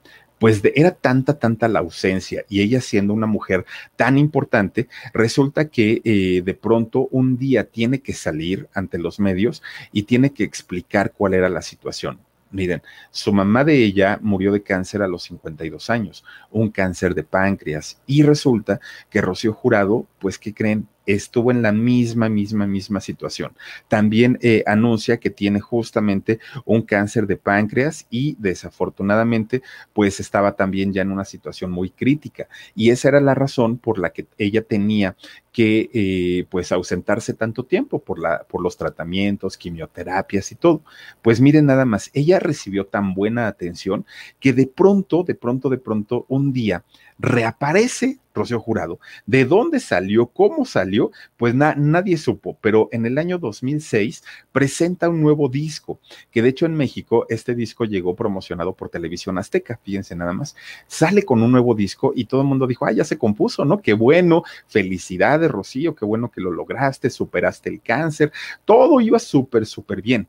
pues 0.44 0.62
era 0.76 0.92
tanta, 0.92 1.40
tanta 1.40 1.70
la 1.70 1.80
ausencia 1.80 2.44
y 2.50 2.62
ella 2.62 2.82
siendo 2.82 3.14
una 3.14 3.28
mujer 3.28 3.66
tan 3.96 4.18
importante, 4.18 4.90
resulta 5.14 5.70
que 5.70 6.02
eh, 6.04 6.42
de 6.44 6.54
pronto 6.54 7.08
un 7.12 7.38
día 7.38 7.64
tiene 7.64 8.02
que 8.02 8.12
salir 8.12 8.68
ante 8.74 8.98
los 8.98 9.22
medios 9.22 9.64
y 9.94 10.04
tiene 10.04 10.34
que 10.34 10.44
explicar 10.44 11.14
cuál 11.14 11.34
era 11.34 11.48
la 11.48 11.62
situación. 11.62 12.20
Miren, 12.52 12.84
su 13.10 13.34
mamá 13.34 13.64
de 13.64 13.84
ella 13.84 14.20
murió 14.22 14.52
de 14.52 14.62
cáncer 14.62 15.02
a 15.02 15.08
los 15.08 15.24
52 15.24 15.90
años, 15.90 16.24
un 16.52 16.70
cáncer 16.70 17.16
de 17.16 17.24
páncreas, 17.24 18.00
y 18.06 18.22
resulta 18.22 18.80
que 19.10 19.22
Rocío 19.22 19.54
Jurado, 19.54 20.06
pues, 20.20 20.38
¿qué 20.38 20.54
creen? 20.54 20.88
Estuvo 21.06 21.52
en 21.52 21.62
la 21.62 21.72
misma, 21.72 22.30
misma, 22.30 22.68
misma 22.68 23.00
situación. 23.00 23.54
También 23.88 24.38
eh, 24.42 24.64
anuncia 24.66 25.18
que 25.18 25.30
tiene 25.30 25.60
justamente 25.60 26.40
un 26.66 26.82
cáncer 26.82 27.28
de 27.28 27.38
páncreas 27.38 28.06
y 28.10 28.36
desafortunadamente 28.40 29.62
pues 29.94 30.20
estaba 30.20 30.54
también 30.56 30.94
ya 30.94 31.02
en 31.02 31.12
una 31.12 31.26
situación 31.26 31.72
muy 31.72 31.90
crítica 31.90 32.48
y 32.76 32.90
esa 32.90 33.10
era 33.10 33.22
la 33.22 33.36
razón 33.36 33.78
por 33.78 34.00
la 34.00 34.12
que 34.12 34.28
ella 34.38 34.62
tenía 34.62 35.16
que 35.54 35.90
eh, 35.94 36.46
pues 36.50 36.72
ausentarse 36.72 37.36
tanto 37.36 37.64
tiempo 37.64 38.00
por, 38.00 38.20
la, 38.20 38.44
por 38.44 38.62
los 38.62 38.76
tratamientos, 38.76 39.56
quimioterapias 39.56 40.52
y 40.52 40.56
todo. 40.56 40.82
Pues 41.22 41.40
miren 41.40 41.68
nada 41.68 41.86
más, 41.86 42.10
ella 42.14 42.40
recibió 42.40 42.88
tan 42.88 43.14
buena 43.14 43.48
atención 43.48 44.06
que 44.40 44.52
de 44.52 44.66
pronto, 44.66 45.24
de 45.24 45.36
pronto, 45.36 45.70
de 45.70 45.78
pronto, 45.78 46.26
un 46.28 46.52
día 46.54 46.84
reaparece 47.24 48.20
Rocío 48.34 48.60
Jurado. 48.60 49.00
¿De 49.26 49.46
dónde 49.46 49.80
salió? 49.80 50.28
¿Cómo 50.28 50.66
salió? 50.66 51.12
Pues 51.38 51.56
nadie 51.56 52.18
supo, 52.18 52.58
pero 52.60 52.90
en 52.92 53.06
el 53.06 53.18
año 53.18 53.38
2006 53.38 54.24
presenta 54.52 55.08
un 55.08 55.22
nuevo 55.22 55.48
disco, 55.48 56.00
que 56.32 56.42
de 56.42 56.50
hecho 56.50 56.66
en 56.66 56.76
México 56.76 57.26
este 57.30 57.56
disco 57.56 57.86
llegó 57.86 58.14
promocionado 58.14 58.74
por 58.74 58.90
Televisión 58.90 59.38
Azteca, 59.38 59.80
fíjense 59.82 60.18
nada 60.18 60.34
más. 60.34 60.58
Sale 60.88 61.24
con 61.24 61.42
un 61.42 61.52
nuevo 61.52 61.76
disco 61.76 62.12
y 62.14 62.26
todo 62.26 62.42
el 62.42 62.48
mundo 62.48 62.68
dijo, 62.68 62.86
ah, 62.86 62.92
ya 62.92 63.06
se 63.06 63.18
compuso, 63.18 63.64
¿no? 63.64 63.82
Qué 63.82 63.94
bueno, 63.94 64.44
felicidades 64.68 65.50
Rocío, 65.50 65.96
qué 65.96 66.04
bueno 66.04 66.30
que 66.30 66.42
lo 66.42 66.52
lograste, 66.52 67.10
superaste 67.10 67.70
el 67.70 67.82
cáncer, 67.82 68.34
todo 68.66 69.00
iba 69.00 69.18
súper, 69.18 69.66
súper 69.66 70.02
bien. 70.02 70.28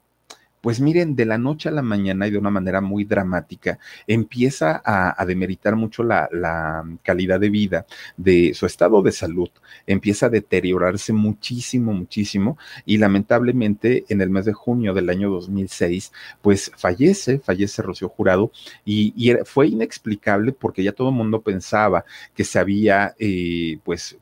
Pues 0.64 0.80
miren, 0.80 1.14
de 1.14 1.26
la 1.26 1.36
noche 1.36 1.68
a 1.68 1.72
la 1.72 1.82
mañana 1.82 2.26
y 2.26 2.30
de 2.30 2.38
una 2.38 2.48
manera 2.48 2.80
muy 2.80 3.04
dramática, 3.04 3.78
empieza 4.06 4.80
a, 4.82 5.22
demeritar 5.26 5.76
mucho 5.76 6.02
la, 6.02 6.26
calidad 7.02 7.38
de 7.38 7.50
vida 7.50 7.84
de 8.16 8.54
su 8.54 8.64
estado 8.64 9.02
de 9.02 9.12
salud, 9.12 9.50
empieza 9.86 10.24
a 10.24 10.30
deteriorarse 10.30 11.12
muchísimo, 11.12 11.92
muchísimo 11.92 12.56
y 12.86 12.96
lamentablemente 12.96 14.06
en 14.08 14.22
el 14.22 14.30
mes 14.30 14.46
de 14.46 14.54
junio 14.54 14.94
del 14.94 15.10
año 15.10 15.28
2006, 15.28 16.10
pues 16.40 16.72
fallece, 16.78 17.40
fallece 17.40 17.82
Rocío 17.82 18.08
Jurado 18.08 18.50
y, 18.86 19.34
fue 19.44 19.68
inexplicable 19.68 20.52
porque 20.52 20.82
ya 20.82 20.92
todo 20.92 21.10
el 21.10 21.14
mundo 21.14 21.42
pensaba 21.42 22.06
que 22.34 22.44
se 22.44 22.58
había 22.58 23.14
eh, 23.18 23.78
pues 23.84 24.16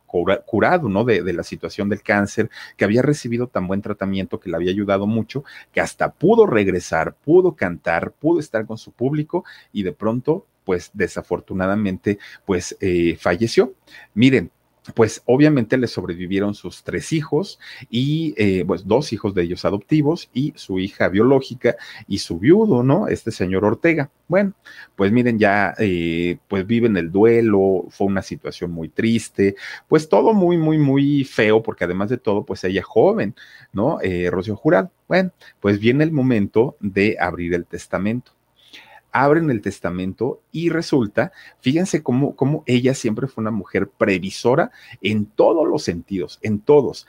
curado, 0.44 0.88
¿no? 0.88 1.04
De, 1.04 1.32
la 1.32 1.42
situación 1.42 1.88
del 1.88 2.02
cáncer, 2.02 2.50
que 2.76 2.84
había 2.84 3.02
recibido 3.02 3.46
tan 3.46 3.66
buen 3.66 3.80
tratamiento 3.80 4.38
que 4.38 4.50
le 4.50 4.56
había 4.56 4.70
ayudado 4.70 5.06
mucho, 5.06 5.44
que 5.72 5.80
hasta 5.80 6.12
regresar, 6.46 7.14
pudo 7.14 7.54
cantar, 7.54 8.12
pudo 8.12 8.40
estar 8.40 8.66
con 8.66 8.78
su 8.78 8.92
público 8.92 9.44
y 9.72 9.82
de 9.82 9.92
pronto, 9.92 10.46
pues 10.64 10.90
desafortunadamente, 10.92 12.18
pues 12.44 12.76
eh, 12.80 13.16
falleció. 13.20 13.74
Miren, 14.14 14.50
pues 14.94 15.22
obviamente 15.26 15.76
le 15.76 15.86
sobrevivieron 15.86 16.54
sus 16.54 16.82
tres 16.82 17.12
hijos 17.12 17.60
y 17.88 18.34
eh, 18.36 18.64
pues 18.66 18.86
dos 18.86 19.12
hijos 19.12 19.34
de 19.34 19.42
ellos 19.42 19.64
adoptivos 19.64 20.28
y 20.34 20.52
su 20.56 20.78
hija 20.80 21.08
biológica 21.08 21.76
y 22.08 22.18
su 22.18 22.38
viudo, 22.38 22.82
¿no? 22.82 23.06
Este 23.06 23.30
señor 23.30 23.64
Ortega. 23.64 24.10
Bueno, 24.26 24.54
pues 24.96 25.12
miren, 25.12 25.38
ya 25.38 25.74
eh, 25.78 26.38
pues 26.48 26.66
viven 26.66 26.96
el 26.96 27.12
duelo, 27.12 27.86
fue 27.90 28.08
una 28.08 28.22
situación 28.22 28.72
muy 28.72 28.88
triste, 28.88 29.54
pues 29.88 30.08
todo 30.08 30.32
muy, 30.34 30.58
muy, 30.58 30.78
muy 30.78 31.24
feo, 31.24 31.62
porque 31.62 31.84
además 31.84 32.10
de 32.10 32.18
todo, 32.18 32.44
pues 32.44 32.64
ella 32.64 32.82
joven, 32.82 33.34
¿no? 33.72 33.98
Eh, 34.02 34.30
Rocío 34.30 34.56
Jurado. 34.56 34.90
Bueno, 35.06 35.30
pues 35.60 35.78
viene 35.78 36.04
el 36.04 36.12
momento 36.12 36.76
de 36.80 37.16
abrir 37.20 37.54
el 37.54 37.66
testamento 37.66 38.32
abren 39.12 39.50
el 39.50 39.60
testamento 39.60 40.40
y 40.50 40.70
resulta, 40.70 41.32
fíjense 41.60 42.02
cómo, 42.02 42.34
cómo 42.34 42.64
ella 42.66 42.94
siempre 42.94 43.28
fue 43.28 43.42
una 43.42 43.50
mujer 43.50 43.88
previsora 43.88 44.70
en 45.00 45.26
todos 45.26 45.68
los 45.68 45.82
sentidos, 45.82 46.38
en 46.42 46.58
todos 46.58 47.06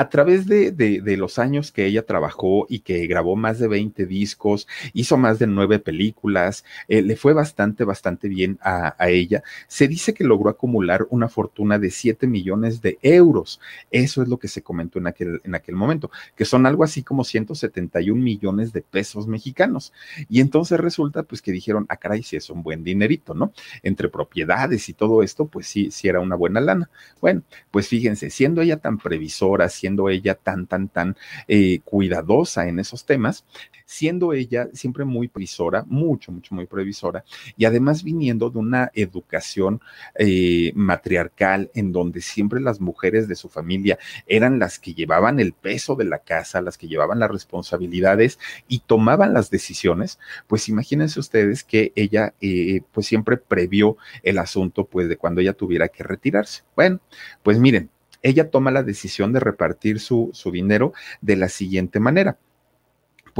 a 0.00 0.08
través 0.08 0.46
de, 0.46 1.14
los 1.18 1.38
años 1.38 1.72
que 1.72 1.84
ella 1.84 2.06
trabajó 2.06 2.64
y 2.70 2.78
que 2.78 3.06
grabó 3.06 3.36
más 3.36 3.58
de 3.58 3.68
20 3.68 4.06
discos, 4.06 4.66
hizo 4.94 5.18
más 5.18 5.38
de 5.38 5.46
nueve 5.46 5.78
películas, 5.78 6.64
eh, 6.88 7.02
le 7.02 7.16
fue 7.16 7.34
bastante, 7.34 7.84
bastante 7.84 8.26
bien 8.26 8.58
a, 8.62 8.94
a, 8.98 9.10
ella. 9.10 9.42
Se 9.68 9.88
dice 9.88 10.14
que 10.14 10.24
logró 10.24 10.48
acumular 10.48 11.06
una 11.10 11.28
fortuna 11.28 11.78
de 11.78 11.90
7 11.90 12.26
millones 12.26 12.80
de 12.80 12.98
euros. 13.02 13.60
Eso 13.90 14.22
es 14.22 14.28
lo 14.28 14.38
que 14.38 14.48
se 14.48 14.62
comentó 14.62 14.98
en 14.98 15.06
aquel, 15.06 15.42
en 15.44 15.54
aquel 15.54 15.76
momento, 15.76 16.10
que 16.34 16.46
son 16.46 16.64
algo 16.64 16.82
así 16.82 17.02
como 17.02 17.22
171 17.22 18.22
millones 18.22 18.72
de 18.72 18.80
pesos 18.80 19.26
mexicanos. 19.26 19.92
Y 20.30 20.40
entonces 20.40 20.80
resulta 20.80 21.24
pues 21.24 21.42
que 21.42 21.52
dijeron, 21.52 21.84
ah, 21.90 21.98
caray, 21.98 22.22
si 22.22 22.36
es 22.36 22.48
un 22.48 22.62
buen 22.62 22.84
dinerito, 22.84 23.34
¿no? 23.34 23.52
Entre 23.82 24.08
propiedades 24.08 24.88
y 24.88 24.94
todo 24.94 25.22
esto, 25.22 25.44
pues 25.44 25.66
sí, 25.66 25.90
sí 25.90 26.08
era 26.08 26.20
una 26.20 26.36
buena 26.36 26.62
lana. 26.62 26.88
Bueno, 27.20 27.42
pues 27.70 27.86
fíjense, 27.86 28.30
siendo 28.30 28.62
ella 28.62 28.78
tan 28.78 28.96
previsora, 28.96 29.68
siendo 29.68 29.89
ella 30.08 30.34
tan, 30.34 30.66
tan, 30.66 30.88
tan 30.88 31.16
eh, 31.48 31.80
cuidadosa 31.84 32.68
en 32.68 32.78
esos 32.78 33.04
temas, 33.04 33.44
siendo 33.84 34.32
ella 34.32 34.68
siempre 34.72 35.04
muy 35.04 35.28
previsora, 35.28 35.84
mucho, 35.88 36.30
mucho, 36.30 36.54
muy 36.54 36.66
previsora, 36.66 37.24
y 37.56 37.64
además 37.64 38.04
viniendo 38.04 38.50
de 38.50 38.58
una 38.58 38.90
educación 38.94 39.80
eh, 40.14 40.72
matriarcal 40.74 41.70
en 41.74 41.92
donde 41.92 42.20
siempre 42.20 42.60
las 42.60 42.80
mujeres 42.80 43.26
de 43.26 43.34
su 43.34 43.48
familia 43.48 43.98
eran 44.26 44.58
las 44.58 44.78
que 44.78 44.94
llevaban 44.94 45.40
el 45.40 45.52
peso 45.52 45.96
de 45.96 46.04
la 46.04 46.18
casa, 46.18 46.60
las 46.60 46.78
que 46.78 46.88
llevaban 46.88 47.18
las 47.18 47.30
responsabilidades 47.30 48.38
y 48.68 48.80
tomaban 48.80 49.34
las 49.34 49.50
decisiones, 49.50 50.18
pues 50.46 50.68
imagínense 50.68 51.18
ustedes 51.18 51.64
que 51.64 51.92
ella 51.96 52.34
eh, 52.40 52.82
pues 52.92 53.06
siempre 53.06 53.36
previó 53.36 53.96
el 54.22 54.38
asunto 54.38 54.84
pues 54.84 55.08
de 55.08 55.16
cuando 55.16 55.40
ella 55.40 55.52
tuviera 55.52 55.88
que 55.88 56.04
retirarse. 56.04 56.62
Bueno, 56.76 57.00
pues 57.42 57.58
miren, 57.58 57.90
ella 58.22 58.50
toma 58.50 58.70
la 58.70 58.82
decisión 58.82 59.32
de 59.32 59.40
repartir 59.40 60.00
su, 60.00 60.30
su 60.32 60.50
dinero 60.50 60.92
de 61.20 61.36
la 61.36 61.48
siguiente 61.48 62.00
manera. 62.00 62.38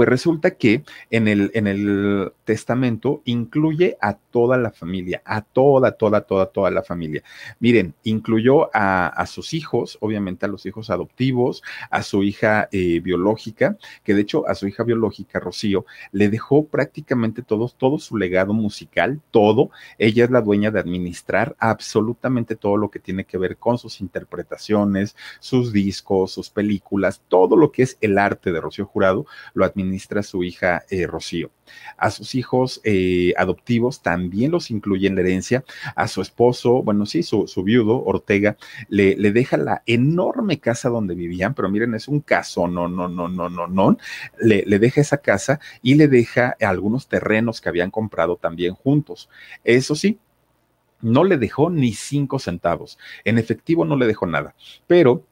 Pues 0.01 0.09
resulta 0.09 0.53
que 0.53 0.83
en 1.11 1.29
el, 1.29 1.51
en 1.53 1.67
el 1.67 2.33
testamento 2.47 3.21
incluye 3.27 3.99
a 4.01 4.15
toda 4.15 4.57
la 4.57 4.71
familia, 4.71 5.21
a 5.27 5.43
toda, 5.43 5.93
toda, 5.93 6.23
toda, 6.23 6.47
toda 6.47 6.71
la 6.71 6.83
familia. 6.83 7.23
Miren, 7.59 7.93
incluyó 8.05 8.71
a, 8.73 9.27
sus 9.27 9.53
hijos, 9.53 9.99
obviamente 10.01 10.47
a 10.47 10.49
los 10.49 10.65
hijos 10.65 10.89
adoptivos, 10.89 11.63
a 11.91 12.03
su 12.03 12.23
hija 12.23 12.71
eh, 12.73 13.01
biológica, 13.01 13.77
que 14.03 14.15
de 14.15 14.23
hecho 14.23 14.49
a 14.49 14.55
su 14.55 14.67
hija 14.67 14.85
biológica, 14.85 15.39
Rocío, 15.39 15.85
le 16.13 16.31
dejó 16.31 16.65
prácticamente 16.65 17.43
todo, 17.43 17.69
todo 17.69 17.99
su 17.99 18.17
legado 18.17 18.55
musical, 18.55 19.21
todo. 19.31 19.71
Ella 19.99 20.25
es 20.25 20.31
la 20.31 20.41
dueña 20.41 20.71
de 20.71 20.81
administrar 20.81 21.57
absolutamente 21.59 22.57
todo 22.57 22.79
lo 22.79 22.91
que 22.91 23.01
tiene 23.01 23.25
que 23.25 23.37
ver 23.37 23.59
con 23.59 23.77
sus 23.77 24.01
interpretaciones, 24.01 25.15
sus 25.41 25.75
discos, 25.75 26.33
sus 26.33 26.49
películas, 26.49 27.21
todo 27.29 27.55
lo 27.55 27.71
que 27.71 27.83
es 27.83 27.99
el 28.01 28.17
arte 28.17 28.51
de 28.51 28.63
Rocío 28.63 28.87
Jurado, 28.87 29.27
lo 29.53 29.67
administra 29.67 29.90
su 29.99 30.45
hija 30.45 30.85
eh, 30.91 31.07
Rocío. 31.07 31.51
A 31.97 32.11
sus 32.11 32.35
hijos 32.35 32.81
eh, 32.85 33.33
adoptivos 33.37 34.03
también 34.03 34.51
los 34.51 34.71
incluye 34.71 35.07
en 35.07 35.15
la 35.15 35.21
herencia. 35.21 35.65
A 35.95 36.09
su 36.09 36.23
esposo, 36.23 36.83
bueno, 36.83 37.07
sí, 37.07 37.23
su, 37.23 37.47
viudo, 37.65 38.03
Ortega, 38.05 38.57
le, 38.89 39.17
le, 39.17 39.33
deja 39.33 39.57
la 39.57 39.83
enorme 39.87 40.59
casa 40.59 40.89
donde 40.89 41.15
vivían, 41.15 41.55
pero 41.55 41.69
miren, 41.69 41.95
es 41.95 42.09
un 42.09 42.21
caso, 42.21 42.67
no, 42.67 42.89
no, 42.89 43.09
no, 43.09 43.29
no, 43.29 43.49
no, 43.49 43.67
no. 43.67 43.97
Le, 44.41 44.65
le 44.67 44.79
deja 44.79 45.01
esa 45.01 45.19
casa 45.19 45.61
y 45.83 45.95
le 45.95 46.09
deja 46.09 46.57
algunos 46.61 47.09
terrenos 47.09 47.61
que 47.61 47.69
habían 47.69 47.91
comprado 47.91 48.37
también 48.37 48.75
juntos. 48.75 49.29
Eso 49.65 49.95
sí, 49.95 50.19
no 51.03 51.25
le 51.25 51.37
dejó 51.37 51.71
ni 51.71 51.93
cinco 51.93 52.39
centavos. 52.39 52.99
En 53.25 53.39
efectivo 53.39 53.85
no 53.85 53.97
le 53.97 54.07
dejó 54.07 54.27
nada, 54.27 54.55
pero 54.87 55.25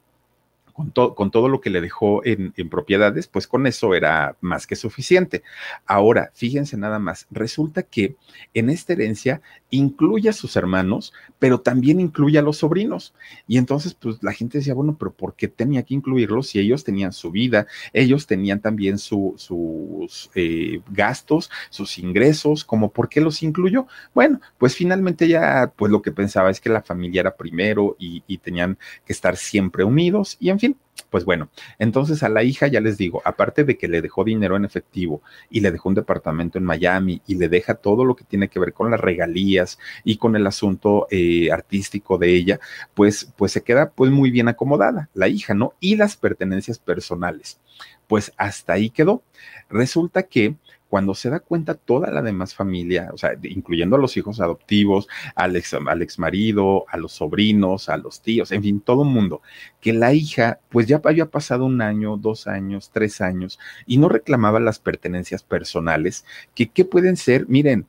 con, 0.78 1.30
todo 1.30 1.48
lo 1.48 1.60
que 1.60 1.70
le 1.70 1.80
dejó 1.80 2.24
en, 2.24 2.52
propiedades, 2.70 3.26
pues 3.26 3.46
con 3.48 3.66
eso 3.66 3.94
era 3.94 4.36
más 4.40 4.66
que 4.66 4.76
suficiente. 4.76 5.42
Ahora, 5.86 6.30
fíjense 6.34 6.76
nada 6.76 6.98
más, 6.98 7.26
resulta 7.30 7.82
que 7.82 8.16
en 8.54 8.70
esta 8.70 8.92
herencia 8.92 9.40
incluye 9.70 10.28
a 10.28 10.32
sus 10.32 10.56
hermanos, 10.56 11.12
pero 11.38 11.60
también 11.60 12.00
incluye 12.00 12.38
a 12.38 12.42
los 12.42 12.58
sobrinos. 12.58 13.14
Y 13.46 13.58
entonces, 13.58 13.94
pues 13.94 14.22
la 14.22 14.32
gente 14.32 14.58
decía, 14.58 14.74
bueno, 14.74 14.96
pero 14.98 15.12
¿por 15.12 15.34
qué 15.34 15.48
tenía 15.48 15.82
que 15.82 15.94
incluirlos 15.94 16.48
si 16.48 16.60
ellos 16.60 16.84
tenían 16.84 17.12
su 17.12 17.30
vida, 17.30 17.66
ellos 17.92 18.26
tenían 18.26 18.60
también 18.60 18.98
sus 18.98 20.30
eh, 20.34 20.80
gastos, 20.90 21.50
sus 21.70 21.98
ingresos, 21.98 22.64
como 22.64 22.92
por 22.92 23.08
qué 23.08 23.20
los 23.20 23.42
incluyó? 23.42 23.86
Bueno, 24.14 24.40
pues 24.58 24.76
finalmente 24.76 25.26
ya, 25.28 25.72
pues 25.74 25.90
lo 25.90 26.02
que 26.02 26.12
pensaba 26.12 26.50
es 26.50 26.60
que 26.60 26.70
la 26.70 26.82
familia 26.82 27.20
era 27.20 27.36
primero 27.36 27.96
y, 27.98 28.22
y 28.26 28.38
tenían 28.38 28.78
que 29.04 29.12
estar 29.12 29.36
siempre 29.36 29.84
unidos 29.84 30.36
y 30.40 30.50
en 30.50 30.60
fin 30.60 30.67
pues 31.10 31.24
bueno, 31.24 31.48
entonces 31.78 32.22
a 32.22 32.28
la 32.28 32.42
hija 32.42 32.66
ya 32.66 32.80
les 32.80 32.98
digo, 32.98 33.22
aparte 33.24 33.64
de 33.64 33.78
que 33.78 33.88
le 33.88 34.02
dejó 34.02 34.24
dinero 34.24 34.56
en 34.56 34.64
efectivo 34.64 35.22
y 35.50 35.60
le 35.60 35.70
dejó 35.70 35.88
un 35.88 35.94
departamento 35.94 36.58
en 36.58 36.64
Miami 36.64 37.22
y 37.26 37.36
le 37.36 37.48
deja 37.48 37.74
todo 37.74 38.04
lo 38.04 38.14
que 38.14 38.24
tiene 38.24 38.48
que 38.48 38.60
ver 38.60 38.72
con 38.72 38.90
las 38.90 39.00
regalías 39.00 39.78
y 40.04 40.16
con 40.16 40.36
el 40.36 40.46
asunto 40.46 41.06
eh, 41.10 41.50
artístico 41.50 42.18
de 42.18 42.34
ella, 42.34 42.60
pues, 42.94 43.32
pues 43.36 43.52
se 43.52 43.62
queda 43.62 43.90
pues 43.90 44.10
muy 44.10 44.30
bien 44.30 44.48
acomodada 44.48 45.08
la 45.14 45.28
hija, 45.28 45.54
¿no? 45.54 45.74
Y 45.80 45.96
las 45.96 46.16
pertenencias 46.16 46.78
personales. 46.78 47.58
Pues 48.06 48.32
hasta 48.36 48.72
ahí 48.72 48.90
quedó. 48.90 49.22
Resulta 49.68 50.22
que 50.24 50.56
cuando 50.88 51.14
se 51.14 51.30
da 51.30 51.40
cuenta 51.40 51.74
toda 51.74 52.10
la 52.10 52.22
demás 52.22 52.54
familia, 52.54 53.10
o 53.12 53.18
sea, 53.18 53.32
incluyendo 53.42 53.96
a 53.96 53.98
los 53.98 54.16
hijos 54.16 54.40
adoptivos, 54.40 55.08
al 55.34 55.56
ex, 55.56 56.18
marido, 56.18 56.86
a 56.88 56.96
los 56.96 57.12
sobrinos, 57.12 57.88
a 57.88 57.96
los 57.96 58.22
tíos, 58.22 58.52
en 58.52 58.62
fin, 58.62 58.80
todo 58.80 59.02
el 59.02 59.10
mundo, 59.10 59.42
que 59.80 59.92
la 59.92 60.12
hija, 60.14 60.60
pues 60.70 60.86
ya 60.86 61.00
había 61.04 61.26
pasado 61.26 61.66
un 61.66 61.82
año, 61.82 62.16
dos 62.16 62.46
años, 62.46 62.90
tres 62.92 63.20
años, 63.20 63.58
y 63.86 63.98
no 63.98 64.08
reclamaba 64.08 64.60
las 64.60 64.78
pertenencias 64.78 65.42
personales, 65.42 66.24
que 66.54 66.68
qué 66.68 66.84
pueden 66.84 67.16
ser, 67.16 67.46
miren, 67.48 67.86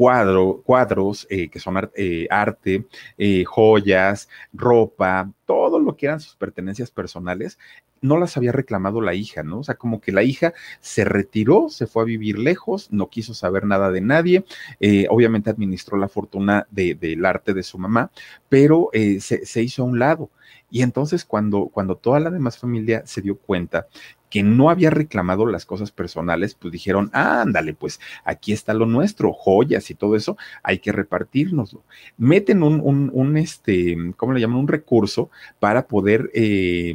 cuadro, 0.00 0.62
cuadros 0.64 1.26
eh, 1.28 1.50
que 1.50 1.60
son 1.60 1.90
eh, 1.94 2.26
arte, 2.30 2.86
eh, 3.18 3.44
joyas, 3.44 4.30
ropa, 4.50 5.30
todo 5.50 5.80
lo 5.80 5.96
que 5.96 6.06
eran 6.06 6.20
sus 6.20 6.36
pertenencias 6.36 6.92
personales, 6.92 7.58
no 8.00 8.16
las 8.18 8.36
había 8.36 8.52
reclamado 8.52 9.00
la 9.00 9.14
hija, 9.14 9.42
¿no? 9.42 9.58
O 9.58 9.64
sea, 9.64 9.74
como 9.74 10.00
que 10.00 10.12
la 10.12 10.22
hija 10.22 10.54
se 10.78 11.04
retiró, 11.04 11.68
se 11.70 11.88
fue 11.88 12.04
a 12.04 12.06
vivir 12.06 12.38
lejos, 12.38 12.86
no 12.92 13.10
quiso 13.10 13.34
saber 13.34 13.64
nada 13.66 13.90
de 13.90 14.00
nadie, 14.00 14.44
eh, 14.78 15.08
obviamente 15.10 15.50
administró 15.50 15.98
la 15.98 16.06
fortuna 16.06 16.68
del 16.70 17.00
de, 17.00 17.18
arte 17.24 17.52
de 17.52 17.64
su 17.64 17.78
mamá, 17.78 18.12
pero 18.48 18.90
eh, 18.92 19.18
se, 19.20 19.44
se, 19.44 19.60
hizo 19.60 19.82
a 19.82 19.86
un 19.86 19.98
lado. 19.98 20.30
Y 20.70 20.82
entonces 20.82 21.24
cuando, 21.24 21.66
cuando 21.66 21.96
toda 21.96 22.20
la 22.20 22.30
demás 22.30 22.56
familia 22.56 23.02
se 23.04 23.20
dio 23.20 23.36
cuenta 23.36 23.88
que 24.30 24.42
no 24.44 24.70
había 24.70 24.90
reclamado 24.90 25.44
las 25.44 25.66
cosas 25.66 25.90
personales, 25.90 26.54
pues 26.54 26.72
dijeron, 26.72 27.10
ándale, 27.12 27.74
pues 27.74 28.00
aquí 28.24 28.52
está 28.52 28.72
lo 28.72 28.86
nuestro, 28.86 29.32
joyas 29.32 29.90
y 29.90 29.94
todo 29.94 30.14
eso, 30.14 30.38
hay 30.62 30.78
que 30.78 30.92
repartirnoslo. 30.92 31.82
Meten 32.16 32.62
un, 32.62 32.80
un, 32.80 33.10
un 33.12 33.36
este, 33.36 33.96
¿cómo 34.16 34.32
le 34.32 34.40
llaman? 34.40 34.60
Un 34.60 34.68
recurso 34.68 35.30
para 35.58 35.86
poder 35.86 36.30
eh, 36.34 36.94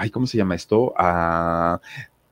ay, 0.00 0.10
¿cómo 0.10 0.26
se 0.26 0.38
llama 0.38 0.54
esto? 0.54 0.94
Ah, 0.96 1.78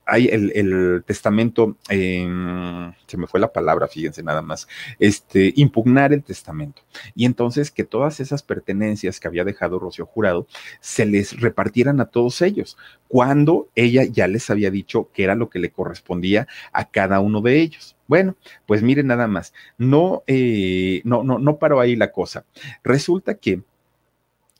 hay 0.06 0.26
el, 0.28 1.04
testamento, 1.06 1.76
se 1.86 3.16
me 3.18 3.26
fue 3.26 3.38
la 3.38 3.52
palabra, 3.52 3.88
fíjense 3.88 4.22
nada 4.22 4.40
más, 4.40 4.66
este, 4.98 5.52
impugnar 5.54 6.14
el 6.14 6.22
testamento. 6.22 6.80
Y 7.14 7.26
entonces 7.26 7.70
que 7.70 7.84
todas 7.84 8.20
esas 8.20 8.42
pertenencias 8.42 9.20
que 9.20 9.28
había 9.28 9.44
dejado 9.44 9.78
Rocío 9.78 10.06
Jurado 10.06 10.46
se 10.80 11.04
les 11.04 11.38
repartieran 11.38 12.00
a 12.00 12.06
todos 12.06 12.40
ellos, 12.40 12.78
cuando 13.06 13.68
ella 13.74 14.04
ya 14.04 14.28
les 14.28 14.48
había 14.48 14.70
dicho 14.70 15.11
que 15.12 15.24
era 15.24 15.34
lo 15.34 15.50
que 15.50 15.59
le 15.59 15.70
correspondía 15.70 16.48
a 16.72 16.88
cada 16.88 17.20
uno 17.20 17.42
de 17.42 17.61
ellos. 17.61 17.94
Bueno, 18.06 18.34
pues 18.64 18.82
miren 18.82 19.09
nada 19.09 19.26
más, 19.26 19.52
no, 19.76 20.22
eh, 20.26 21.02
no, 21.04 21.22
no, 21.22 21.38
no 21.38 21.59
paró 21.59 21.80
ahí 21.80 21.96
la 21.96 22.12
cosa. 22.12 22.46
Resulta 22.82 23.34
que 23.34 23.61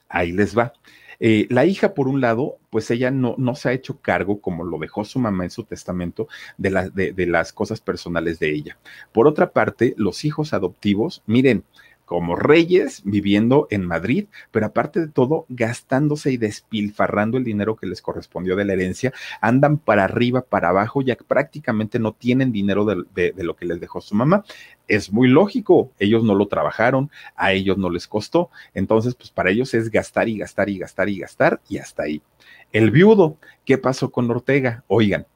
ahí 0.09 0.33
les 0.33 0.57
va. 0.57 0.73
Eh, 1.21 1.47
la 1.51 1.65
hija, 1.65 1.95
por 1.95 2.07
un 2.07 2.21
lado, 2.21 2.59
pues 2.71 2.91
ella 2.91 3.11
no, 3.11 3.35
no 3.39 3.55
se 3.57 3.69
ha 3.69 3.73
hecho 3.73 4.01
cargo, 4.01 4.41
como 4.41 4.65
lo 4.65 4.79
dejó 4.79 5.05
su 5.05 5.19
mamá 5.19 5.45
en 5.45 5.51
su 5.51 5.65
testamento, 5.65 6.29
de, 6.57 7.13
de 7.15 7.27
las 7.27 7.53
cosas 7.53 7.81
personales 7.81 8.39
de 8.39 8.53
ella. 8.53 8.79
Por 9.13 9.27
otra 9.27 9.53
parte, 9.53 9.95
los 9.97 10.25
hijos 10.25 10.53
adoptivos, 10.53 11.23
miren, 11.27 11.65
como 12.09 12.37
reyes 12.37 13.03
viviendo 13.05 13.69
en 13.71 13.85
Madrid, 13.85 14.29
pero 14.51 14.65
aparte 14.65 14.99
de 14.99 15.09
todo, 15.09 15.45
gastándose 15.51 16.33
y 16.33 16.39
despilfarrando 16.39 17.37
el 17.37 17.45
dinero 17.45 17.77
que 17.77 17.87
les 17.87 18.01
correspondió 18.01 18.57
de 18.57 18.65
la 18.65 18.73
herencia, 18.73 19.13
andan 19.43 19.77
para 19.77 20.05
arriba, 20.05 20.41
para 20.41 20.71
abajo, 20.71 21.03
ya 21.03 21.17
prácticamente 21.17 21.99
no 21.99 22.15
tienen 22.15 22.51
dinero 22.51 22.87
de, 22.87 23.35
lo 23.37 23.57
que 23.57 23.67
les 23.67 23.79
dejó 23.79 24.01
su 24.01 24.15
mamá. 24.15 24.43
Es 24.89 25.13
muy 25.13 25.29
lógico, 25.29 25.93
ellos 25.99 26.25
no 26.25 26.35
lo 26.35 26.49
trabajaron, 26.49 27.11
a 27.37 27.53
ellos 27.53 27.77
no 27.77 27.91
les 27.91 28.09
costó, 28.09 28.49
entonces 28.73 29.15
pues 29.15 29.31
para 29.31 29.51
ellos 29.51 29.75
es 29.75 29.91
gastar 29.91 30.31
y 30.31 30.39
gastar 30.39 30.71
y 30.71 30.79
gastar 30.79 31.11
y 31.11 31.19
gastar 31.19 31.61
y 31.69 31.77
hasta 31.77 32.05
ahí. 32.05 32.23
El 32.73 32.91
viudo, 32.91 33.37
¿qué 33.67 33.77
pasó 33.77 34.11
con 34.11 34.31
Ortega? 34.31 34.83
Oigan, 34.87 35.27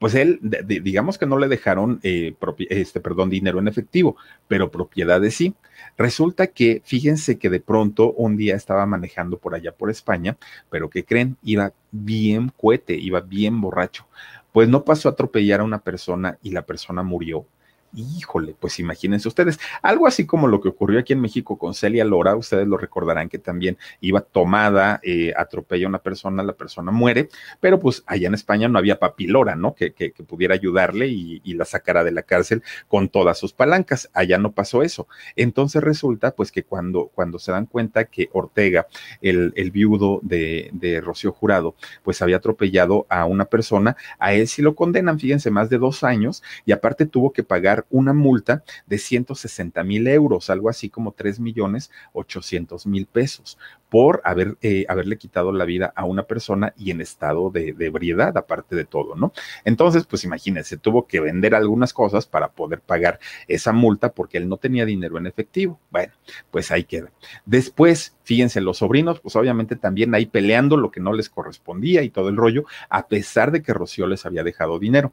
pues 0.00 0.14
él, 0.14 0.40
digamos 0.66 1.18
que 1.18 1.26
no 1.26 1.38
le 1.38 1.46
dejaron, 1.46 2.00
eh, 2.02 2.34
este, 2.70 3.00
perdón, 3.00 3.28
dinero 3.28 3.58
en 3.58 3.68
efectivo, 3.68 4.16
pero 4.48 4.70
propiedades 4.70 5.34
sí. 5.34 5.54
Resulta 5.98 6.46
que, 6.46 6.80
fíjense 6.86 7.38
que 7.38 7.50
de 7.50 7.60
pronto 7.60 8.12
un 8.12 8.38
día 8.38 8.56
estaba 8.56 8.86
manejando 8.86 9.36
por 9.36 9.54
allá 9.54 9.72
por 9.72 9.90
España, 9.90 10.38
pero 10.70 10.88
¿qué 10.88 11.04
creen? 11.04 11.36
Iba 11.42 11.74
bien 11.90 12.50
cuete, 12.56 12.94
iba 12.94 13.20
bien 13.20 13.60
borracho. 13.60 14.06
Pues 14.52 14.70
no 14.70 14.86
pasó 14.86 15.10
a 15.10 15.12
atropellar 15.12 15.60
a 15.60 15.64
una 15.64 15.80
persona 15.80 16.38
y 16.42 16.52
la 16.52 16.62
persona 16.62 17.02
murió 17.02 17.44
Híjole, 17.92 18.54
pues 18.58 18.78
imagínense 18.78 19.26
ustedes, 19.26 19.58
algo 19.82 20.06
así 20.06 20.24
como 20.24 20.46
lo 20.46 20.60
que 20.60 20.68
ocurrió 20.68 21.00
aquí 21.00 21.12
en 21.12 21.20
México 21.20 21.58
con 21.58 21.74
Celia 21.74 22.04
Lora, 22.04 22.36
ustedes 22.36 22.68
lo 22.68 22.76
recordarán 22.76 23.28
que 23.28 23.38
también 23.38 23.78
iba 24.00 24.20
tomada, 24.20 25.00
eh, 25.02 25.32
atropella 25.36 25.86
a 25.86 25.88
una 25.88 25.98
persona, 25.98 26.44
la 26.44 26.52
persona 26.52 26.92
muere, 26.92 27.28
pero 27.58 27.80
pues 27.80 28.04
allá 28.06 28.28
en 28.28 28.34
España 28.34 28.68
no 28.68 28.78
había 28.78 29.00
papilora, 29.00 29.56
¿no? 29.56 29.74
Que, 29.74 29.92
que, 29.92 30.12
pudiera 30.12 30.54
ayudarle 30.54 31.08
y, 31.08 31.40
la 31.54 31.64
sacara 31.64 32.04
de 32.04 32.12
la 32.12 32.22
cárcel 32.22 32.62
con 32.86 33.08
todas 33.08 33.36
sus 33.38 33.52
palancas. 33.52 34.08
Allá 34.14 34.38
no 34.38 34.52
pasó 34.52 34.82
eso. 34.82 35.08
Entonces 35.34 35.82
resulta 35.82 36.30
pues 36.30 36.52
que 36.52 36.62
cuando, 36.62 37.10
cuando 37.12 37.40
se 37.40 37.50
dan 37.50 37.66
cuenta 37.66 38.04
que 38.04 38.28
Ortega, 38.32 38.86
el, 39.20 39.52
el 39.56 39.72
viudo 39.72 40.20
de, 40.22 40.70
de 40.72 41.00
Rocío 41.00 41.32
Jurado, 41.32 41.74
pues 42.04 42.22
había 42.22 42.36
atropellado 42.36 43.06
a 43.08 43.24
una 43.24 43.46
persona, 43.46 43.96
a 44.20 44.32
él 44.32 44.46
sí 44.46 44.62
lo 44.62 44.76
condenan, 44.76 45.18
fíjense, 45.18 45.50
más 45.50 45.68
de 45.70 45.78
dos 45.78 46.04
años 46.04 46.42
y 46.64 46.72
aparte 46.72 47.06
tuvo 47.06 47.32
que 47.32 47.42
pagar 47.42 47.79
una 47.90 48.12
multa 48.12 48.64
de 48.86 48.98
160 48.98 49.82
mil 49.84 50.06
euros, 50.08 50.50
algo 50.50 50.68
así 50.68 50.90
como 50.90 51.12
3 51.12 51.40
millones 51.40 51.90
800 52.12 52.86
mil 52.86 53.06
pesos, 53.06 53.58
por 53.88 54.20
haber, 54.24 54.56
eh, 54.62 54.86
haberle 54.88 55.18
quitado 55.18 55.52
la 55.52 55.64
vida 55.64 55.92
a 55.96 56.04
una 56.04 56.22
persona 56.24 56.72
y 56.76 56.90
en 56.90 57.00
estado 57.00 57.50
de, 57.50 57.72
de, 57.72 57.86
ebriedad, 57.86 58.36
aparte 58.36 58.76
de 58.76 58.84
todo, 58.84 59.16
¿no? 59.16 59.32
Entonces, 59.64 60.06
pues 60.06 60.22
imagínense, 60.24 60.76
tuvo 60.76 61.06
que 61.06 61.20
vender 61.20 61.54
algunas 61.54 61.92
cosas 61.92 62.26
para 62.26 62.52
poder 62.52 62.80
pagar 62.80 63.18
esa 63.48 63.72
multa 63.72 64.12
porque 64.12 64.38
él 64.38 64.48
no 64.48 64.58
tenía 64.58 64.84
dinero 64.84 65.18
en 65.18 65.26
efectivo. 65.26 65.80
Bueno, 65.90 66.12
pues 66.50 66.70
ahí 66.70 66.84
queda. 66.84 67.10
Después, 67.44 68.16
fíjense, 68.22 68.60
los 68.60 68.78
sobrinos, 68.78 69.20
pues 69.20 69.34
obviamente 69.34 69.76
también 69.76 70.14
ahí 70.14 70.26
peleando 70.26 70.76
lo 70.76 70.90
que 70.90 71.00
no 71.00 71.12
les 71.12 71.28
correspondía 71.28 72.02
y 72.02 72.10
todo 72.10 72.28
el 72.28 72.36
rollo, 72.36 72.64
a 72.88 73.08
pesar 73.08 73.50
de 73.50 73.62
que 73.62 73.74
Rocío 73.74 74.06
les 74.06 74.24
había 74.24 74.44
dejado 74.44 74.78
dinero. 74.78 75.12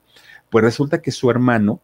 Pues 0.49 0.63
resulta 0.63 1.01
que 1.01 1.11
su 1.11 1.29
hermano 1.29 1.81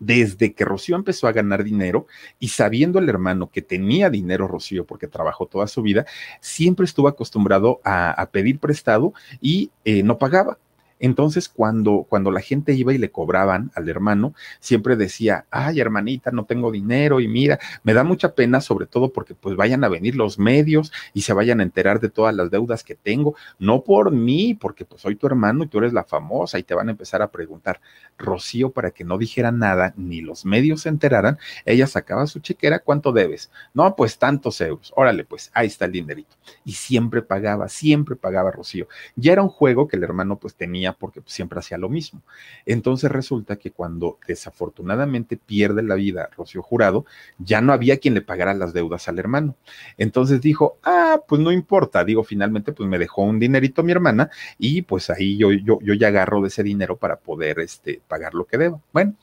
desde 0.00 0.52
que 0.52 0.64
Rocío 0.64 0.96
empezó 0.96 1.26
a 1.26 1.32
ganar 1.32 1.64
dinero 1.64 2.06
y 2.38 2.48
sabiendo 2.48 2.98
el 2.98 3.08
hermano 3.08 3.50
que 3.50 3.62
tenía 3.62 4.10
dinero 4.10 4.48
Rocío 4.48 4.84
porque 4.84 5.06
trabajó 5.06 5.46
toda 5.46 5.66
su 5.66 5.82
vida, 5.82 6.06
siempre 6.40 6.84
estuvo 6.84 7.08
acostumbrado 7.08 7.80
a, 7.84 8.28
pedir 8.32 8.58
prestado 8.58 9.14
y 9.40 9.70
eh, 9.84 10.02
no 10.02 10.18
pagaba. 10.18 10.58
Entonces, 11.00 11.48
cuando, 11.48 12.06
cuando 12.08 12.30
la 12.30 12.40
gente 12.40 12.72
iba 12.74 12.92
y 12.92 12.98
le 12.98 13.10
cobraban 13.10 13.70
al 13.74 13.88
hermano, 13.88 14.34
siempre 14.60 14.96
decía, 14.96 15.46
ay, 15.50 15.80
hermanita, 15.80 16.30
no 16.30 16.44
tengo 16.44 16.70
dinero 16.70 17.20
y 17.20 17.28
mira, 17.28 17.58
me 17.82 17.94
da 17.94 18.04
mucha 18.04 18.34
pena, 18.34 18.60
sobre 18.60 18.86
todo 18.86 19.12
porque 19.12 19.34
pues 19.34 19.56
vayan 19.56 19.84
a 19.84 19.88
venir 19.88 20.16
los 20.16 20.38
medios 20.38 20.92
y 21.14 21.22
se 21.22 21.32
vayan 21.32 21.60
a 21.60 21.62
enterar 21.62 22.00
de 22.00 22.08
todas 22.08 22.34
las 22.34 22.50
deudas 22.50 22.84
que 22.84 22.94
tengo, 22.94 23.34
no 23.58 23.82
por 23.82 24.10
mí, 24.10 24.54
porque 24.54 24.84
pues 24.84 25.02
soy 25.02 25.16
tu 25.16 25.26
hermano 25.26 25.64
y 25.64 25.68
tú 25.68 25.78
eres 25.78 25.92
la 25.92 26.04
famosa 26.04 26.58
y 26.58 26.62
te 26.62 26.74
van 26.74 26.88
a 26.88 26.92
empezar 26.92 27.22
a 27.22 27.30
preguntar. 27.30 27.80
Rocío, 28.18 28.70
para 28.70 28.90
que 28.90 29.04
no 29.04 29.16
dijera 29.16 29.52
nada 29.52 29.94
ni 29.96 30.20
los 30.20 30.44
medios 30.44 30.82
se 30.82 30.88
enteraran, 30.88 31.38
ella 31.64 31.86
sacaba 31.86 32.26
su 32.26 32.40
chequera, 32.40 32.80
¿cuánto 32.80 33.12
debes? 33.12 33.50
No, 33.74 33.94
pues 33.94 34.18
tantos 34.18 34.60
euros. 34.60 34.92
Órale, 34.96 35.24
pues 35.24 35.50
ahí 35.54 35.68
está 35.68 35.84
el 35.84 35.92
dinerito. 35.92 36.34
Y 36.64 36.72
siempre 36.72 37.22
pagaba, 37.22 37.68
siempre 37.68 38.16
pagaba 38.16 38.50
Rocío. 38.50 38.88
Ya 39.16 39.32
era 39.32 39.42
un 39.42 39.48
juego 39.48 39.86
que 39.86 39.96
el 39.96 40.02
hermano 40.02 40.36
pues 40.36 40.54
tenía 40.54 40.87
porque 40.92 41.22
siempre 41.26 41.58
hacía 41.58 41.78
lo 41.78 41.88
mismo. 41.88 42.22
Entonces 42.66 43.10
resulta 43.10 43.56
que 43.56 43.70
cuando 43.70 44.18
desafortunadamente 44.26 45.36
pierde 45.36 45.82
la 45.82 45.94
vida 45.94 46.30
Rocío 46.36 46.62
Jurado, 46.62 47.04
ya 47.38 47.60
no 47.60 47.72
había 47.72 47.98
quien 47.98 48.14
le 48.14 48.22
pagara 48.22 48.54
las 48.54 48.72
deudas 48.72 49.08
al 49.08 49.18
hermano. 49.18 49.56
Entonces 49.96 50.40
dijo, 50.40 50.78
ah, 50.84 51.20
pues 51.26 51.40
no 51.40 51.52
importa, 51.52 52.04
digo, 52.04 52.24
finalmente 52.24 52.72
pues 52.72 52.88
me 52.88 52.98
dejó 52.98 53.22
un 53.22 53.38
dinerito 53.38 53.82
mi 53.82 53.92
hermana 53.92 54.30
y 54.58 54.82
pues 54.82 55.10
ahí 55.10 55.36
yo, 55.36 55.52
yo, 55.52 55.78
yo 55.82 55.94
ya 55.94 56.08
agarro 56.08 56.40
de 56.40 56.48
ese 56.48 56.62
dinero 56.62 56.96
para 56.96 57.16
poder 57.16 57.60
este, 57.60 58.00
pagar 58.06 58.34
lo 58.34 58.46
que 58.46 58.58
debo. 58.58 58.82
Bueno, 58.92 59.14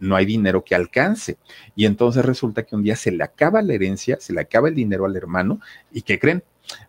no 0.00 0.16
hay 0.16 0.26
dinero 0.26 0.64
que 0.64 0.74
alcance. 0.74 1.38
Y 1.74 1.86
entonces 1.86 2.24
resulta 2.24 2.64
que 2.64 2.76
un 2.76 2.82
día 2.82 2.96
se 2.96 3.10
le 3.12 3.24
acaba 3.24 3.62
la 3.62 3.74
herencia, 3.74 4.18
se 4.20 4.32
le 4.32 4.40
acaba 4.40 4.68
el 4.68 4.74
dinero 4.74 5.06
al 5.06 5.16
hermano 5.16 5.60
y 5.92 6.02
¿qué 6.02 6.18
creen? 6.18 6.44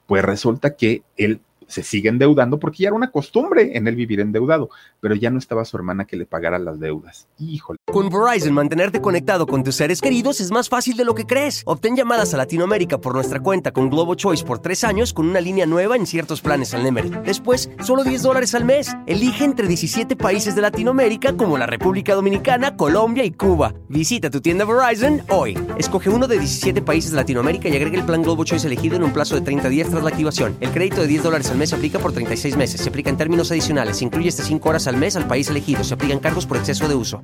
Pues 0.05 0.23
resulta 0.23 0.75
que 0.75 1.03
él 1.15 1.41
se 1.70 1.84
sigue 1.84 2.09
endeudando 2.09 2.59
porque 2.59 2.84
ya 2.84 2.89
era 2.89 2.95
una 2.95 3.11
costumbre 3.11 3.78
en 3.78 3.88
él 3.88 3.95
vivir 3.95 4.20
endeudado, 4.20 4.70
pero 4.99 5.15
ya 5.15 5.30
no 5.30 5.38
estaba 5.38 5.63
su 5.63 5.78
hermana 5.78 6.05
que 6.05 6.17
le 6.17 6.26
pagara 6.26 6.59
las 6.59 6.80
deudas. 6.80 7.28
Híjole. 7.38 7.80
Con 7.86 8.09
Verizon, 8.09 8.53
mantenerte 8.53 8.99
conectado 9.01 9.47
con 9.47 9.63
tus 9.63 9.76
seres 9.76 10.01
queridos 10.01 10.41
es 10.41 10.51
más 10.51 10.67
fácil 10.67 10.97
de 10.97 11.05
lo 11.05 11.15
que 11.15 11.26
crees. 11.26 11.63
Obtén 11.65 11.95
llamadas 11.95 12.34
a 12.34 12.38
Latinoamérica 12.38 12.97
por 12.97 13.13
nuestra 13.13 13.39
cuenta 13.39 13.72
con 13.72 13.89
Globo 13.89 14.15
Choice 14.15 14.43
por 14.43 14.59
tres 14.59 14.84
años 14.84 15.13
con 15.13 15.30
una 15.30 15.39
línea 15.39 15.65
nueva 15.65 15.95
en 15.95 16.05
ciertos 16.05 16.41
planes 16.41 16.74
al 16.74 16.84
Nemery. 16.84 17.11
Después, 17.24 17.70
solo 17.84 18.03
10 18.03 18.24
dólares 18.24 18.55
al 18.55 18.65
mes. 18.65 18.95
Elige 19.05 19.43
entre 19.43 19.67
17 19.67 20.15
países 20.15 20.55
de 20.55 20.61
Latinoamérica 20.61 21.38
como 21.38 21.57
la 21.57 21.67
República 21.67 22.15
Dominicana, 22.15 22.76
Colombia 22.76 23.24
y 23.24 23.32
Cuba. 23.32 23.74
Visita 23.88 24.30
tu 24.30 24.41
tienda 24.41 24.65
Verizon 24.65 25.22
hoy. 25.30 25.57
Escoge 25.78 26.09
uno 26.09 26.28
de 26.28 26.39
17 26.39 26.82
países 26.82 27.11
de 27.11 27.17
Latinoamérica 27.17 27.70
y 27.70 27.76
agrega 27.76 27.97
el 27.97 28.05
plan 28.05 28.24
Globo 28.24 28.43
Choice 28.43 28.65
elegido 28.65 28.95
en 28.95 29.03
un 29.03 29.13
plazo 29.13 29.36
de 29.36 29.41
30 29.41 29.70
días 29.70 29.89
tras 29.89 30.03
la 30.03 30.09
activación. 30.09 30.57
El 30.59 30.72
crédito 30.72 31.01
de 31.01 31.07
10 31.07 31.24
dólares 31.24 31.51
al 31.51 31.59
mes 31.60 31.70
se 31.70 31.76
aplica 31.76 31.99
por 31.99 32.14
36 32.14 32.57
meses. 32.57 32.82
Se 32.82 32.89
aplica 32.89 33.10
en 33.10 33.18
términos 33.18 33.51
adicionales. 33.51 33.97
Se 33.97 34.05
incluye 34.05 34.30
hasta 34.30 34.43
5 34.43 34.68
horas 34.68 34.88
al 34.88 34.97
mes 34.97 35.16
al 35.16 35.28
país 35.28 35.49
elegido. 35.49 35.84
Se 35.84 35.93
aplican 35.93 36.20
cargos 36.20 36.47
por 36.47 36.57
exceso 36.57 36.88
de 36.88 36.95
uso. 36.95 37.22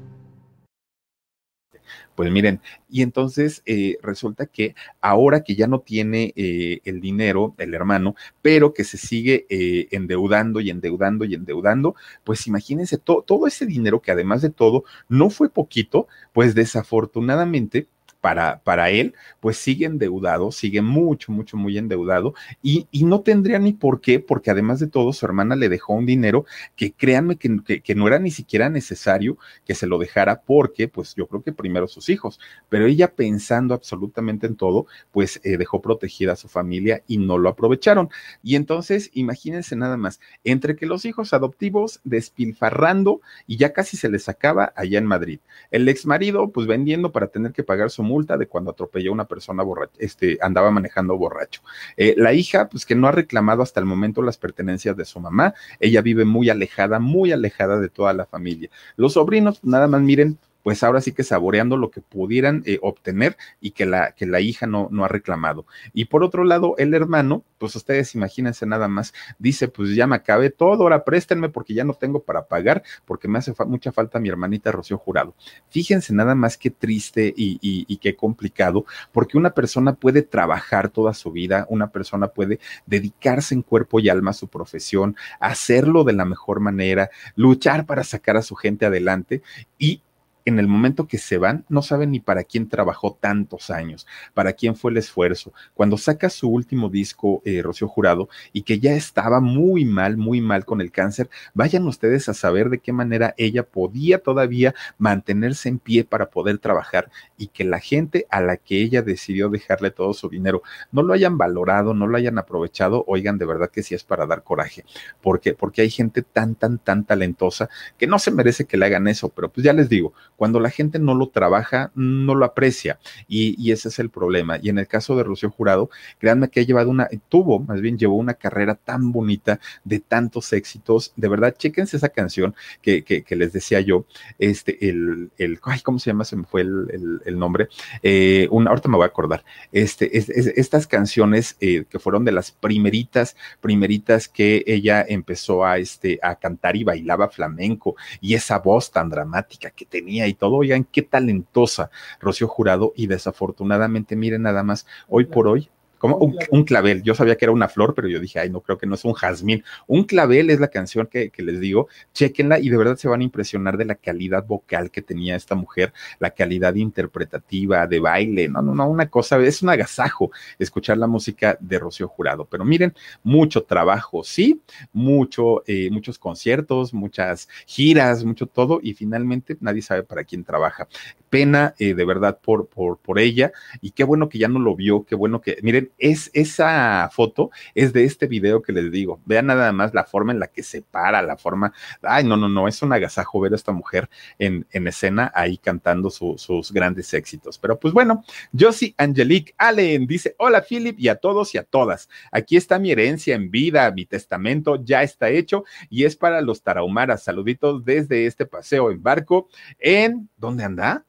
Pues 2.15 2.31
miren, 2.31 2.61
y 2.89 3.01
entonces 3.01 3.61
eh, 3.65 3.97
resulta 4.01 4.45
que 4.45 4.73
ahora 5.01 5.43
que 5.43 5.55
ya 5.55 5.67
no 5.67 5.79
tiene 5.81 6.31
eh, 6.37 6.79
el 6.85 7.01
dinero, 7.01 7.53
el 7.57 7.73
hermano, 7.73 8.15
pero 8.41 8.73
que 8.73 8.85
se 8.85 8.97
sigue 8.97 9.45
eh, 9.49 9.89
endeudando 9.91 10.61
y 10.61 10.69
endeudando 10.69 11.25
y 11.25 11.33
endeudando, 11.33 11.95
pues 12.23 12.47
imagínense 12.47 12.97
todo 12.97 13.47
ese 13.47 13.65
dinero 13.65 14.01
que 14.01 14.11
además 14.11 14.41
de 14.41 14.49
todo 14.49 14.85
no 15.09 15.29
fue 15.29 15.49
poquito, 15.49 16.07
pues 16.31 16.55
desafortunadamente 16.55 17.87
para, 18.25 18.59
para 18.63 18.89
él, 18.89 19.13
pues 19.39 19.55
sigue 19.55 19.85
endeudado, 19.85 20.51
sigue 20.51 20.81
mucho, 20.81 21.31
mucho, 21.31 21.57
muy 21.57 21.77
endeudado 21.77 22.33
y, 22.63 22.87
y, 22.89 23.03
no 23.03 23.21
tendría 23.21 23.59
ni 23.59 23.71
por 23.71 24.01
qué, 24.01 24.19
porque 24.19 24.49
además 24.49 24.79
de 24.79 24.87
todo, 24.87 25.13
su 25.13 25.27
hermana 25.27 25.55
le 25.55 25.69
dejó 25.69 25.93
un 25.93 26.07
dinero 26.07 26.43
que 26.75 26.91
créanme 26.91 27.35
que, 27.35 27.83
que, 27.83 27.93
no 27.93 28.07
era 28.07 28.17
ni 28.17 28.31
siquiera 28.31 28.67
necesario 28.67 29.37
que 29.63 29.75
se 29.75 29.85
lo 29.85 29.99
dejara 29.99 30.41
porque, 30.41 30.87
pues 30.87 31.13
yo 31.13 31.27
creo 31.27 31.43
que 31.43 31.53
primero 31.53 31.87
sus 31.87 32.09
hijos, 32.09 32.39
pero 32.67 32.87
ella 32.87 33.13
pensando 33.13 33.75
absolutamente 33.75 34.47
en 34.47 34.55
todo, 34.55 34.87
pues 35.11 35.39
eh, 35.43 35.57
dejó 35.57 35.79
protegida 35.79 36.33
a 36.33 36.35
su 36.35 36.47
familia 36.47 37.03
y 37.05 37.19
no 37.19 37.37
lo 37.37 37.49
aprovecharon. 37.49 38.09
Y 38.41 38.55
entonces, 38.55 39.11
imagínense 39.13 39.75
nada 39.75 39.97
más, 39.97 40.19
entre 40.43 40.75
que 40.75 40.87
los 40.87 41.05
hijos 41.05 41.31
adoptivos 41.31 42.01
despilfarrando 42.03 43.21
y 43.45 43.57
ya 43.57 43.71
casi 43.71 43.97
se 43.97 44.09
les 44.09 44.27
acaba 44.29 44.73
allá 44.75 44.97
en 44.97 45.05
Madrid, 45.05 45.41
el 45.69 45.87
ex 45.87 46.07
marido, 46.07 46.49
pues 46.49 46.65
vendiendo 46.65 47.11
para 47.11 47.27
tener 47.27 47.51
que 47.51 47.63
pagar 47.63 47.91
su 47.91 48.01
multa 48.01 48.14
de 48.23 48.47
cuando 48.47 48.71
atropelló 48.71 49.11
a 49.11 49.13
una 49.13 49.27
persona 49.27 49.63
borracha, 49.63 49.93
este, 49.97 50.37
andaba 50.41 50.71
manejando 50.71 51.17
borracho. 51.17 51.61
Eh, 51.97 52.15
la 52.17 52.33
hija, 52.33 52.69
pues 52.69 52.85
que 52.85 52.95
no 52.95 53.07
ha 53.07 53.11
reclamado 53.11 53.61
hasta 53.61 53.79
el 53.79 53.85
momento 53.85 54.21
las 54.21 54.37
pertenencias 54.37 54.95
de 54.95 55.05
su 55.05 55.19
mamá, 55.19 55.53
ella 55.79 56.01
vive 56.01 56.25
muy 56.25 56.49
alejada, 56.49 56.99
muy 56.99 57.31
alejada 57.31 57.79
de 57.79 57.89
toda 57.89 58.13
la 58.13 58.25
familia. 58.25 58.69
Los 58.95 59.13
sobrinos, 59.13 59.59
nada 59.63 59.87
más 59.87 60.01
miren, 60.01 60.37
pues 60.65 60.81
ahora 60.81 60.99
sí 60.99 61.11
que 61.11 61.21
saboreando 61.21 61.77
lo 61.77 61.91
que 61.91 62.01
pudieran 62.01 62.63
eh, 62.65 62.79
obtener 62.81 63.37
y 63.61 63.69
que 63.69 63.85
la, 63.85 64.13
que 64.13 64.25
la 64.25 64.39
hija 64.39 64.65
no, 64.65 64.87
no 64.89 65.05
ha 65.05 65.07
reclamado. 65.07 65.67
Y 65.93 66.05
por 66.05 66.23
otro 66.23 66.43
lado, 66.43 66.73
el 66.79 66.95
hermano, 66.95 67.43
pues 67.59 67.75
ustedes 67.75 68.15
imagínense 68.15 68.65
nada 68.65 68.87
más, 68.87 69.13
dice, 69.37 69.67
pues 69.67 69.93
ya 69.93 70.07
me 70.07 70.15
acabé 70.15 70.49
todo, 70.49 70.81
ahora 70.81 71.03
préstenme 71.03 71.49
porque 71.49 71.75
ya 71.75 71.83
no 71.83 71.93
tengo 71.93 72.23
para 72.23 72.47
pagar, 72.47 72.81
porque 73.05 73.27
me 73.27 73.37
hace 73.37 73.53
mucha 73.67 73.91
falta 73.91 74.19
mi 74.19 74.27
hermanita 74.27 74.71
Rocío 74.71 74.97
Jurado. 74.97 75.35
Fíjense 75.69 76.15
nada 76.15 76.33
más 76.33 76.57
qué 76.57 76.71
triste 76.71 77.31
y, 77.37 77.59
y 77.61 77.97
qué 77.97 78.15
complicado, 78.15 78.87
porque 79.11 79.37
una 79.37 79.51
persona 79.51 79.93
puede 79.93 80.23
trabajar 80.23 80.89
toda 80.89 81.13
su 81.13 81.31
vida, 81.31 81.67
una 81.69 81.91
persona 81.91 82.29
puede 82.29 82.59
dedicarse 82.87 83.53
en 83.53 83.61
cuerpo 83.61 83.99
y 83.99 84.09
alma 84.09 84.31
a 84.31 84.33
su 84.33 84.47
profesión, 84.47 85.15
hacerlo 85.39 86.03
de 86.03 86.13
la 86.13 86.25
mejor 86.25 86.59
manera, 86.59 87.11
luchar 87.35 87.85
para 87.85 88.03
sacar 88.03 88.35
a 88.35 88.41
su 88.41 88.55
gente 88.55 88.87
adelante 88.87 89.43
y 89.77 90.01
en 90.45 90.59
el 90.59 90.67
momento 90.67 91.07
que 91.07 91.17
se 91.17 91.37
van, 91.37 91.65
no 91.69 91.81
saben 91.81 92.11
ni 92.11 92.19
para 92.19 92.43
quién 92.43 92.69
trabajó 92.69 93.17
tantos 93.19 93.71
años, 93.71 94.05
para 94.33 94.53
quién 94.53 94.75
fue 94.75 94.91
el 94.91 94.97
esfuerzo. 94.97 95.51
Cuando 95.73 95.97
saca 95.97 96.29
su 96.29 96.49
último 96.49 96.89
disco, 96.89 97.41
eh, 97.45 97.61
Rocío 97.63 97.87
Jurado, 97.87 98.29
y 98.53 98.61
que 98.61 98.79
ya 98.79 98.93
estaba 98.93 99.39
muy 99.39 99.85
mal, 99.85 100.17
muy 100.17 100.41
mal 100.41 100.63
con 100.63 100.81
el 100.81 100.91
cáncer, 100.91 101.29
vayan 101.55 101.87
ustedes 101.87 102.29
a 102.29 102.35
saber 102.35 102.69
de 102.69 102.79
qué 102.79 102.93
manera 102.93 103.33
ella 103.37 103.63
podía 103.63 104.19
todavía 104.19 104.75
mantenerse 104.99 105.67
en 105.69 105.79
pie 105.79 106.03
para 106.03 106.29
poder 106.29 106.59
trabajar 106.59 107.09
y 107.37 107.47
que 107.47 107.63
la 107.63 107.79
gente 107.79 108.27
a 108.29 108.39
la 108.39 108.57
que 108.57 108.81
ella 108.81 109.01
decidió 109.01 109.49
dejarle 109.49 109.89
todo 109.89 110.13
su 110.13 110.29
dinero 110.29 110.61
no 110.91 111.01
lo 111.01 111.13
hayan 111.13 111.37
valorado, 111.37 111.93
no 111.93 112.07
lo 112.07 112.17
hayan 112.17 112.37
aprovechado, 112.37 113.03
oigan, 113.07 113.37
de 113.37 113.45
verdad 113.45 113.71
que 113.71 113.83
sí 113.83 113.95
es 113.95 114.03
para 114.03 114.25
dar 114.27 114.43
coraje. 114.43 114.85
¿Por 115.21 115.39
qué? 115.39 115.53
Porque 115.53 115.81
hay 115.81 115.89
gente 115.89 116.21
tan, 116.21 116.55
tan, 116.55 116.77
tan 116.77 117.03
talentosa 117.05 117.69
que 117.97 118.07
no 118.07 118.19
se 118.19 118.31
merece 118.31 118.65
que 118.65 118.77
le 118.77 118.85
hagan 118.85 119.07
eso, 119.07 119.29
pero 119.29 119.49
pues 119.49 119.63
ya 119.63 119.73
les 119.73 119.89
digo, 119.89 120.13
cuando 120.35 120.59
la 120.59 120.69
gente 120.69 120.99
no 120.99 121.15
lo 121.15 121.29
trabaja, 121.29 121.91
no 121.95 122.35
lo 122.35 122.45
aprecia 122.45 122.99
y, 123.27 123.71
ese 123.71 123.89
es 123.89 123.99
el 123.99 124.09
problema. 124.09 124.57
Y 124.61 124.69
en 124.69 124.77
el 124.77 124.87
caso 124.87 125.15
de 125.15 125.23
Rocío 125.23 125.49
Jurado, 125.49 125.89
créanme 126.19 126.49
que 126.49 126.59
ha 126.59 126.63
llevado 126.63 126.89
una, 126.89 127.09
tuvo, 127.29 127.59
más 127.59 127.81
bien 127.81 127.97
llevó 127.97 128.15
una 128.15 128.35
carrera 128.35 128.75
tan 128.75 129.11
bonita 129.11 129.59
de 129.83 129.99
tantos 129.99 130.53
éxitos. 130.53 131.13
De 131.15 131.27
verdad, 131.27 131.55
chéquense 131.57 131.97
esa 131.97 132.09
canción 132.09 132.55
que, 132.81 133.03
que, 133.03 133.35
les 133.35 133.51
decía 133.51 133.81
yo, 133.81 134.05
este, 134.39 134.89
el, 134.89 135.31
el, 135.37 135.59
ay, 135.63 135.81
¿cómo 135.81 135.99
se 135.99 136.11
llama? 136.11 136.23
Se 136.23 136.35
me 136.35 136.45
fue 136.45 136.61
el, 136.61 137.37
nombre. 137.37 137.67
Eh, 138.01 138.47
ahorita 138.49 138.87
me 138.87 138.97
voy 138.97 139.03
a 139.03 139.07
acordar. 139.07 139.43
Este, 139.71 140.17
es, 140.17 140.29
es, 140.29 140.47
estas 140.47 140.87
canciones 140.87 141.57
eh, 141.59 141.85
que 141.89 141.99
fueron 141.99 142.23
de 142.23 142.31
las 142.31 142.51
primeritas, 142.51 143.35
primeritas 143.59 144.29
que 144.29 144.63
ella 144.67 145.05
empezó 145.07 145.65
a, 145.65 145.77
este, 145.77 146.19
a 146.21 146.35
cantar 146.35 146.75
y 146.75 146.83
bailaba 146.83 147.29
flamenco 147.29 147.95
y 148.21 148.35
esa 148.35 148.59
voz 148.59 148.91
tan 148.91 149.09
dramática 149.09 149.69
que 149.69 149.85
tenía 149.85 150.24
y 150.27 150.33
todo, 150.33 150.55
oigan, 150.55 150.83
qué 150.83 151.01
talentosa 151.01 151.89
Rocío 152.19 152.47
Jurado 152.47 152.93
y 152.95 153.07
desafortunadamente, 153.07 154.15
miren 154.15 154.43
nada 154.43 154.63
más, 154.63 154.85
hoy 155.07 155.25
por 155.25 155.47
hoy 155.47 155.69
como 156.05 156.35
un, 156.51 156.63
clavel. 156.63 157.03
Yo 157.03 157.15
sabía 157.15 157.35
que 157.35 157.45
era 157.45 157.51
una 157.51 157.67
flor, 157.67 157.93
pero 157.95 158.07
yo 158.07 158.19
dije, 158.19 158.39
ay, 158.39 158.49
no 158.49 158.61
creo 158.61 158.77
que 158.77 158.85
no 158.85 158.95
es 158.95 159.05
un 159.05 159.13
jazmín. 159.13 159.63
Un 159.87 160.03
clavel 160.03 160.49
es 160.49 160.59
la 160.59 160.67
canción 160.67 161.07
que, 161.07 161.29
que, 161.29 161.43
les 161.43 161.59
digo. 161.59 161.87
Chequenla 162.13 162.59
y 162.59 162.69
de 162.69 162.77
verdad 162.77 162.95
se 162.95 163.07
van 163.07 163.21
a 163.21 163.23
impresionar 163.23 163.77
de 163.77 163.85
la 163.85 163.95
calidad 163.95 164.45
vocal 164.45 164.91
que 164.91 165.01
tenía 165.01 165.35
esta 165.35 165.55
mujer, 165.55 165.93
la 166.19 166.31
calidad 166.31 166.75
interpretativa, 166.75 167.87
de 167.87 167.99
baile. 167.99 168.47
No, 168.47 168.61
no, 168.61 168.75
no, 168.75 168.87
una 168.87 169.09
cosa, 169.09 169.39
es 169.39 169.61
un 169.61 169.69
agasajo 169.69 170.31
escuchar 170.59 170.97
la 170.97 171.07
música 171.07 171.57
de 171.59 171.79
Rocío 171.79 172.07
Jurado. 172.07 172.45
Pero 172.45 172.65
miren, 172.65 172.93
mucho 173.23 173.63
trabajo, 173.63 174.23
sí, 174.23 174.61
mucho, 174.93 175.63
eh, 175.67 175.89
muchos 175.91 176.19
conciertos, 176.19 176.93
muchas 176.93 177.47
giras, 177.65 178.23
mucho 178.23 178.47
todo, 178.47 178.79
y 178.81 178.93
finalmente 178.93 179.57
nadie 179.59 179.81
sabe 179.81 180.03
para 180.03 180.23
quién 180.23 180.43
trabaja 180.43 180.87
pena 181.35 181.75
eh, 181.79 181.93
de 181.93 182.05
verdad 182.05 182.39
por, 182.41 182.69
por, 182.69 182.97
por 182.97 183.19
ella 183.19 183.51
y 183.81 183.91
qué 183.91 184.05
bueno 184.05 184.29
que 184.29 184.37
ya 184.37 184.47
no 184.47 184.57
lo 184.57 184.73
vio, 184.73 185.03
qué 185.03 185.15
bueno 185.15 185.41
que, 185.41 185.57
miren, 185.63 185.91
es 185.97 186.31
esa 186.33 187.09
foto 187.11 187.51
es 187.73 187.91
de 187.91 188.05
este 188.05 188.27
video 188.27 188.61
que 188.61 188.71
les 188.71 188.89
digo, 188.89 189.19
vean 189.25 189.47
nada 189.47 189.73
más 189.73 189.93
la 189.93 190.05
forma 190.05 190.31
en 190.31 190.39
la 190.39 190.47
que 190.47 190.63
se 190.63 190.81
para, 190.81 191.21
la 191.21 191.35
forma, 191.35 191.73
ay, 192.01 192.23
no, 192.23 192.37
no, 192.37 192.47
no, 192.47 192.69
es 192.69 192.81
un 192.81 192.93
agasajo 192.93 193.41
ver 193.41 193.51
a 193.51 193.57
esta 193.57 193.73
mujer 193.73 194.09
en, 194.39 194.65
en 194.71 194.87
escena 194.87 195.29
ahí 195.35 195.57
cantando 195.57 196.09
su, 196.09 196.35
sus 196.37 196.71
grandes 196.71 197.13
éxitos. 197.13 197.57
Pero 197.57 197.77
pues 197.77 197.93
bueno, 197.93 198.23
Josie 198.57 198.95
Angelique 198.97 199.53
Allen 199.57 200.07
dice, 200.07 200.35
hola 200.37 200.61
Philip 200.61 200.97
y 200.97 201.09
a 201.09 201.15
todos 201.15 201.53
y 201.53 201.57
a 201.57 201.63
todas, 201.63 202.07
aquí 202.31 202.55
está 202.55 202.79
mi 202.79 202.93
herencia 202.93 203.35
en 203.35 203.51
vida, 203.51 203.91
mi 203.91 204.05
testamento 204.05 204.81
ya 204.81 205.03
está 205.03 205.27
hecho 205.27 205.65
y 205.89 206.05
es 206.05 206.15
para 206.15 206.39
los 206.39 206.61
tarahumaras, 206.61 207.23
saluditos 207.23 207.83
desde 207.83 208.25
este 208.25 208.45
paseo 208.45 208.89
en 208.89 209.03
barco 209.03 209.49
en, 209.79 210.29
¿dónde 210.37 210.63
anda? 210.63 211.05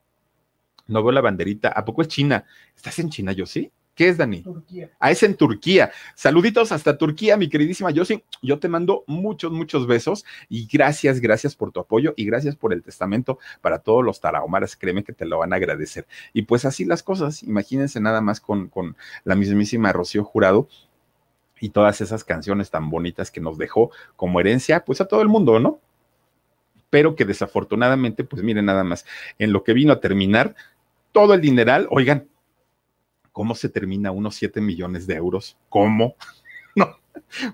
No 0.87 1.03
veo 1.03 1.13
la 1.13 1.21
banderita. 1.21 1.69
¿A 1.69 1.85
poco 1.85 2.03
es 2.03 2.09
China? 2.09 2.45
¿Estás 2.75 2.99
en 2.99 3.11
China, 3.11 3.33
yo 3.33 3.47
sí? 3.47 3.71
¿Qué 3.97 4.09
es, 4.09 4.19
Dani? 4.19 4.43
Turquía. 4.43 4.91
Ah, 5.01 5.11
es 5.11 5.23
en 5.23 5.37
Turquía. 5.37 5.91
Saluditos 6.15 6.71
hasta 6.71 6.99
Turquía, 6.99 7.39
mi 7.39 7.49
queridísima 7.49 7.91
Yossi. 7.91 8.23
Yo 8.43 8.59
te 8.59 8.69
mando 8.69 9.05
muchos, 9.07 9.51
muchos 9.53 9.87
besos 9.87 10.27
y 10.51 10.69
gracias, 10.71 11.19
gracias 11.19 11.57
por 11.57 11.73
tu 11.73 11.81
apoyo 11.81 12.13
y 12.15 12.27
gracias 12.27 12.57
por 12.57 12.75
el 12.75 12.83
testamento 12.83 13.39
para 13.63 13.79
todos 13.79 14.05
los 14.05 14.21
tarahumaras. 14.21 14.77
Créeme 14.77 15.03
que 15.03 15.15
te 15.15 15.25
lo 15.25 15.39
van 15.39 15.55
a 15.55 15.57
agradecer. 15.57 16.07
Y 16.35 16.43
pues 16.43 16.67
así 16.67 16.85
las 16.85 17.03
cosas. 17.03 17.43
Imagínense 17.43 17.99
nada 17.99 18.21
más 18.21 18.39
con, 18.39 18.69
con 18.69 18.97
la 19.25 19.35
mismísima 19.35 19.93
Rocío 19.93 20.25
Jurado 20.25 20.69
y 21.59 21.71
todas 21.71 22.03
esas 22.03 22.23
canciones 22.23 22.71
tan 22.71 22.91
bonitas 22.91 23.31
que 23.31 23.41
nos 23.41 23.57
dejó 23.57 23.91
como 24.15 24.41
herencia, 24.41 24.85
pues 24.85 25.01
a 25.01 25.07
todo 25.07 25.23
el 25.23 25.29
mundo, 25.29 25.59
¿no? 25.59 25.81
Pero 26.91 27.17
que 27.17 27.25
desafortunadamente, 27.25 28.25
pues 28.25 28.43
miren 28.43 28.67
nada 28.67 28.85
más, 28.85 29.07
en 29.39 29.55
lo 29.55 29.65
que 29.65 29.73
vino 29.73 29.95
a 29.95 30.01
terminar, 30.01 30.55
todo 31.17 31.33
el 31.33 31.41
dineral, 31.41 31.87
oigan, 31.89 32.29
¿cómo 33.33 33.55
se 33.55 33.71
termina 33.71 34.11
unos 34.11 34.35
7 34.35 34.61
millones 34.61 35.07
de 35.07 35.15
euros? 35.15 35.57
¿Cómo? 35.71 36.15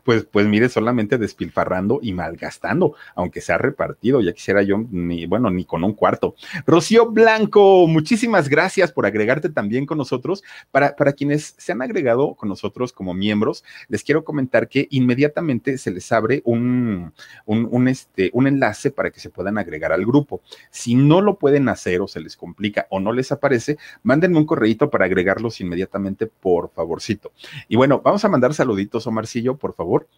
Pues, 0.04 0.24
pues 0.24 0.46
mire, 0.46 0.68
solamente 0.68 1.18
despilfarrando 1.18 2.00
y 2.02 2.12
malgastando, 2.12 2.94
aunque 3.14 3.40
se 3.40 3.52
ha 3.52 3.58
repartido, 3.58 4.20
ya 4.20 4.32
quisiera 4.32 4.62
yo, 4.62 4.84
ni, 4.90 5.26
bueno, 5.26 5.50
ni 5.50 5.64
con 5.64 5.84
un 5.84 5.92
cuarto. 5.92 6.34
Rocío 6.66 7.10
Blanco, 7.10 7.86
muchísimas 7.86 8.48
gracias 8.48 8.92
por 8.92 9.06
agregarte 9.06 9.48
también 9.48 9.86
con 9.86 9.98
nosotros. 9.98 10.42
Para, 10.70 10.96
para 10.96 11.12
quienes 11.12 11.54
se 11.58 11.72
han 11.72 11.82
agregado 11.82 12.34
con 12.34 12.48
nosotros 12.48 12.92
como 12.92 13.14
miembros, 13.14 13.64
les 13.88 14.02
quiero 14.04 14.24
comentar 14.24 14.68
que 14.68 14.88
inmediatamente 14.90 15.78
se 15.78 15.90
les 15.90 16.10
abre 16.12 16.42
un, 16.44 17.12
un, 17.46 17.68
un, 17.70 17.88
este, 17.88 18.30
un 18.32 18.46
enlace 18.46 18.90
para 18.90 19.10
que 19.10 19.20
se 19.20 19.30
puedan 19.30 19.58
agregar 19.58 19.92
al 19.92 20.04
grupo. 20.04 20.40
Si 20.70 20.94
no 20.94 21.20
lo 21.20 21.38
pueden 21.38 21.68
hacer 21.68 22.00
o 22.00 22.08
se 22.08 22.20
les 22.20 22.36
complica 22.36 22.86
o 22.90 23.00
no 23.00 23.12
les 23.12 23.32
aparece, 23.32 23.78
mándenme 24.02 24.38
un 24.38 24.46
correíto 24.46 24.90
para 24.90 25.04
agregarlos 25.04 25.60
inmediatamente, 25.60 26.26
por 26.26 26.70
favorcito. 26.70 27.32
Y 27.68 27.76
bueno, 27.76 28.00
vamos 28.04 28.24
a 28.24 28.28
mandar 28.28 28.54
saluditos, 28.54 29.06
Omarcillo, 29.06 29.51
por 29.56 29.74
favor. 29.74 30.08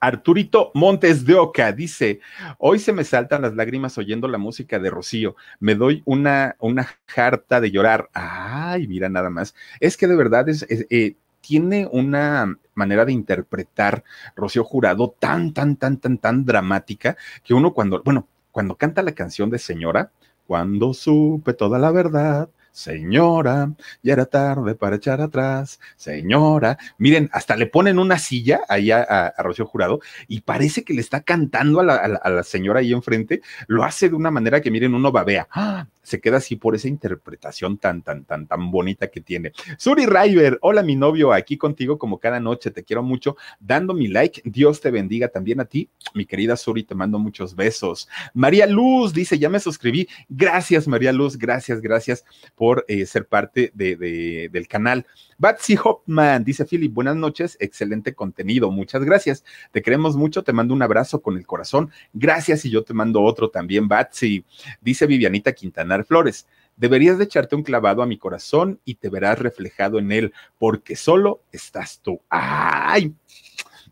Arturito 0.00 0.70
Montes 0.72 1.26
de 1.26 1.34
Oca 1.34 1.72
dice, 1.72 2.20
hoy 2.58 2.78
se 2.78 2.92
me 2.94 3.04
saltan 3.04 3.42
las 3.42 3.54
lágrimas 3.54 3.98
oyendo 3.98 4.28
la 4.28 4.38
música 4.38 4.78
de 4.78 4.88
Rocío, 4.88 5.36
me 5.60 5.74
doy 5.74 6.02
una, 6.06 6.56
una 6.58 6.88
jarta 7.06 7.60
de 7.60 7.70
llorar. 7.70 8.08
Ay, 8.14 8.88
mira 8.88 9.10
nada 9.10 9.28
más. 9.28 9.54
Es 9.78 9.98
que 9.98 10.06
de 10.06 10.16
verdad 10.16 10.48
es, 10.48 10.66
eh, 10.70 11.16
tiene 11.42 11.86
una 11.92 12.56
manera 12.74 13.04
de 13.04 13.12
interpretar 13.12 14.02
Rocío 14.34 14.64
Jurado 14.64 15.14
tan, 15.18 15.52
tan, 15.52 15.76
tan, 15.76 15.98
tan, 15.98 16.16
tan 16.16 16.44
dramática 16.46 17.16
que 17.44 17.52
uno 17.52 17.74
cuando, 17.74 18.02
bueno, 18.02 18.26
cuando 18.52 18.76
canta 18.76 19.02
la 19.02 19.12
canción 19.12 19.50
de 19.50 19.58
Señora, 19.58 20.10
cuando 20.46 20.94
supe 20.94 21.52
toda 21.52 21.78
la 21.78 21.90
verdad, 21.90 22.48
Señora, 22.72 23.72
ya 24.02 24.12
era 24.12 24.26
tarde 24.26 24.74
para 24.74 24.96
echar 24.96 25.20
atrás. 25.20 25.80
Señora, 25.96 26.78
miren, 26.98 27.28
hasta 27.32 27.56
le 27.56 27.66
ponen 27.66 27.98
una 27.98 28.18
silla 28.18 28.60
ahí 28.68 28.90
a, 28.90 29.02
a, 29.02 29.42
Rocío 29.42 29.66
Jurado 29.66 30.00
y 30.28 30.42
parece 30.42 30.84
que 30.84 30.94
le 30.94 31.00
está 31.00 31.22
cantando 31.22 31.80
a 31.80 32.08
la 32.08 32.42
señora 32.42 32.80
ahí 32.80 32.92
enfrente. 32.92 33.42
Lo 33.66 33.84
hace 33.84 34.08
de 34.08 34.14
una 34.14 34.30
manera 34.30 34.60
que, 34.60 34.70
miren, 34.70 34.94
uno 34.94 35.12
babea. 35.12 35.48
¡Ah! 35.50 35.86
Se 36.02 36.20
queda 36.20 36.38
así 36.38 36.56
por 36.56 36.74
esa 36.74 36.88
interpretación 36.88 37.78
tan, 37.78 38.02
tan, 38.02 38.24
tan, 38.24 38.46
tan 38.46 38.70
bonita 38.70 39.08
que 39.08 39.20
tiene. 39.20 39.52
Suri 39.78 40.06
River, 40.06 40.58
hola 40.62 40.82
mi 40.82 40.96
novio, 40.96 41.32
aquí 41.32 41.56
contigo 41.56 41.98
como 41.98 42.18
cada 42.18 42.40
noche, 42.40 42.70
te 42.70 42.82
quiero 42.82 43.02
mucho, 43.02 43.36
dando 43.60 43.92
mi 43.94 44.08
like, 44.08 44.42
Dios 44.44 44.80
te 44.80 44.90
bendiga 44.90 45.28
también 45.28 45.60
a 45.60 45.66
ti, 45.66 45.88
mi 46.14 46.24
querida 46.24 46.56
Suri, 46.56 46.84
te 46.84 46.94
mando 46.94 47.18
muchos 47.18 47.54
besos. 47.54 48.08
María 48.34 48.66
Luz 48.66 49.12
dice, 49.12 49.38
ya 49.38 49.48
me 49.48 49.60
suscribí, 49.60 50.08
gracias 50.28 50.88
María 50.88 51.12
Luz, 51.12 51.36
gracias, 51.36 51.80
gracias 51.80 52.24
por 52.60 52.84
eh, 52.88 53.06
ser 53.06 53.26
parte 53.26 53.72
de, 53.72 53.96
de, 53.96 54.50
del 54.52 54.68
canal. 54.68 55.06
Batsy 55.38 55.78
Hopman 55.82 56.44
dice, 56.44 56.66
Philip, 56.66 56.92
buenas 56.92 57.16
noches, 57.16 57.56
excelente 57.58 58.12
contenido, 58.12 58.70
muchas 58.70 59.02
gracias, 59.02 59.46
te 59.72 59.80
queremos 59.80 60.14
mucho, 60.14 60.42
te 60.42 60.52
mando 60.52 60.74
un 60.74 60.82
abrazo 60.82 61.22
con 61.22 61.38
el 61.38 61.46
corazón, 61.46 61.90
gracias 62.12 62.66
y 62.66 62.70
yo 62.70 62.84
te 62.84 62.92
mando 62.92 63.22
otro 63.22 63.48
también, 63.48 63.88
Batsy. 63.88 64.44
Dice 64.82 65.06
Vivianita 65.06 65.54
Quintanar 65.54 66.04
Flores, 66.04 66.46
deberías 66.76 67.16
de 67.16 67.24
echarte 67.24 67.56
un 67.56 67.62
clavado 67.62 68.02
a 68.02 68.06
mi 68.06 68.18
corazón 68.18 68.78
y 68.84 68.96
te 68.96 69.08
verás 69.08 69.38
reflejado 69.38 69.98
en 69.98 70.12
él, 70.12 70.34
porque 70.58 70.96
solo 70.96 71.40
estás 71.52 71.98
tú. 72.02 72.20
¡Ay! 72.28 73.14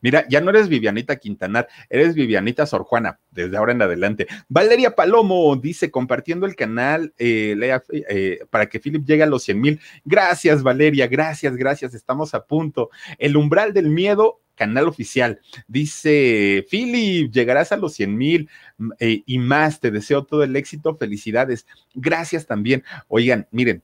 Mira, 0.00 0.26
ya 0.28 0.40
no 0.40 0.50
eres 0.50 0.68
Vivianita 0.68 1.16
Quintanar, 1.16 1.68
eres 1.88 2.14
Vivianita 2.14 2.66
Sor 2.66 2.84
Juana, 2.84 3.20
desde 3.30 3.56
ahora 3.56 3.72
en 3.72 3.82
adelante. 3.82 4.26
Valeria 4.48 4.94
Palomo 4.94 5.56
dice, 5.56 5.90
compartiendo 5.90 6.46
el 6.46 6.56
canal 6.56 7.14
eh, 7.18 7.56
eh, 7.90 8.38
para 8.50 8.68
que 8.68 8.80
Philip 8.80 9.04
llegue 9.04 9.22
a 9.22 9.26
los 9.26 9.42
100 9.44 9.60
mil. 9.60 9.80
Gracias, 10.04 10.62
Valeria, 10.62 11.06
gracias, 11.06 11.56
gracias, 11.56 11.94
estamos 11.94 12.34
a 12.34 12.44
punto. 12.44 12.90
El 13.18 13.36
umbral 13.36 13.72
del 13.72 13.90
miedo 13.90 14.40
canal 14.58 14.88
oficial. 14.88 15.40
Dice, 15.68 16.66
Philip, 16.68 17.32
llegarás 17.32 17.72
a 17.72 17.76
los 17.76 17.94
100 17.94 18.16
mil 18.16 18.50
eh, 18.98 19.22
y 19.24 19.38
más. 19.38 19.80
Te 19.80 19.90
deseo 19.90 20.24
todo 20.24 20.42
el 20.42 20.56
éxito. 20.56 20.96
Felicidades. 20.96 21.66
Gracias 21.94 22.46
también. 22.46 22.82
Oigan, 23.06 23.46
miren, 23.52 23.82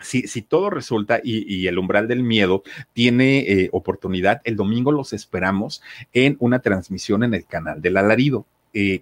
si, 0.00 0.22
si, 0.22 0.42
todo 0.42 0.70
resulta 0.70 1.20
y, 1.22 1.66
el 1.66 1.78
umbral 1.78 2.08
del 2.08 2.22
miedo 2.22 2.62
tiene 2.92 3.40
eh, 3.40 3.68
oportunidad, 3.72 4.40
el 4.44 4.56
domingo 4.56 4.92
los 4.92 5.12
esperamos 5.12 5.82
en 6.12 6.36
una 6.40 6.60
transmisión 6.60 7.22
en 7.22 7.34
el 7.34 7.44
canal 7.44 7.82
del 7.82 7.96
alarido. 7.96 8.46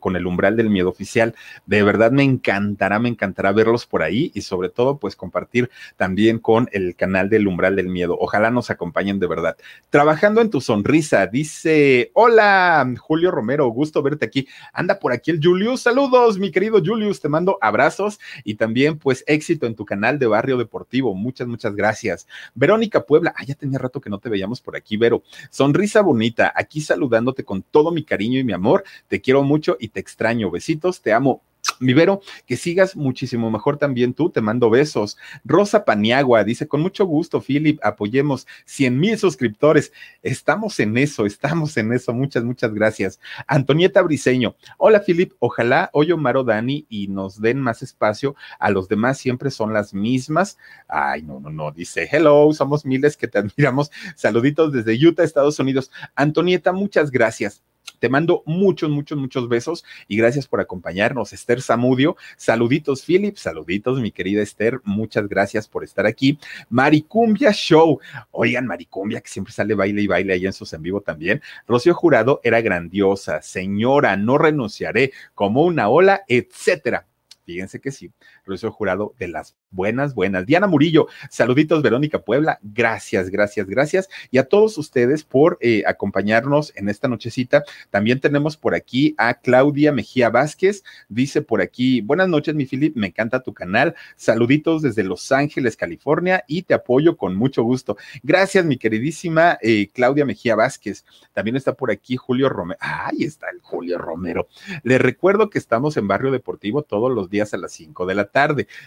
Con 0.01 0.17
el 0.17 0.27
umbral 0.27 0.57
del 0.57 0.71
miedo 0.71 0.89
oficial. 0.89 1.35
De 1.67 1.83
verdad 1.83 2.11
me 2.11 2.23
encantará, 2.23 2.99
me 2.99 3.09
encantará 3.09 3.53
verlos 3.53 3.87
por 3.87 4.03
ahí 4.03 4.31
y 4.35 4.43
sobre 4.43 4.69
todo 4.69 4.99
pues 4.99 5.17
compartir 5.17 5.71
también 5.97 6.39
con 6.39 6.69
el 6.73 6.97
canal 6.97 7.29
del 7.29 7.47
umbral 7.47 7.77
del 7.77 7.89
miedo. 7.89 8.17
Ojalá 8.19 8.51
nos 8.51 8.71
acompañen 8.71 9.19
de 9.19 9.27
verdad. 9.27 9.57
Trabajando 9.91 10.41
en 10.41 10.51
tu 10.51 10.61
sonrisa, 10.61 11.27
dice, 11.27 12.11
hola 12.15 12.91
Julio 12.99 13.31
Romero, 13.31 13.67
gusto 13.69 14.03
verte 14.03 14.27
aquí. 14.27 14.49
Anda 14.73 14.99
por 14.99 15.13
aquí 15.13 15.31
el 15.31 15.41
Julius, 15.43 15.83
saludos 15.83 16.39
mi 16.39 16.51
querido 16.51 16.83
Julius, 16.85 17.21
te 17.21 17.29
mando 17.29 17.59
abrazos 17.61 18.19
y 18.45 18.55
también 18.55 18.99
pues 18.99 19.25
éxito 19.27 19.67
en 19.67 19.75
tu 19.75 19.85
canal 19.85 20.19
de 20.19 20.27
Barrio 20.27 20.57
Deportivo. 20.57 21.15
Muchas, 21.15 21.47
muchas 21.47 21.75
gracias. 21.75 22.27
Verónica 22.55 23.05
Puebla, 23.05 23.35
ah, 23.37 23.45
ya 23.45 23.55
tenía 23.55 23.79
rato 23.79 24.01
que 24.01 24.11
no 24.11 24.19
te 24.19 24.29
veíamos 24.29 24.61
por 24.61 24.77
aquí, 24.77 24.97
Vero. 24.97 25.23
Sonrisa 25.51 26.01
bonita, 26.01 26.53
aquí 26.55 26.81
saludándote 26.81 27.45
con 27.45 27.63
todo 27.63 27.91
mi 27.91 28.05
cariño 28.05 28.39
y 28.39 28.45
mi 28.45 28.53
amor. 28.53 28.85
Te 29.09 29.21
quiero 29.21 29.43
mucho 29.43 29.58
y 29.79 29.89
te 29.89 30.01
extraño. 30.01 30.51
Besitos, 30.51 31.03
te 31.03 31.13
amo. 31.13 31.43
Mi 31.81 31.93
Vero, 31.93 32.21
que 32.47 32.57
sigas 32.57 32.97
muchísimo 32.97 33.51
mejor 33.51 33.77
también 33.77 34.13
tú, 34.13 34.31
te 34.31 34.41
mando 34.41 34.71
besos. 34.71 35.17
Rosa 35.45 35.85
Paniagua 35.85 36.43
dice, 36.43 36.67
con 36.67 36.81
mucho 36.81 37.05
gusto, 37.05 37.41
Philip, 37.41 37.79
apoyemos 37.85 38.47
100 38.65 38.99
mil 38.99 39.19
suscriptores. 39.19 39.93
Estamos 40.23 40.81
en 40.81 40.97
eso, 40.97 41.25
estamos 41.27 41.77
en 41.77 41.93
eso. 41.93 42.13
Muchas, 42.13 42.43
muchas 42.43 42.75
gracias. 42.75 43.21
Antonieta 43.47 44.03
Briseño, 44.03 44.57
hola, 44.77 45.03
Philip, 45.05 45.33
ojalá 45.39 45.91
hoy 45.93 46.11
Omar 46.11 46.37
o 46.37 46.45
Dani 46.45 46.87
y 46.89 47.09
nos 47.09 47.41
den 47.41 47.61
más 47.61 47.83
espacio. 47.83 48.35
A 48.59 48.71
los 48.71 48.89
demás 48.89 49.19
siempre 49.19 49.51
son 49.51 49.73
las 49.73 49.95
mismas. 49.95 50.59
Ay, 50.89 51.23
no, 51.23 51.39
no, 51.39 51.51
no, 51.51 51.71
dice, 51.71 52.09
hello, 52.11 52.53
somos 52.53 52.85
miles 52.85 53.17
que 53.17 53.29
te 53.29 53.39
admiramos. 53.39 53.91
Saluditos 54.17 54.73
desde 54.73 55.07
Utah, 55.07 55.23
Estados 55.23 55.59
Unidos. 55.61 55.91
Antonieta, 56.17 56.73
muchas 56.73 57.11
gracias. 57.11 57.63
Te 57.99 58.09
mando 58.09 58.43
muchos, 58.47 58.91
muchos, 58.91 59.19
muchos 59.19 59.49
besos 59.49 59.85
y 60.07 60.17
gracias 60.17 60.47
por 60.47 60.61
acompañarnos. 60.61 61.33
Esther 61.33 61.63
Zamudio, 61.63 62.17
saluditos, 62.37 63.05
Philip, 63.05 63.37
saluditos, 63.37 64.01
mi 64.01 64.11
querida 64.11 64.43
Esther, 64.43 64.81
muchas 64.85 65.29
gracias 65.29 65.69
por 65.69 65.85
estar 65.85 66.07
aquí. 66.07 66.39
Maricumbia 66.71 67.53
Show, 67.53 68.01
oigan, 68.31 68.67
Maricumbia, 68.67 69.21
que 69.21 69.29
siempre 69.29 69.53
sale 69.53 69.75
baile 69.75 70.03
y 70.03 70.07
baile 70.07 70.35
ahí 70.35 70.47
en 70.47 70.53
sus 70.53 70.73
en 70.73 70.83
vivo 70.83 71.01
también. 71.01 71.43
Rocío 71.67 71.95
Jurado 71.95 72.41
era 72.43 72.61
grandiosa, 72.61 73.43
señora, 73.43 74.17
no 74.17 74.39
renunciaré, 74.39 75.13
como 75.35 75.63
una 75.63 75.89
ola, 75.89 76.23
etcétera. 76.29 77.07
Fíjense 77.45 77.81
que 77.81 77.91
sí, 77.91 78.13
Rocío 78.49 78.73
Jurado 78.73 79.15
de 79.19 79.29
las 79.29 79.57
buenas, 79.71 80.15
buenas. 80.15 80.47
Diana 80.47 80.67
Murillo, 80.67 81.07
saluditos, 81.31 81.83
Verónica 81.83 82.21
Puebla, 82.21 82.59
gracias, 82.63 83.31
gracias, 83.31 83.67
gracias. 83.67 84.09
Y 84.31 84.39
a 84.39 84.49
todos 84.49 84.79
ustedes 84.79 85.25
por 85.25 85.59
eh, 85.61 85.83
acompañarnos 85.87 86.73
en 86.77 86.89
esta 86.89 87.09
nochecita. 87.09 87.65
También 87.91 88.21
tenemos 88.21 88.57
por 88.57 88.75
aquí 88.75 89.15
a 89.19 89.35
Claudia 89.35 89.93
Mejía 89.93 90.31
Vázquez, 90.31 90.85
dice 91.09 91.43
por 91.43 91.61
aquí, 91.61 92.01
buenas 92.01 92.29
noches, 92.29 92.55
mi 92.55 92.67
Filip, 92.67 92.97
me 92.97 93.09
encanta 93.09 93.43
tu 93.43 93.53
canal. 93.53 93.95
Saluditos 94.17 94.83
desde 94.83 95.05
Los 95.05 95.31
Ángeles, 95.31 95.77
California, 95.77 96.45
y 96.47 96.63
te 96.63 96.75
apoyo 96.75 97.17
con 97.17 97.37
mucho 97.37 97.63
gusto. 97.63 97.97
Gracias, 98.23 98.65
mi 98.65 98.79
queridísima 98.79 99.59
eh, 99.61 99.91
Claudia 99.93 100.25
Mejía 100.25 100.57
Vázquez. 100.57 101.05
También 101.33 101.57
está 101.57 101.75
por 101.75 101.91
aquí 101.91 102.17
Julio 102.17 102.49
Romero. 102.49 102.79
Ahí 102.81 103.25
está 103.25 103.49
el 103.51 103.61
Julio 103.61 103.99
Romero. 103.99 104.49
Les 104.83 105.01
recuerdo 105.01 105.51
que 105.51 105.59
estamos 105.59 105.97
en 105.97 106.09
Barrio 106.09 106.31
Deportivo 106.31 106.83
todos 106.83 107.13
los 107.13 107.31
días 107.31 107.53
a 107.55 107.59
las 107.59 107.73
5 107.73 108.07
de 108.07 108.15
la 108.15 108.25
tarde. 108.25 108.38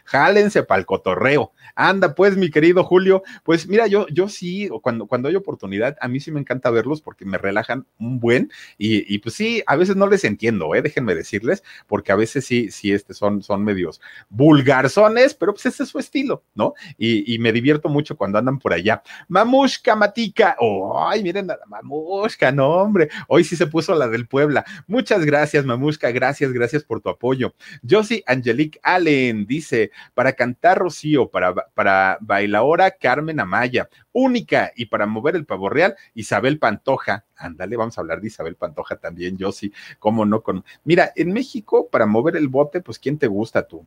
Jálense 0.05 0.63
para 0.63 0.79
el 0.79 0.85
cotorreo. 0.85 1.51
Anda, 1.75 2.15
pues, 2.15 2.37
mi 2.37 2.49
querido 2.49 2.83
Julio, 2.83 3.23
pues 3.43 3.67
mira, 3.67 3.87
yo, 3.87 4.07
yo 4.07 4.27
sí, 4.29 4.69
cuando, 4.81 5.07
cuando 5.07 5.29
hay 5.29 5.35
oportunidad, 5.35 5.97
a 6.01 6.07
mí 6.07 6.19
sí 6.19 6.31
me 6.31 6.39
encanta 6.39 6.69
verlos 6.69 7.01
porque 7.01 7.25
me 7.25 7.37
relajan 7.37 7.85
un 7.99 8.19
buen 8.19 8.51
y, 8.77 9.17
pues 9.19 9.35
sí, 9.35 9.63
a 9.67 9.75
veces 9.75 9.95
no 9.95 10.07
les 10.07 10.23
entiendo, 10.23 10.73
¿eh? 10.75 10.81
déjenme 10.81 11.15
decirles, 11.15 11.63
porque 11.87 12.11
a 12.11 12.15
veces 12.15 12.45
sí, 12.45 12.71
sí, 12.71 12.91
este 12.91 13.13
son, 13.13 13.41
son 13.43 13.63
medios 13.63 14.01
vulgarzones, 14.29 15.33
pero 15.33 15.53
pues 15.53 15.65
ese 15.65 15.83
es 15.83 15.89
su 15.89 15.99
estilo, 15.99 16.43
¿no? 16.55 16.73
Y, 16.97 17.39
me 17.41 17.51
divierto 17.51 17.89
mucho 17.89 18.15
cuando 18.17 18.37
andan 18.37 18.59
por 18.59 18.71
allá. 18.73 19.01
Mamushka 19.27 19.95
Matica, 19.95 20.55
oh, 20.59 21.07
ay, 21.07 21.23
miren 21.23 21.49
a 21.49 21.55
la 21.55 21.65
Mamushka, 21.65 22.51
no, 22.51 22.69
hombre, 22.69 23.09
hoy 23.27 23.43
sí 23.43 23.55
se 23.55 23.65
puso 23.65 23.95
la 23.95 24.07
del 24.07 24.27
Puebla. 24.27 24.63
Muchas 24.85 25.25
gracias, 25.25 25.65
Mamushka, 25.65 26.11
gracias, 26.11 26.51
gracias 26.51 26.83
por 26.83 27.01
tu 27.01 27.09
apoyo. 27.09 27.55
Yo 27.81 28.03
sí, 28.03 28.23
Angelique 28.27 28.79
Allen 28.83 29.40
dice, 29.45 29.91
para 30.13 30.33
cantar 30.33 30.79
Rocío, 30.79 31.29
para, 31.29 31.53
para 31.53 32.17
bailaora 32.21 32.91
Carmen 32.91 33.39
Amaya, 33.39 33.89
única, 34.11 34.71
y 34.75 34.85
para 34.85 35.05
mover 35.05 35.35
el 35.35 35.45
pavo 35.45 35.69
real, 35.69 35.95
Isabel 36.13 36.59
Pantoja. 36.59 37.25
Ándale, 37.35 37.77
vamos 37.77 37.97
a 37.97 38.01
hablar 38.01 38.21
de 38.21 38.27
Isabel 38.27 38.55
Pantoja 38.55 38.97
también, 38.97 39.37
yo 39.37 39.51
sí, 39.51 39.71
cómo 39.99 40.25
no 40.25 40.41
con... 40.41 40.63
Mira, 40.83 41.11
en 41.15 41.33
México, 41.33 41.89
para 41.89 42.05
mover 42.05 42.35
el 42.35 42.47
bote, 42.47 42.81
pues, 42.81 42.99
¿quién 42.99 43.17
te 43.17 43.27
gusta 43.27 43.67
tú? 43.67 43.85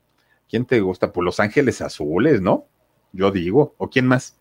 ¿Quién 0.48 0.66
te 0.66 0.80
gusta? 0.80 1.12
Pues 1.12 1.24
Los 1.24 1.40
Ángeles 1.40 1.80
Azules, 1.80 2.40
¿no? 2.40 2.66
Yo 3.12 3.30
digo, 3.30 3.74
¿o 3.78 3.88
quién 3.88 4.06
más? 4.06 4.38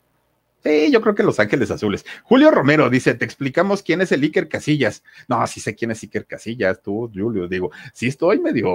Sí, 0.63 0.91
yo 0.91 1.01
creo 1.01 1.13
que 1.13 1.23
Los 1.23 1.41
Ángeles 1.41 1.71
Azules. 1.71 2.05
Julio 2.23 2.49
Romero 2.49 2.89
dice, 2.89 3.13
te 3.15 3.25
explicamos 3.25 3.83
quién 3.83 3.99
es 3.99 4.13
el 4.13 4.21
Iker 4.21 4.47
Casillas. 4.47 5.03
No, 5.27 5.45
sí 5.45 5.59
sé 5.59 5.75
quién 5.75 5.91
es 5.91 6.01
Iker 6.03 6.25
Casillas, 6.25 6.81
tú, 6.81 7.11
Julio, 7.13 7.49
digo, 7.49 7.71
sí 7.91 8.07
estoy 8.07 8.39
medio 8.39 8.65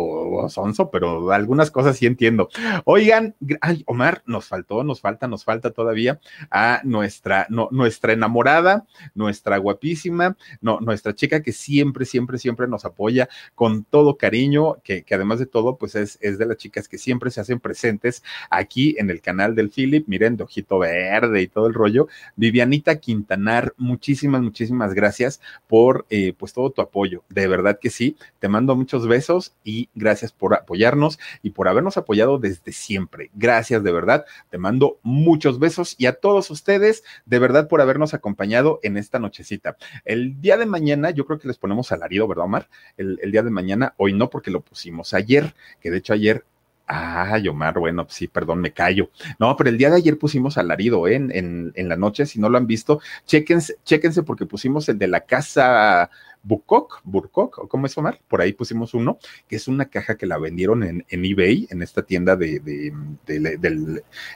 sonso, 0.50 0.90
pero 0.90 1.32
algunas 1.32 1.70
cosas 1.70 1.96
sí 1.96 2.04
entiendo. 2.04 2.50
Oigan, 2.84 3.34
ay, 3.62 3.84
Omar, 3.86 4.22
nos 4.26 4.46
faltó, 4.46 4.84
nos 4.84 5.00
falta, 5.00 5.28
nos 5.28 5.44
falta 5.44 5.70
todavía 5.70 6.20
a 6.50 6.82
nuestra, 6.84 7.46
no, 7.48 7.68
nuestra 7.70 8.12
enamorada, 8.12 8.84
nuestra 9.14 9.56
guapísima, 9.56 10.36
no, 10.60 10.80
nuestra 10.80 11.14
chica 11.14 11.42
que 11.42 11.52
siempre, 11.52 12.04
siempre, 12.04 12.36
siempre 12.36 12.68
nos 12.68 12.84
apoya 12.84 13.30
con 13.54 13.84
todo 13.84 14.18
cariño, 14.18 14.76
que, 14.84 15.04
que 15.04 15.14
además 15.14 15.38
de 15.38 15.46
todo, 15.46 15.78
pues 15.78 15.94
es, 15.94 16.18
es 16.20 16.36
de 16.36 16.44
las 16.44 16.58
chicas 16.58 16.86
que 16.86 16.98
siempre 16.98 17.30
se 17.30 17.40
hacen 17.40 17.60
presentes 17.60 18.22
aquí 18.50 18.94
en 18.98 19.08
el 19.08 19.22
canal 19.22 19.54
del 19.54 19.70
Philip, 19.70 20.06
miren, 20.06 20.36
de 20.36 20.44
ojito 20.44 20.78
verde 20.78 21.40
y 21.40 21.48
todo 21.48 21.66
el 21.66 21.77
rollo. 21.78 22.08
Vivianita 22.36 22.96
Quintanar, 23.00 23.72
muchísimas, 23.78 24.42
muchísimas 24.42 24.92
gracias 24.92 25.40
por 25.66 26.06
eh, 26.10 26.34
pues 26.36 26.52
todo 26.52 26.70
tu 26.70 26.82
apoyo. 26.82 27.24
De 27.28 27.48
verdad 27.48 27.78
que 27.80 27.90
sí, 27.90 28.16
te 28.38 28.48
mando 28.48 28.76
muchos 28.76 29.06
besos 29.06 29.54
y 29.64 29.88
gracias 29.94 30.32
por 30.32 30.54
apoyarnos 30.54 31.18
y 31.42 31.50
por 31.50 31.68
habernos 31.68 31.96
apoyado 31.96 32.38
desde 32.38 32.72
siempre. 32.72 33.30
Gracias 33.34 33.82
de 33.82 33.92
verdad, 33.92 34.26
te 34.50 34.58
mando 34.58 34.98
muchos 35.02 35.58
besos 35.58 35.94
y 35.98 36.06
a 36.06 36.14
todos 36.14 36.50
ustedes, 36.50 37.04
de 37.24 37.38
verdad 37.38 37.68
por 37.68 37.80
habernos 37.80 38.14
acompañado 38.14 38.80
en 38.82 38.96
esta 38.96 39.18
nochecita. 39.18 39.76
El 40.04 40.40
día 40.40 40.56
de 40.56 40.66
mañana, 40.66 41.10
yo 41.10 41.24
creo 41.24 41.38
que 41.38 41.48
les 41.48 41.58
ponemos 41.58 41.92
alarido, 41.92 42.28
¿verdad, 42.28 42.44
Omar? 42.44 42.68
El, 42.96 43.18
el 43.22 43.32
día 43.32 43.42
de 43.42 43.50
mañana, 43.50 43.94
hoy 43.96 44.12
no, 44.12 44.28
porque 44.30 44.50
lo 44.50 44.60
pusimos 44.60 45.14
ayer, 45.14 45.54
que 45.80 45.90
de 45.90 45.98
hecho 45.98 46.12
ayer 46.12 46.44
Ah, 46.90 47.38
Omar, 47.50 47.78
bueno, 47.78 48.06
sí, 48.08 48.28
perdón, 48.28 48.60
me 48.60 48.72
callo. 48.72 49.10
No, 49.38 49.54
pero 49.56 49.68
el 49.68 49.76
día 49.76 49.90
de 49.90 49.96
ayer 49.96 50.18
pusimos 50.18 50.56
alarido 50.56 51.06
¿eh? 51.06 51.16
en, 51.16 51.30
en, 51.32 51.72
en 51.74 51.88
la 51.88 51.96
noche, 51.96 52.24
si 52.24 52.40
no 52.40 52.48
lo 52.48 52.56
han 52.56 52.66
visto, 52.66 53.00
chéquense, 53.26 53.76
chéquense 53.84 54.22
porque 54.22 54.46
pusimos 54.46 54.88
el 54.88 54.98
de 54.98 55.06
la 55.08 55.20
casa 55.20 56.10
Bukok, 56.42 57.00
Burkok, 57.04 57.68
¿cómo 57.68 57.86
es 57.86 57.96
Omar? 57.98 58.20
Por 58.28 58.40
ahí 58.40 58.52
pusimos 58.52 58.94
uno, 58.94 59.18
que 59.48 59.56
es 59.56 59.68
una 59.68 59.86
caja 59.86 60.16
que 60.16 60.26
la 60.26 60.38
vendieron 60.38 60.82
en, 60.82 61.04
en 61.08 61.24
eBay, 61.24 61.66
en 61.70 61.82
esta 61.82 62.02
tienda 62.02 62.36
de, 62.36 62.92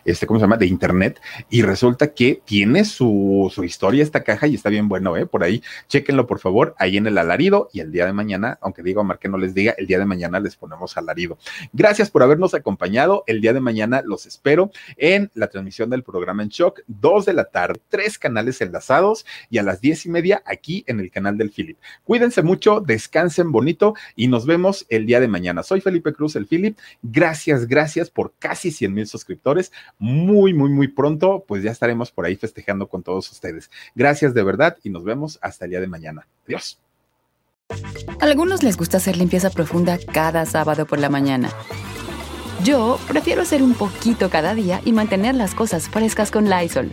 este, 0.04 0.26
¿cómo 0.26 0.38
se 0.38 0.44
llama? 0.44 0.56
De 0.56 0.66
internet, 0.66 1.20
y 1.50 1.62
resulta 1.62 2.12
que 2.14 2.42
tiene 2.44 2.84
su, 2.84 3.50
su 3.54 3.64
historia 3.64 4.02
esta 4.02 4.22
caja 4.22 4.46
y 4.46 4.54
está 4.54 4.68
bien 4.68 4.88
bueno, 4.88 5.16
¿eh? 5.16 5.26
Por 5.26 5.42
ahí, 5.42 5.62
chéquenlo 5.88 6.26
por 6.26 6.38
favor, 6.38 6.74
ahí 6.78 6.96
en 6.96 7.06
el 7.06 7.18
alarido, 7.18 7.68
y 7.72 7.80
el 7.80 7.92
día 7.92 8.06
de 8.06 8.12
mañana, 8.12 8.58
aunque 8.60 8.82
diga 8.82 9.00
Omar 9.00 9.18
que 9.18 9.28
no 9.28 9.38
les 9.38 9.54
diga, 9.54 9.74
el 9.78 9.86
día 9.86 9.98
de 9.98 10.04
mañana 10.04 10.40
les 10.40 10.56
ponemos 10.56 10.96
alarido. 10.96 11.38
Gracias 11.72 12.10
por 12.10 12.22
habernos 12.22 12.54
acompañado, 12.54 13.24
el 13.26 13.40
día 13.40 13.52
de 13.52 13.60
mañana 13.60 14.02
los 14.04 14.26
espero 14.26 14.70
en 14.96 15.30
la 15.34 15.48
transmisión 15.48 15.90
del 15.90 16.02
programa 16.02 16.42
en 16.42 16.48
Shock, 16.48 16.80
dos 16.86 17.24
de 17.26 17.32
la 17.32 17.44
tarde, 17.44 17.80
tres 17.88 18.18
canales 18.18 18.60
enlazados, 18.60 19.24
y 19.50 19.58
a 19.58 19.62
las 19.62 19.80
diez 19.80 20.06
y 20.06 20.10
media 20.10 20.42
aquí 20.44 20.84
en 20.86 21.00
el 21.00 21.10
canal 21.10 21.38
del 21.38 21.50
Philip. 21.50 21.78
Cuídense 22.04 22.42
mucho, 22.42 22.80
descansen 22.80 23.52
bonito 23.52 23.94
y 24.16 24.28
nos 24.28 24.46
vemos 24.46 24.86
el 24.88 25.06
día 25.06 25.20
de 25.20 25.28
mañana. 25.28 25.62
Soy 25.62 25.80
Felipe 25.80 26.12
Cruz, 26.12 26.36
el 26.36 26.46
Philip. 26.46 26.76
Gracias, 27.02 27.66
gracias 27.66 28.10
por 28.10 28.32
casi 28.38 28.70
100 28.70 28.92
mil 28.94 29.06
suscriptores. 29.06 29.72
Muy, 29.98 30.52
muy, 30.52 30.70
muy 30.70 30.88
pronto, 30.88 31.44
pues 31.46 31.62
ya 31.62 31.70
estaremos 31.70 32.10
por 32.10 32.26
ahí 32.26 32.36
festejando 32.36 32.88
con 32.88 33.02
todos 33.02 33.30
ustedes. 33.30 33.70
Gracias 33.94 34.34
de 34.34 34.42
verdad 34.42 34.76
y 34.82 34.90
nos 34.90 35.04
vemos 35.04 35.38
hasta 35.42 35.64
el 35.64 35.70
día 35.70 35.80
de 35.80 35.86
mañana. 35.86 36.26
Adiós. 36.46 36.78
A 38.20 38.24
algunos 38.24 38.62
les 38.62 38.76
gusta 38.76 38.98
hacer 38.98 39.16
limpieza 39.16 39.50
profunda 39.50 39.98
cada 40.12 40.44
sábado 40.46 40.86
por 40.86 40.98
la 40.98 41.08
mañana. 41.08 41.50
Yo 42.62 42.98
prefiero 43.08 43.42
hacer 43.42 43.62
un 43.62 43.74
poquito 43.74 44.30
cada 44.30 44.54
día 44.54 44.80
y 44.84 44.92
mantener 44.92 45.34
las 45.34 45.54
cosas 45.54 45.88
frescas 45.88 46.30
con 46.30 46.48
Lysol. 46.48 46.92